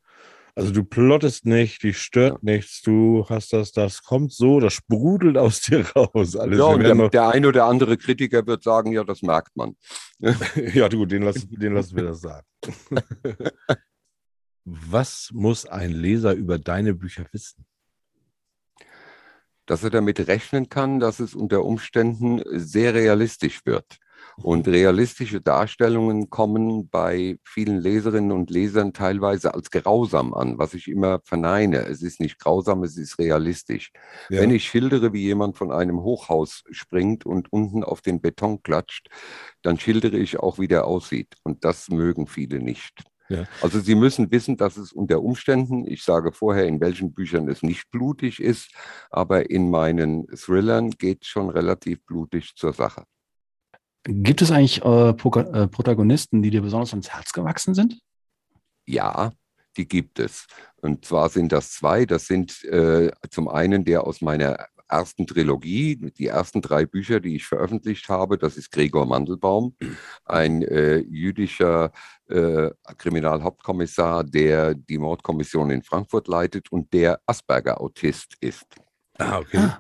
[0.54, 5.36] Also du plottest nicht, dich stört nichts, du hast das, das kommt so, das sprudelt
[5.36, 6.34] aus dir raus.
[6.34, 6.58] Alles.
[6.58, 9.76] Ja, und der, noch, der ein oder andere Kritiker wird sagen, ja, das merkt man.
[10.72, 12.46] ja, du, den lassen, den lassen wir das sagen.
[14.64, 17.66] Was muss ein Leser über deine Bücher wissen?
[19.66, 23.98] dass er damit rechnen kann, dass es unter Umständen sehr realistisch wird.
[24.36, 30.88] Und realistische Darstellungen kommen bei vielen Leserinnen und Lesern teilweise als grausam an, was ich
[30.88, 31.86] immer verneine.
[31.86, 33.92] Es ist nicht grausam, es ist realistisch.
[34.28, 34.40] Ja.
[34.42, 39.08] Wenn ich schildere, wie jemand von einem Hochhaus springt und unten auf den Beton klatscht,
[39.62, 41.34] dann schildere ich auch, wie der aussieht.
[41.42, 43.04] Und das mögen viele nicht.
[43.28, 43.44] Ja.
[43.60, 47.62] Also Sie müssen wissen, dass es unter Umständen, ich sage vorher, in welchen Büchern es
[47.62, 48.70] nicht blutig ist,
[49.10, 53.04] aber in meinen Thrillern geht es schon relativ blutig zur Sache.
[54.08, 55.14] Gibt es eigentlich äh, äh,
[55.68, 57.98] Protagonisten, die dir besonders ans Herz gewachsen sind?
[58.86, 59.32] Ja,
[59.76, 60.46] die gibt es.
[60.80, 62.06] Und zwar sind das zwei.
[62.06, 67.34] Das sind äh, zum einen der aus meiner ersten Trilogie, die ersten drei Bücher, die
[67.34, 68.38] ich veröffentlicht habe.
[68.38, 69.74] Das ist Gregor Mandelbaum,
[70.24, 71.90] ein äh, jüdischer
[72.28, 78.66] äh, Kriminalhauptkommissar, der die Mordkommission in Frankfurt leitet und der Asperger-Autist ist.
[79.18, 79.70] Ah, okay.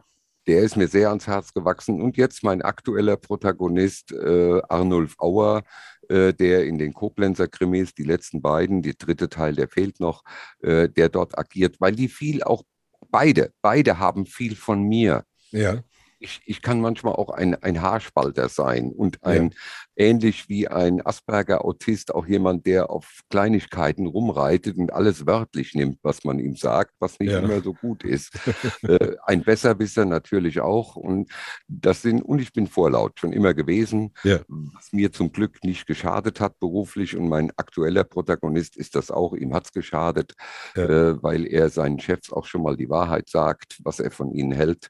[0.46, 2.00] Der ist mir sehr ans Herz gewachsen.
[2.00, 5.62] Und jetzt mein aktueller Protagonist, äh, Arnulf Auer,
[6.08, 10.22] äh, der in den Koblenzer Krimis, die letzten beiden, der dritte Teil, der fehlt noch,
[10.60, 12.62] äh, der dort agiert, weil die viel auch,
[13.10, 15.24] beide, beide haben viel von mir.
[15.50, 15.82] Ja.
[16.18, 19.54] Ich, ich kann manchmal auch ein, ein Haarspalter sein und ein,
[19.96, 26.24] ähnlich wie ein Asperger-Autist, auch jemand, der auf Kleinigkeiten rumreitet und alles wörtlich nimmt, was
[26.24, 27.40] man ihm sagt, was nicht Ja.
[27.40, 28.32] immer so gut ist.
[28.82, 30.96] äh, ein Besserwisser natürlich auch.
[30.96, 31.30] Und
[31.68, 34.40] das sind, und ich bin vorlaut schon immer gewesen, Ja.
[34.48, 37.16] was mir zum Glück nicht geschadet hat beruflich.
[37.16, 40.34] Und mein aktueller Protagonist ist das auch, ihm hat es geschadet,
[40.74, 40.84] Ja.
[40.84, 44.52] äh, weil er seinen Chefs auch schon mal die Wahrheit sagt, was er von ihnen
[44.52, 44.88] hält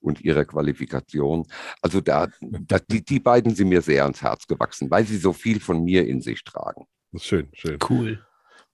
[0.00, 0.44] und ihrer
[0.74, 1.46] Qualifikation.
[1.80, 5.32] Also da, da die, die beiden sind mir sehr ans Herz gewachsen, weil sie so
[5.32, 6.86] viel von mir in sich tragen.
[7.12, 7.78] Das ist schön, schön.
[7.88, 8.24] Cool.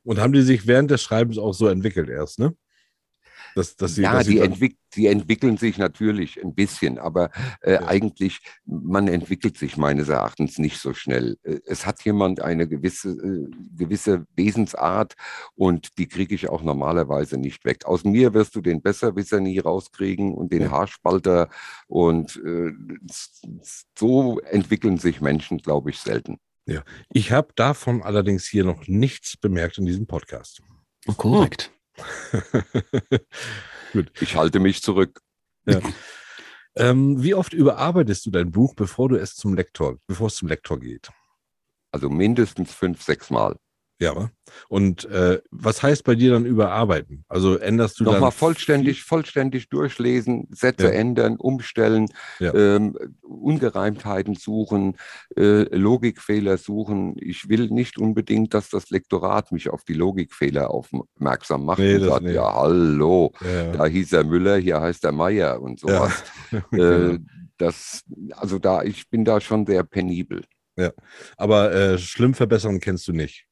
[0.03, 2.55] Und haben die sich während des Schreibens auch so entwickelt erst, ne?
[3.55, 7.31] Dass, dass sie, ja, dass sie die, entwick die entwickeln sich natürlich ein bisschen, aber
[7.63, 7.87] äh, Ja.
[7.87, 11.37] eigentlich, man entwickelt sich meines Erachtens nicht so schnell.
[11.45, 15.15] Äh, Es hat jemand eine gewisse, äh, gewisse Wesensart
[15.55, 17.85] und die kriege ich auch normalerweise nicht weg.
[17.87, 20.71] Aus mir wirst du den Besserwisser nie rauskriegen und den Ja.
[20.73, 21.49] Haarspalter
[21.87, 22.73] und äh,
[23.99, 26.39] so entwickeln sich Menschen, glaube ich, selten.
[27.13, 30.63] Ich habe davon allerdings hier noch nichts bemerkt in diesem Podcast.
[31.09, 31.73] Oh, korrekt.
[33.93, 34.13] Gut.
[34.21, 35.21] Ich halte mich zurück.
[36.77, 40.49] Ähm, wie oft überarbeitest du dein Buch, bevor du es zum Lektor, bevor es zum
[40.49, 41.11] Lektor geht?
[41.91, 43.57] Also mindestens fünf, sechs Mal.
[44.01, 44.31] Ja,
[44.71, 47.25] und äh, was heißt bei dir dann überarbeiten?
[47.29, 50.93] Also änderst du dann Nochmal vollständig, vollständig durchlesen, Sätze Ja.
[50.93, 52.07] ändern, umstellen,
[52.39, 52.55] Ja.
[52.55, 54.97] ähm, Ungereimtheiten suchen,
[55.37, 57.15] äh, Logikfehler suchen.
[57.19, 62.05] Ich will nicht unbedingt, dass das Lektorat mich auf die Logikfehler aufmerksam macht Nee, und
[62.05, 62.35] sagt, nicht.
[62.35, 65.89] ja, hallo, Ja, da hieß er Müller, hier heißt er Meier und Ja.
[65.89, 66.25] sowas.
[66.73, 67.19] äh,
[67.59, 68.03] das,
[68.33, 70.43] also da, ich bin da schon sehr penibel.
[71.37, 73.47] Aber äh, schlimm verbessern kennst du nicht.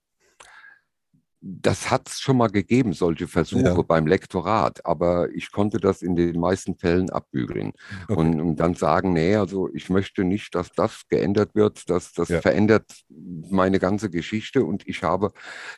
[1.40, 3.82] Das hat es schon mal gegeben, solche Versuche Ja.
[3.82, 7.74] beim Lektorat, aber ich konnte das in den meisten Fällen abbügeln
[8.08, 8.18] Okay.
[8.18, 12.28] und, und dann sagen, nee, also ich möchte nicht, dass das geändert wird, dass das
[12.28, 12.40] Ja.
[12.40, 15.30] verändert meine ganze Geschichte und ich habe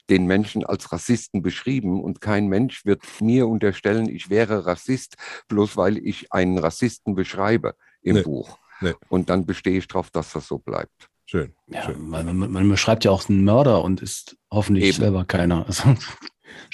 [0.08, 5.16] den Menschen als Rassisten beschrieben und kein Mensch wird mir unterstellen, ich wäre Rassist,
[5.48, 8.22] bloß weil ich einen Rassisten beschreibe im Nee.
[8.22, 8.56] Buch.
[8.80, 8.94] Nee.
[9.10, 11.09] Und dann bestehe ich darauf, dass das so bleibt.
[11.30, 11.54] Schön.
[11.68, 12.08] Ja, schön.
[12.08, 14.96] man, man, man beschreibt ja auch einen Mörder und ist hoffentlich Eben.
[14.96, 15.64] selber keiner.
[15.68, 15.94] Also,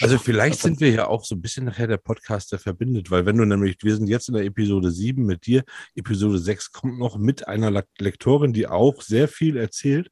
[0.01, 3.27] Also vielleicht sind wir ja auch so ein bisschen nachher der Podcast, der verbindet, weil
[3.27, 5.63] wenn du nämlich, wir sind jetzt in der Episode 7 mit dir,
[5.95, 10.09] Episode 6 kommt noch mit einer Lek- Lektorin, die auch sehr viel erzählt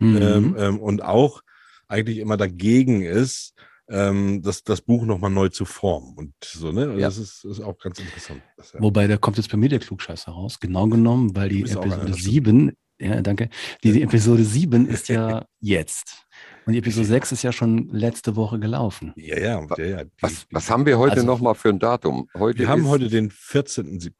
[0.00, 0.16] Mhm.
[0.20, 1.40] ähm, ähm, und auch
[1.86, 3.54] eigentlich immer dagegen ist,
[3.88, 6.14] ähm, das, das Buch nochmal neu zu formen.
[6.16, 6.80] Und so, ne?
[6.88, 7.06] Also Ja.
[7.06, 8.42] Das ist, ist auch ganz interessant.
[8.56, 8.80] Das, ja.
[8.80, 10.58] Wobei, da kommt jetzt bei mir der Klugscheißer raus.
[10.58, 13.48] Genau genommen, weil die Episode einer, das 7, ja, danke,
[13.82, 16.26] die, die Episode 7 ist ja jetzt.
[16.66, 19.12] Und die Episode 6 ist ja schon letzte Woche gelaufen.
[19.16, 20.04] Ja, ja, ja, ja.
[20.04, 22.28] Die, Was, was haben wir heute Also- noch für ein Datum?
[22.34, 24.12] Heute wir haben ist, heute den 14.07.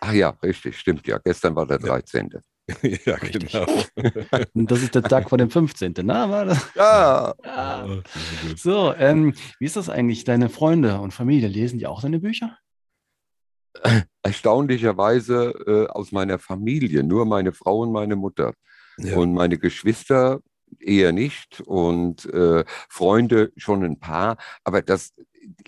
[0.00, 1.18] Ach ja, richtig, stimmt ja.
[1.18, 1.86] Gestern war der Ja.
[1.86, 2.30] 13.
[3.04, 3.52] ja, Richtig.
[3.52, 3.66] genau.
[4.54, 5.94] Und das ist der Tag vor dem 15.
[6.04, 6.66] Na, war das?
[6.76, 7.34] Ja,
[7.84, 8.58] gut.
[8.58, 10.24] So, ähm, wie ist das eigentlich?
[10.24, 12.56] Deine Freunde und Familie, lesen die auch deine Bücher?
[14.22, 18.52] erstaunlicherweise äh, aus meiner Familie, nur meine Frau und meine Mutter.
[18.98, 19.16] Ja.
[19.16, 20.40] Und meine Geschwister
[20.78, 25.12] eher nicht und äh, Freunde schon ein paar, aber das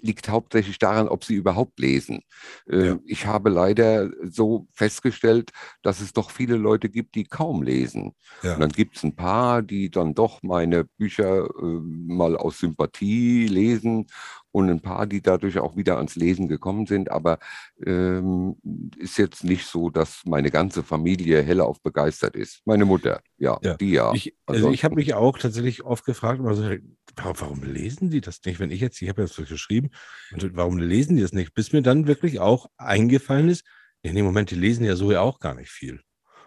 [0.00, 2.22] liegt hauptsächlich daran, ob sie überhaupt lesen.
[2.68, 2.98] Äh, Ja.
[3.06, 5.50] Ich habe leider so festgestellt,
[5.82, 8.12] dass es doch viele Leute gibt, die kaum lesen.
[8.42, 8.54] Ja.
[8.54, 13.46] Und dann gibt es ein paar, die dann doch meine Bücher äh, mal aus Sympathie
[13.46, 14.06] lesen
[14.54, 17.10] und ein paar, die dadurch auch wieder ans Lesen gekommen sind.
[17.10, 17.38] Aber
[17.84, 18.56] ähm,
[18.96, 22.62] ist jetzt nicht so, dass meine ganze Familie hellauf begeistert ist.
[22.64, 23.74] Meine Mutter, ja, Ja.
[23.74, 24.12] die ja.
[24.14, 26.70] Ich, also ich habe mich auch tatsächlich oft gefragt, also,
[27.16, 28.60] warum, lesen die das nicht?
[28.60, 29.34] Wenn ich jetzt, ich habe das
[29.64, 29.90] geschrieben,
[30.32, 31.54] und warum lesen die das nicht?
[31.54, 33.64] Bis mir dann wirklich auch eingefallen ist,
[34.02, 36.00] nee, nee, Moment, die lesen ja so ja auch gar nicht viel.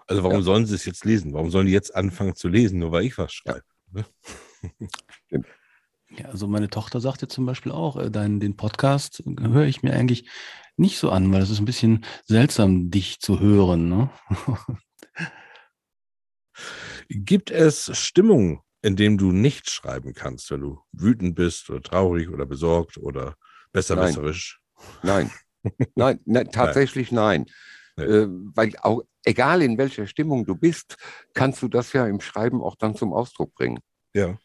[0.08, 0.44] Also warum Ja.
[0.44, 1.34] sollen sie es jetzt lesen?
[1.34, 3.64] Warum sollen die jetzt anfangen zu lesen, nur weil ich was schreibe?
[6.10, 9.94] Ja, also meine Tochter sagte zum Beispiel auch, äh, dein, den Podcast höre ich mir
[9.94, 10.30] eigentlich
[10.78, 13.90] nicht so an, weil es ist ein bisschen seltsam, dich zu hören.
[13.90, 14.10] Ne?
[17.10, 22.30] Gibt es Stimmungen, in denen du nicht schreiben kannst, wenn du wütend bist oder traurig
[22.30, 23.36] oder besorgt oder
[23.72, 24.62] besserwisserisch?
[25.04, 25.32] Nein,
[25.96, 27.46] nein, nein tatsächlich nein.
[27.98, 28.04] Nee.
[28.04, 30.98] Äh, weil auch, egal in welcher Stimmung du bist,
[31.34, 33.80] kannst du das ja im Schreiben auch dann zum Ausdruck bringen.
[34.14, 34.38] Ja.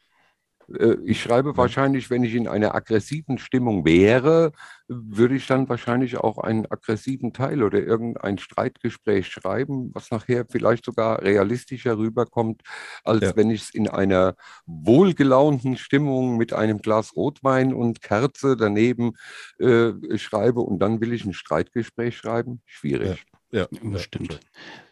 [0.78, 4.52] Äh, Ich schreibe wahrscheinlich, wenn ich in einer aggressiven Stimmung wäre,
[4.88, 10.84] würde ich dann wahrscheinlich auch einen aggressiven Teil oder irgendein Streitgespräch schreiben, was nachher vielleicht
[10.84, 12.62] sogar realistischer rüberkommt,
[13.04, 13.36] als Ja.
[13.36, 14.34] wenn ich es in einer
[14.66, 19.12] wohlgelaunten Stimmung mit einem Glas Rotwein und Kerze daneben
[19.58, 22.60] äh, schreibe und dann will ich ein Streitgespräch schreiben.
[22.66, 23.24] Schwierig.
[23.50, 24.40] Ja, Ja, stimmt.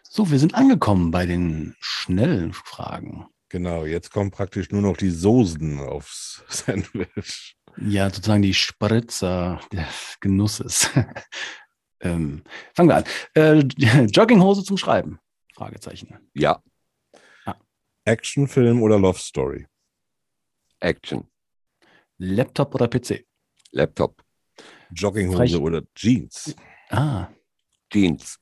[0.02, 3.26] So, wir sind angekommen bei den schnellen Fragen.
[3.50, 7.56] Genau, jetzt kommen praktisch nur noch die Soßen aufs Sandwich.
[7.76, 10.88] Ja, sozusagen die Spritzer des Genusses.
[12.00, 12.42] ähm,
[12.74, 13.04] fangen wir an.
[13.34, 15.18] Äh, Jogginghose zum Schreiben?
[15.54, 16.18] Fragezeichen.
[16.32, 16.62] Ja,
[18.04, 19.66] Actionfilm oder Love Story?
[20.80, 21.30] Action,
[22.18, 23.26] Laptop oder PC?
[23.72, 24.24] Laptop,
[24.92, 25.56] Jogginghose Frech.
[25.56, 26.56] oder Jeans?
[26.90, 27.28] Ah,
[27.92, 28.38] Jeans,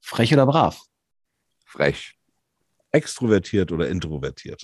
[0.00, 0.80] frech oder brav?
[1.64, 2.14] frech.
[2.94, 4.62] Extrovertiert oder introvertiert?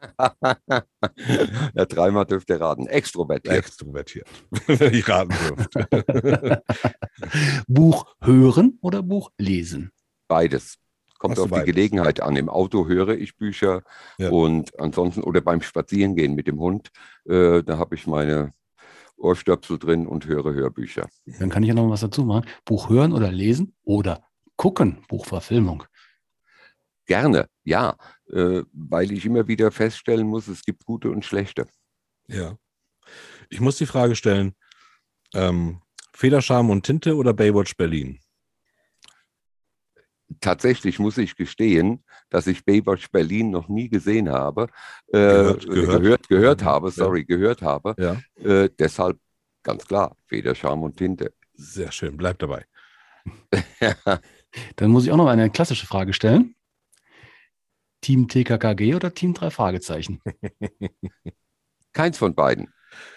[0.18, 2.86] ja, dreimal dürft ihr raten.
[2.86, 3.54] Extrovertiert.
[3.54, 4.26] Extrovertiert,
[4.66, 6.62] wenn ich raten dürfte.
[7.68, 9.92] Buch hören oder Buch lesen?
[10.26, 10.78] Beides.
[11.18, 11.66] Kommt du auf die beides?
[11.66, 12.34] Gelegenheit an.
[12.36, 13.82] Im Auto höre ich Bücher
[14.18, 14.30] Ja.
[14.30, 16.90] und ansonsten oder beim Spazierengehen mit dem Hund,
[17.26, 18.52] äh, da habe ich meine
[19.18, 21.08] Ohrstöpsel drin und höre Hörbücher.
[21.38, 22.46] Dann kann ich ja noch was dazu machen.
[22.64, 24.24] Buch hören oder lesen oder
[24.56, 25.84] gucken, Buchverfilmung.
[27.06, 27.96] Gerne, ja,
[28.30, 31.66] äh, weil ich immer wieder feststellen muss, es gibt gute und schlechte.
[32.28, 32.56] Ja.
[33.50, 34.54] Ich muss die Frage stellen:
[35.34, 38.20] ähm, Federscham und Tinte oder Baywatch Berlin?
[40.40, 44.68] Tatsächlich muss ich gestehen, dass ich Baywatch Berlin noch nie gesehen habe,
[45.08, 46.02] äh, Gehört- oder gehört.
[46.02, 46.92] gehört, gehört habe, ja.
[46.92, 47.94] sorry, gehört habe.
[47.98, 48.22] Ja.
[48.42, 49.18] Äh, deshalb
[49.62, 51.34] ganz klar, Federscham und Tinte.
[51.54, 52.64] Sehr schön, bleib dabei.
[54.76, 56.54] Dann muss ich auch noch eine klassische Frage stellen.
[58.02, 60.20] Team TKKG oder Team drei Fragezeichen?
[61.92, 62.68] Keins von beiden.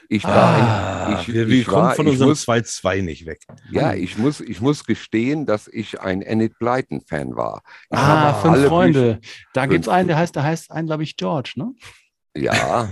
[0.07, 3.39] Ich war, Ah, ich, wir, wir ich kommen war, von unserem muss, 2-2 nicht weg.
[3.69, 7.61] ja, ich muss, ich muss gestehen, dass ich ein Enid Blyton Fan war.
[7.89, 9.19] Ich Ah, fünf Freunde.
[9.53, 11.73] Da Fünf- gibt es einen, der heißt, der heißt einen, glaube ich, George, ne?
[12.37, 12.89] Ja,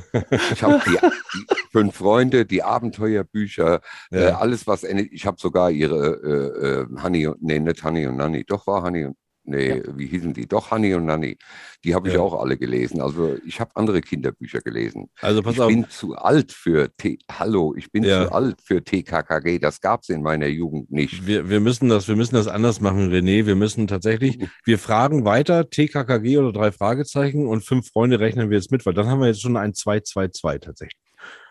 [0.51, 0.97] ich habe die,
[1.33, 4.37] die fünf Freunde, die Abenteuerbücher, äh, Ja.
[4.39, 6.67] alles was Enid, ich habe sogar ihre äh,
[6.97, 10.33] äh, Honey und nee, nicht Honey und Nanny, doch war Honey und nee, wie hießen
[10.33, 10.47] die?
[10.47, 11.37] Doch Honey und Nanny.
[11.83, 12.21] Die habe ich Ja.
[12.21, 13.01] auch alle gelesen.
[13.01, 15.09] Also ich habe andere Kinderbücher gelesen.
[15.21, 18.25] Also pass ich auf, bin zu alt für T Hallo, ich bin Ja.
[18.25, 19.59] zu alt für TKKG.
[19.59, 21.27] Das gab es in meiner Jugend nicht.
[21.27, 23.45] wir, wir, müssen das, wir müssen das anders machen, René.
[23.45, 28.57] Wir müssen tatsächlich, wir fragen weiter, TKKG oder drei Fragezeichen und fünf Freunde rechnen wir
[28.57, 31.02] jetzt mit, weil dann haben wir jetzt schon ein 2-2-2 tatsächlich.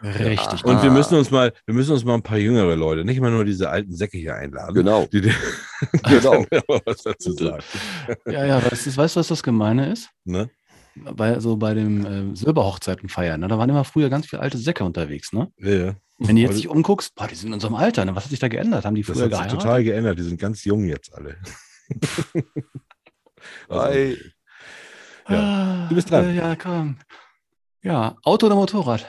[0.03, 0.65] Richtig.
[0.65, 0.95] Und wir Ah.
[0.95, 3.71] müssen uns mal, wir müssen uns mal ein paar jüngere Leute, nicht immer nur diese
[3.71, 4.75] alten Säcke hier einladen.
[4.75, 5.33] Genau, Die, die,
[6.03, 6.45] genau.
[6.85, 7.63] was dazu sagen.
[8.27, 10.11] Ja, ja, weißt du, weißt, was das Gemeine ist?
[10.25, 10.51] Ne?
[10.97, 13.49] Bei, so bei dem äh, Silberhochzeiten feiern, ne?
[13.49, 15.33] da waren immer früher ganz viele alte Säcke unterwegs.
[15.33, 15.51] Ne?
[15.59, 15.95] Ja, ja.
[16.19, 18.05] Wenn du jetzt Also- dich umguckst, boah, die sind in unserem Alter.
[18.05, 18.15] Ne?
[18.17, 18.85] Was hat sich da geändert?
[18.85, 19.61] Haben die Das früher hat sich geheiratet?
[19.63, 20.19] total geändert.
[20.19, 21.37] Die sind ganz jung jetzt alle.
[23.69, 24.17] Also, Hi.
[25.29, 25.87] Ja.
[25.89, 26.29] Du bist dran.
[26.29, 26.97] Äh, ja, komm.
[27.83, 29.05] Ja, Auto oder Motorrad?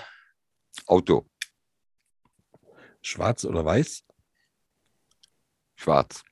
[0.88, 1.30] Auto,
[3.02, 4.04] Schwarz oder weiß?
[5.76, 6.24] schwarz,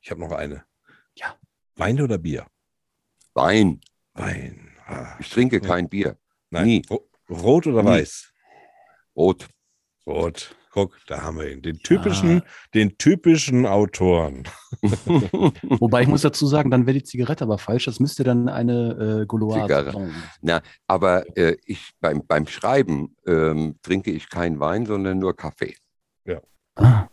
[0.00, 0.64] Ich habe noch eine.
[1.14, 1.38] Ja.
[1.76, 2.46] Wein oder Bier?
[3.34, 3.80] Wein.
[4.14, 4.76] Wein.
[4.86, 6.18] Ah, Ich trinke kein Bier.
[6.50, 6.64] nein.
[6.66, 6.82] Nie.
[6.90, 7.88] Ro- Rot oder Nie.
[7.88, 8.32] weiß?
[9.16, 9.48] Rot.
[10.06, 10.56] Rot.
[10.78, 11.60] Guck, da haben wir ihn.
[11.60, 12.42] Den typischen,
[12.72, 14.44] den typischen Autoren.
[15.80, 17.86] Wobei ich muss dazu sagen, dann wäre die Zigarette aber falsch.
[17.86, 19.26] Das müsste dann eine äh,
[19.62, 19.92] Zigarre.
[20.40, 20.60] sein.
[20.86, 25.74] Aber äh, ich beim, beim Schreiben ähm, trinke ich keinen Wein, sondern nur Kaffee.
[26.76, 27.08] Ah,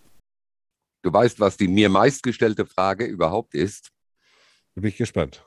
[1.01, 3.89] Du weißt, was die mir meistgestellte Frage überhaupt ist.
[4.75, 5.43] Da bin ich gespannt.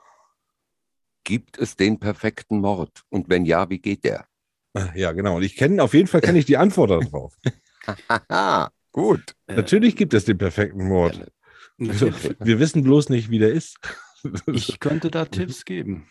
[1.23, 3.03] Gibt es den perfekten Mord?
[3.09, 4.25] Und wenn ja, wie geht der?
[4.73, 5.37] Ah, Ja, genau.
[5.37, 7.37] Und ich kenne, auf jeden Fall kenne ich die Antwort darauf.
[8.91, 9.35] Gut.
[9.47, 11.31] äh, Natürlich gibt es den perfekten Mord.
[11.77, 12.35] natürlich.
[12.39, 13.77] Wir wissen bloß nicht, wie der ist.
[14.47, 16.09] Ich könnte da Tipps geben.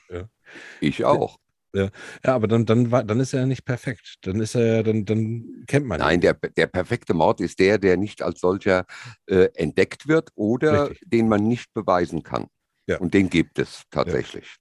[0.80, 1.36] Ich auch.
[1.74, 1.90] Ja,
[2.22, 4.16] aber dann, dann, dann ist er ja nicht perfekt.
[4.22, 6.20] Dann ist er ja, dann, dann kennt man Nein, ihn.
[6.22, 8.86] der, der perfekte Mord ist der, der nicht als solcher
[9.26, 11.10] äh, entdeckt wird oder Richtig.
[11.10, 12.46] den man nicht beweisen kann.
[12.86, 12.98] Ja.
[12.98, 14.56] Und den gibt es tatsächlich.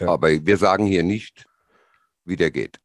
[0.00, 0.08] Ja.
[0.08, 1.44] Aber wir sagen hier nicht,
[2.24, 2.78] wie der geht.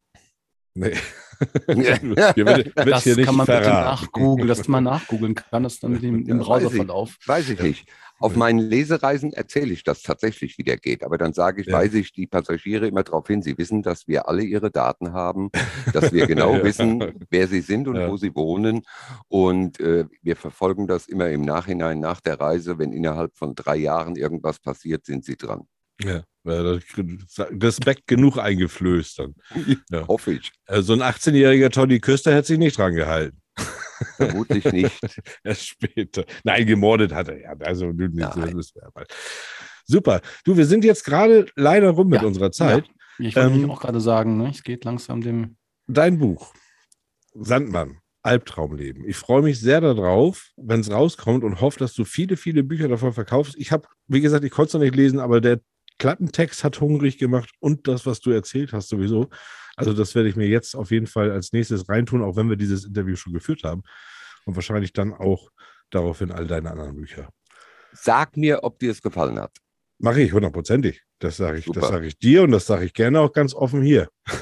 [0.74, 0.96] Nee.
[1.68, 4.06] Hier wird, wird Das hier kann man bitte verraten.
[4.06, 7.18] nachgoogeln, dass man nachgoogeln kann, das dann im, im weiß Browserverlauf.
[7.26, 7.90] Weiß ich nicht.
[8.20, 11.04] Auf meinen Lesereisen erzähle ich das tatsächlich, wie der geht.
[11.04, 11.74] Aber dann sage ich, Ja.
[11.80, 15.50] weise ich die Passagiere immer darauf hin, sie wissen, dass wir alle ihre Daten haben,
[15.94, 16.64] dass wir genau Ja.
[16.64, 18.10] wissen, wer sie sind und Ja.
[18.10, 18.84] wo sie wohnen.
[19.28, 22.78] Und äh, wir verfolgen das immer im Nachhinein nach der Reise.
[22.78, 25.68] Wenn innerhalb von drei Jahren irgendwas passiert, sind sie dran.
[26.00, 29.36] Ja, Respekt genug eingeflößt dann.
[29.92, 30.08] Ja.
[30.08, 30.52] Hoffe ich.
[30.66, 33.42] Äh, So ein 18-jähriger Toddy Küster hätte sich nicht dran gehalten.
[34.16, 35.00] Vermutlich nicht.
[35.44, 36.26] Erst später.
[36.44, 37.54] Nein, gemordet hat er ja.
[37.60, 39.06] Also, du, mal.
[39.86, 40.22] Super.
[40.46, 42.90] Du, wir sind jetzt gerade leider rum mit Ja, unserer Zeit.
[43.20, 45.58] Ich wollte Ähm, auch gerade sagen, ne, es geht langsam dem.
[45.88, 46.54] Dein Buch,
[47.34, 49.08] Sandmann, Albtraumleben.
[49.08, 52.88] Ich freue mich sehr darauf, wenn es rauskommt und hoffe, dass du viele, viele Bücher
[52.88, 53.56] davon verkaufst.
[53.58, 55.60] Ich habe, wie gesagt, ich konnte es noch nicht lesen, aber der
[56.02, 59.30] Klappentext hat hungrig gemacht und das, was du erzählt hast, sowieso.
[59.76, 62.56] Also, das werde ich mir jetzt auf jeden Fall als nächstes reintun, auch wenn wir
[62.56, 63.84] dieses Interview schon geführt haben.
[64.46, 65.52] Und wahrscheinlich dann auch
[65.92, 67.30] daraufhin all deine anderen Bücher.
[67.94, 69.56] Sag mir, ob dir es gefallen hat.
[70.00, 71.04] Mache ich hundertprozentig.
[71.20, 71.88] Das sage ich, das Super.
[71.88, 74.10] sage ich dir und das sage ich gerne auch ganz offen hier.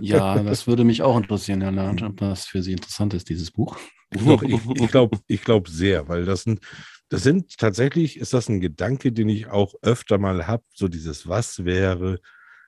[0.00, 3.50] Ja, das würde mich auch interessieren, Herr Lange, ob das für Sie interessant ist, dieses
[3.50, 3.76] Buch.
[4.10, 6.60] Ich, ich glaube ich glaub sehr, weil das sind,
[7.08, 11.28] das sind tatsächlich, ist das ein Gedanke, den ich auch öfter mal habe, so dieses
[11.28, 12.18] Was wäre,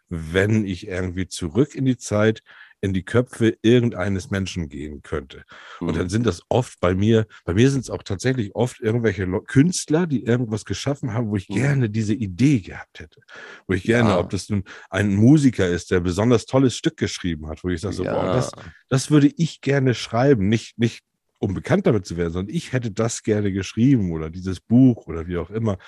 [0.09, 2.43] wenn ich irgendwie zurück in die Zeit,
[2.81, 5.43] in die Köpfe irgendeines Menschen gehen könnte.
[5.81, 9.27] Und dann sind das oft bei mir, bei mir sind es auch tatsächlich oft irgendwelche
[9.49, 11.55] Künstler, die irgendwas geschaffen haben, wo ich Mhm.
[11.55, 13.21] gerne diese Idee gehabt hätte.
[13.67, 14.19] Wo ich gerne, Ja.
[14.21, 17.97] ob das nun ein Musiker ist, der besonders tolles Stück geschrieben hat, wo ich sage,
[17.97, 18.33] so, boah, ja.
[18.33, 18.53] das,
[18.89, 20.49] das würde ich gerne schreiben.
[20.49, 21.03] Nicht, nicht
[21.39, 25.27] um bekannt damit zu werden, sondern ich hätte das gerne geschrieben oder dieses Buch oder
[25.27, 25.79] wie auch immer.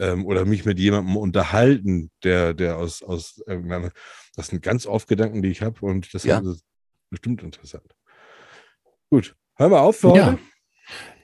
[0.00, 3.90] Ähm, oder mich mit jemandem unterhalten, der, der aus, aus irgendeiner,
[4.36, 6.38] das sind ganz oft Gedanken, die ich habe und das Ja.
[6.38, 6.64] ist
[7.10, 7.94] bestimmt interessant.
[9.10, 10.38] Gut, hören wir auf für heute.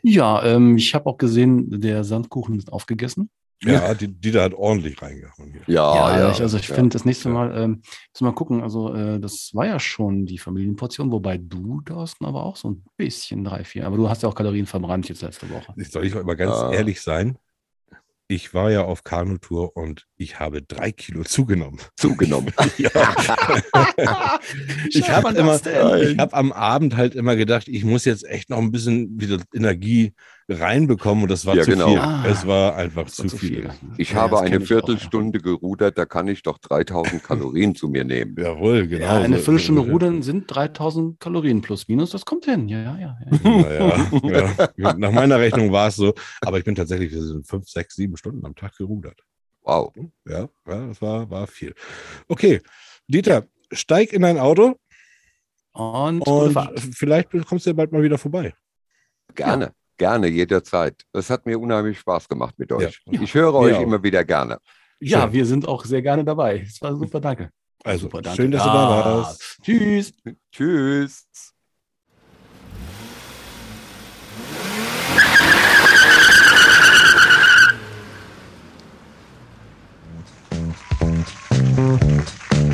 [0.02, 3.30] Ja, ja ähm, ich habe auch gesehen, der Sandkuchen ist aufgegessen.
[3.62, 5.52] Ja, die, die da hat ordentlich reingehauen.
[5.52, 5.62] hier.
[5.74, 6.30] Ja, ja.
[6.32, 6.74] ich, also ich ja.
[6.74, 7.34] finde das nächste Ja.
[7.34, 7.84] Mal, ähm, müssen
[8.20, 12.44] wir mal gucken, also äh, das war ja schon die Familienportion, wobei du, Thorsten, aber
[12.44, 15.48] auch so ein bisschen drei, vier, aber du hast ja auch Kalorien verbrannt jetzt letzte
[15.50, 15.72] Woche.
[15.76, 16.72] Soll ich mal ganz Ah.
[16.72, 17.38] ehrlich sein?
[18.26, 21.78] Ich war ja auf Kanutour und ich habe drei Kilo zugenommen.
[21.94, 22.52] Zugenommen.
[24.88, 25.56] ich habe immer,
[26.00, 29.38] ich habe am Abend halt immer gedacht, ich muss jetzt echt noch ein bisschen wieder
[29.54, 30.14] Energie
[30.48, 31.88] reinbekommen und das war Ja, zu genau.
[31.88, 31.98] viel.
[31.98, 33.70] Ah, es war einfach zu viel.
[33.96, 34.66] Ich Ja, habe eine ich auch.
[34.66, 38.36] Viertelstunde gerudert, da kann ich doch 3000 Kalorien zu mir nehmen.
[38.38, 39.04] Jawohl, genau.
[39.04, 42.68] Ja, eine Viertelstunde rudern sind 3000 Kalorien plus minus, das kommt hin.
[42.68, 43.18] Ja, ja, ja.
[44.76, 44.94] Ja.
[44.98, 48.16] Nach meiner Rechnung war es so, aber ich bin tatsächlich wir sind fünf, sechs, sieben
[48.16, 49.20] Stunden am Tag gerudert.
[49.62, 49.92] Wow.
[50.26, 51.74] Ja, ja das war, war viel.
[52.28, 52.60] Okay,
[53.08, 54.76] Dieter, steig in dein Auto
[55.72, 58.54] Und, und vielleicht kommst du ja bald mal wieder vorbei.
[59.34, 61.02] Gerne, gerne, jederzeit.
[61.12, 63.00] Es hat mir unheimlich Spaß gemacht mit euch.
[63.06, 63.20] Ja.
[63.20, 63.82] Ich höre euch auch.
[63.82, 64.58] immer wieder gerne.
[65.00, 65.32] ja, Schön.
[65.32, 66.64] wir sind auch sehr gerne dabei.
[66.66, 67.50] Es war super, danke.
[67.84, 68.42] Also, super, danke.
[68.42, 69.58] schön, dass du da warst.
[69.62, 70.12] Tschüss.
[70.50, 71.26] Tschüss.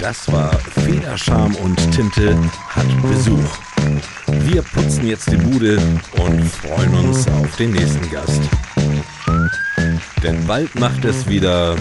[0.01, 2.37] Das war Federscham und Tinte
[2.69, 3.90] hat Besuch.
[4.61, 5.79] Wir putzen jetzt die Bude
[6.23, 8.43] und freuen uns auf den nächsten Gast.
[10.23, 11.77] Denn bald macht es wieder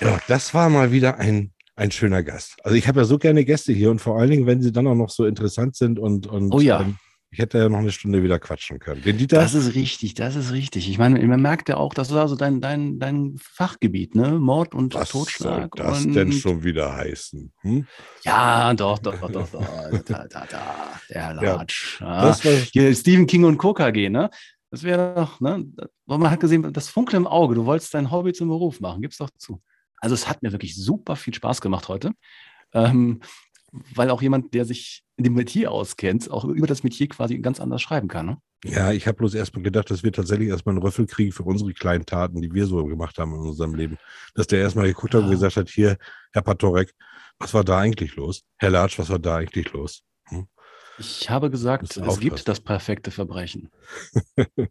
[0.00, 2.56] Ja, das war mal wieder ein, ein schöner Gast.
[2.64, 4.88] Also ich habe ja so gerne Gäste hier und vor allen Dingen, wenn sie dann
[4.88, 6.80] auch noch so interessant sind und, und Oh ja.
[6.80, 6.96] ähm,
[7.32, 9.02] ich hätte ja noch eine Stunde wieder quatschen können.
[9.02, 10.90] Den Dieter, Das ist richtig, das ist richtig.
[10.90, 14.32] Ich meine, man merkt ja auch, das ist also dein, dein, dein Fachgebiet, ne?
[14.38, 15.74] Mord und was soll Totschlag.
[15.74, 17.50] das und denn schon wieder heißen?
[17.62, 17.86] Hm?
[18.22, 19.98] Ja, doch, doch, doch, doch, doch.
[20.04, 22.00] da, da, da, der Latsch.
[22.02, 22.22] Ja.
[22.22, 23.72] War, Hier Stephen King und Co.
[23.72, 24.28] KG, ne?
[24.70, 25.66] Das wäre doch, ne?
[26.06, 29.00] Aber Man hat gesehen, das Funkeln im Auge, du wolltest dein Hobby zum Beruf machen,
[29.00, 29.62] gib's doch zu.
[29.96, 32.12] Also es hat mir wirklich super viel Spaß gemacht heute.
[32.74, 33.20] Ähm,
[33.72, 37.60] weil auch jemand, der sich in dem Metier auskennt, auch über das Metier quasi ganz
[37.60, 38.26] anders schreiben kann.
[38.26, 38.38] Ne?
[38.64, 41.72] ja, ich habe bloß erstmal gedacht, dass wir tatsächlich erstmal einen Röffel kriegen für unsere
[41.72, 43.98] kleinen Taten, die wir so gemacht haben in unserem Leben.
[44.34, 45.96] Dass der erstmal geguckt hat und gesagt hat, hier,
[46.32, 46.92] Herr Patorek,
[47.38, 48.44] was war da eigentlich los?
[48.58, 50.02] Herr Latsch, was war da eigentlich los?
[50.98, 53.70] Ich habe gesagt, es gibt das perfekte Verbrechen.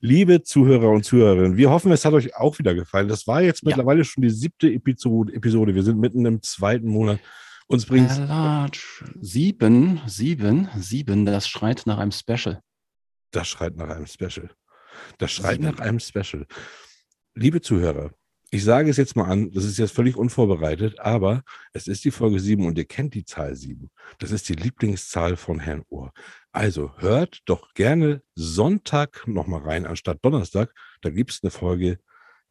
[0.00, 3.08] Liebe Zuhörer und Zuhörerinnen, wir hoffen, es hat euch auch wieder gefallen.
[3.08, 3.68] Das war jetzt Ja.
[3.68, 5.74] mittlerweile schon die siebte Episode.
[5.74, 7.20] Wir sind mitten im zweiten Monat.
[7.72, 8.10] Uns bringt
[9.22, 12.60] sieben, sieben, sieben, das schreit nach einem Special.
[13.30, 14.50] Das schreit nach einem Special.
[15.16, 15.64] Das schreit Sieben.
[15.64, 16.46] nach einem Special.
[17.34, 18.12] Liebe Zuhörer,
[18.50, 21.42] ich sage es jetzt mal an, das ist jetzt völlig unvorbereitet, aber
[21.72, 23.90] es ist die Folge 7 und ihr kennt die Zahl 7.
[24.18, 26.12] Das ist die Lieblingszahl von Herrn Ohr.
[26.52, 30.74] Also hört doch gerne Sonntag nochmal rein, anstatt Donnerstag.
[31.00, 31.98] Da gibt es eine Folge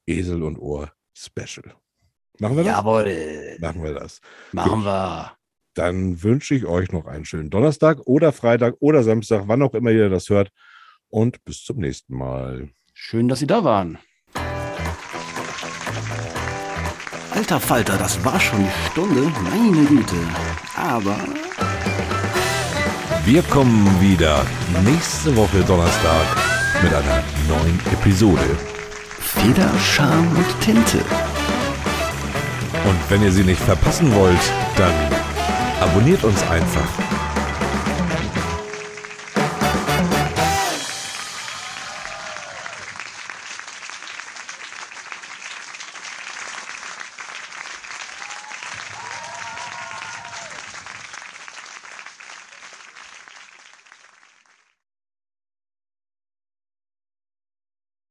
[0.08, 1.76] Esel und Ohr Special.
[2.42, 2.74] Machen wir das?
[2.76, 4.20] Jawohl, Machen wir das.
[4.52, 5.32] machen wir.
[5.76, 9.92] Dann wünsche ich euch noch einen schönen Donnerstag oder Freitag oder Samstag, wann auch immer
[9.92, 10.50] ihr das hört.
[11.08, 12.70] Und bis zum nächsten Mal.
[12.96, 14.00] Schön, dass Sie da waren.
[17.30, 19.22] Alter Falter, das war schon die Stunde.
[19.44, 20.16] Meine Güte.
[20.76, 21.18] Aber
[23.24, 24.44] Wir kommen wieder
[24.84, 26.26] nächste Woche Donnerstag
[26.82, 28.58] mit einer neuen Episode.
[29.20, 31.06] Feder, Charme und Tinte.
[32.86, 34.42] Und wenn ihr sie nicht verpassen wollt,
[34.78, 34.94] dann
[35.82, 36.90] abonniert uns einfach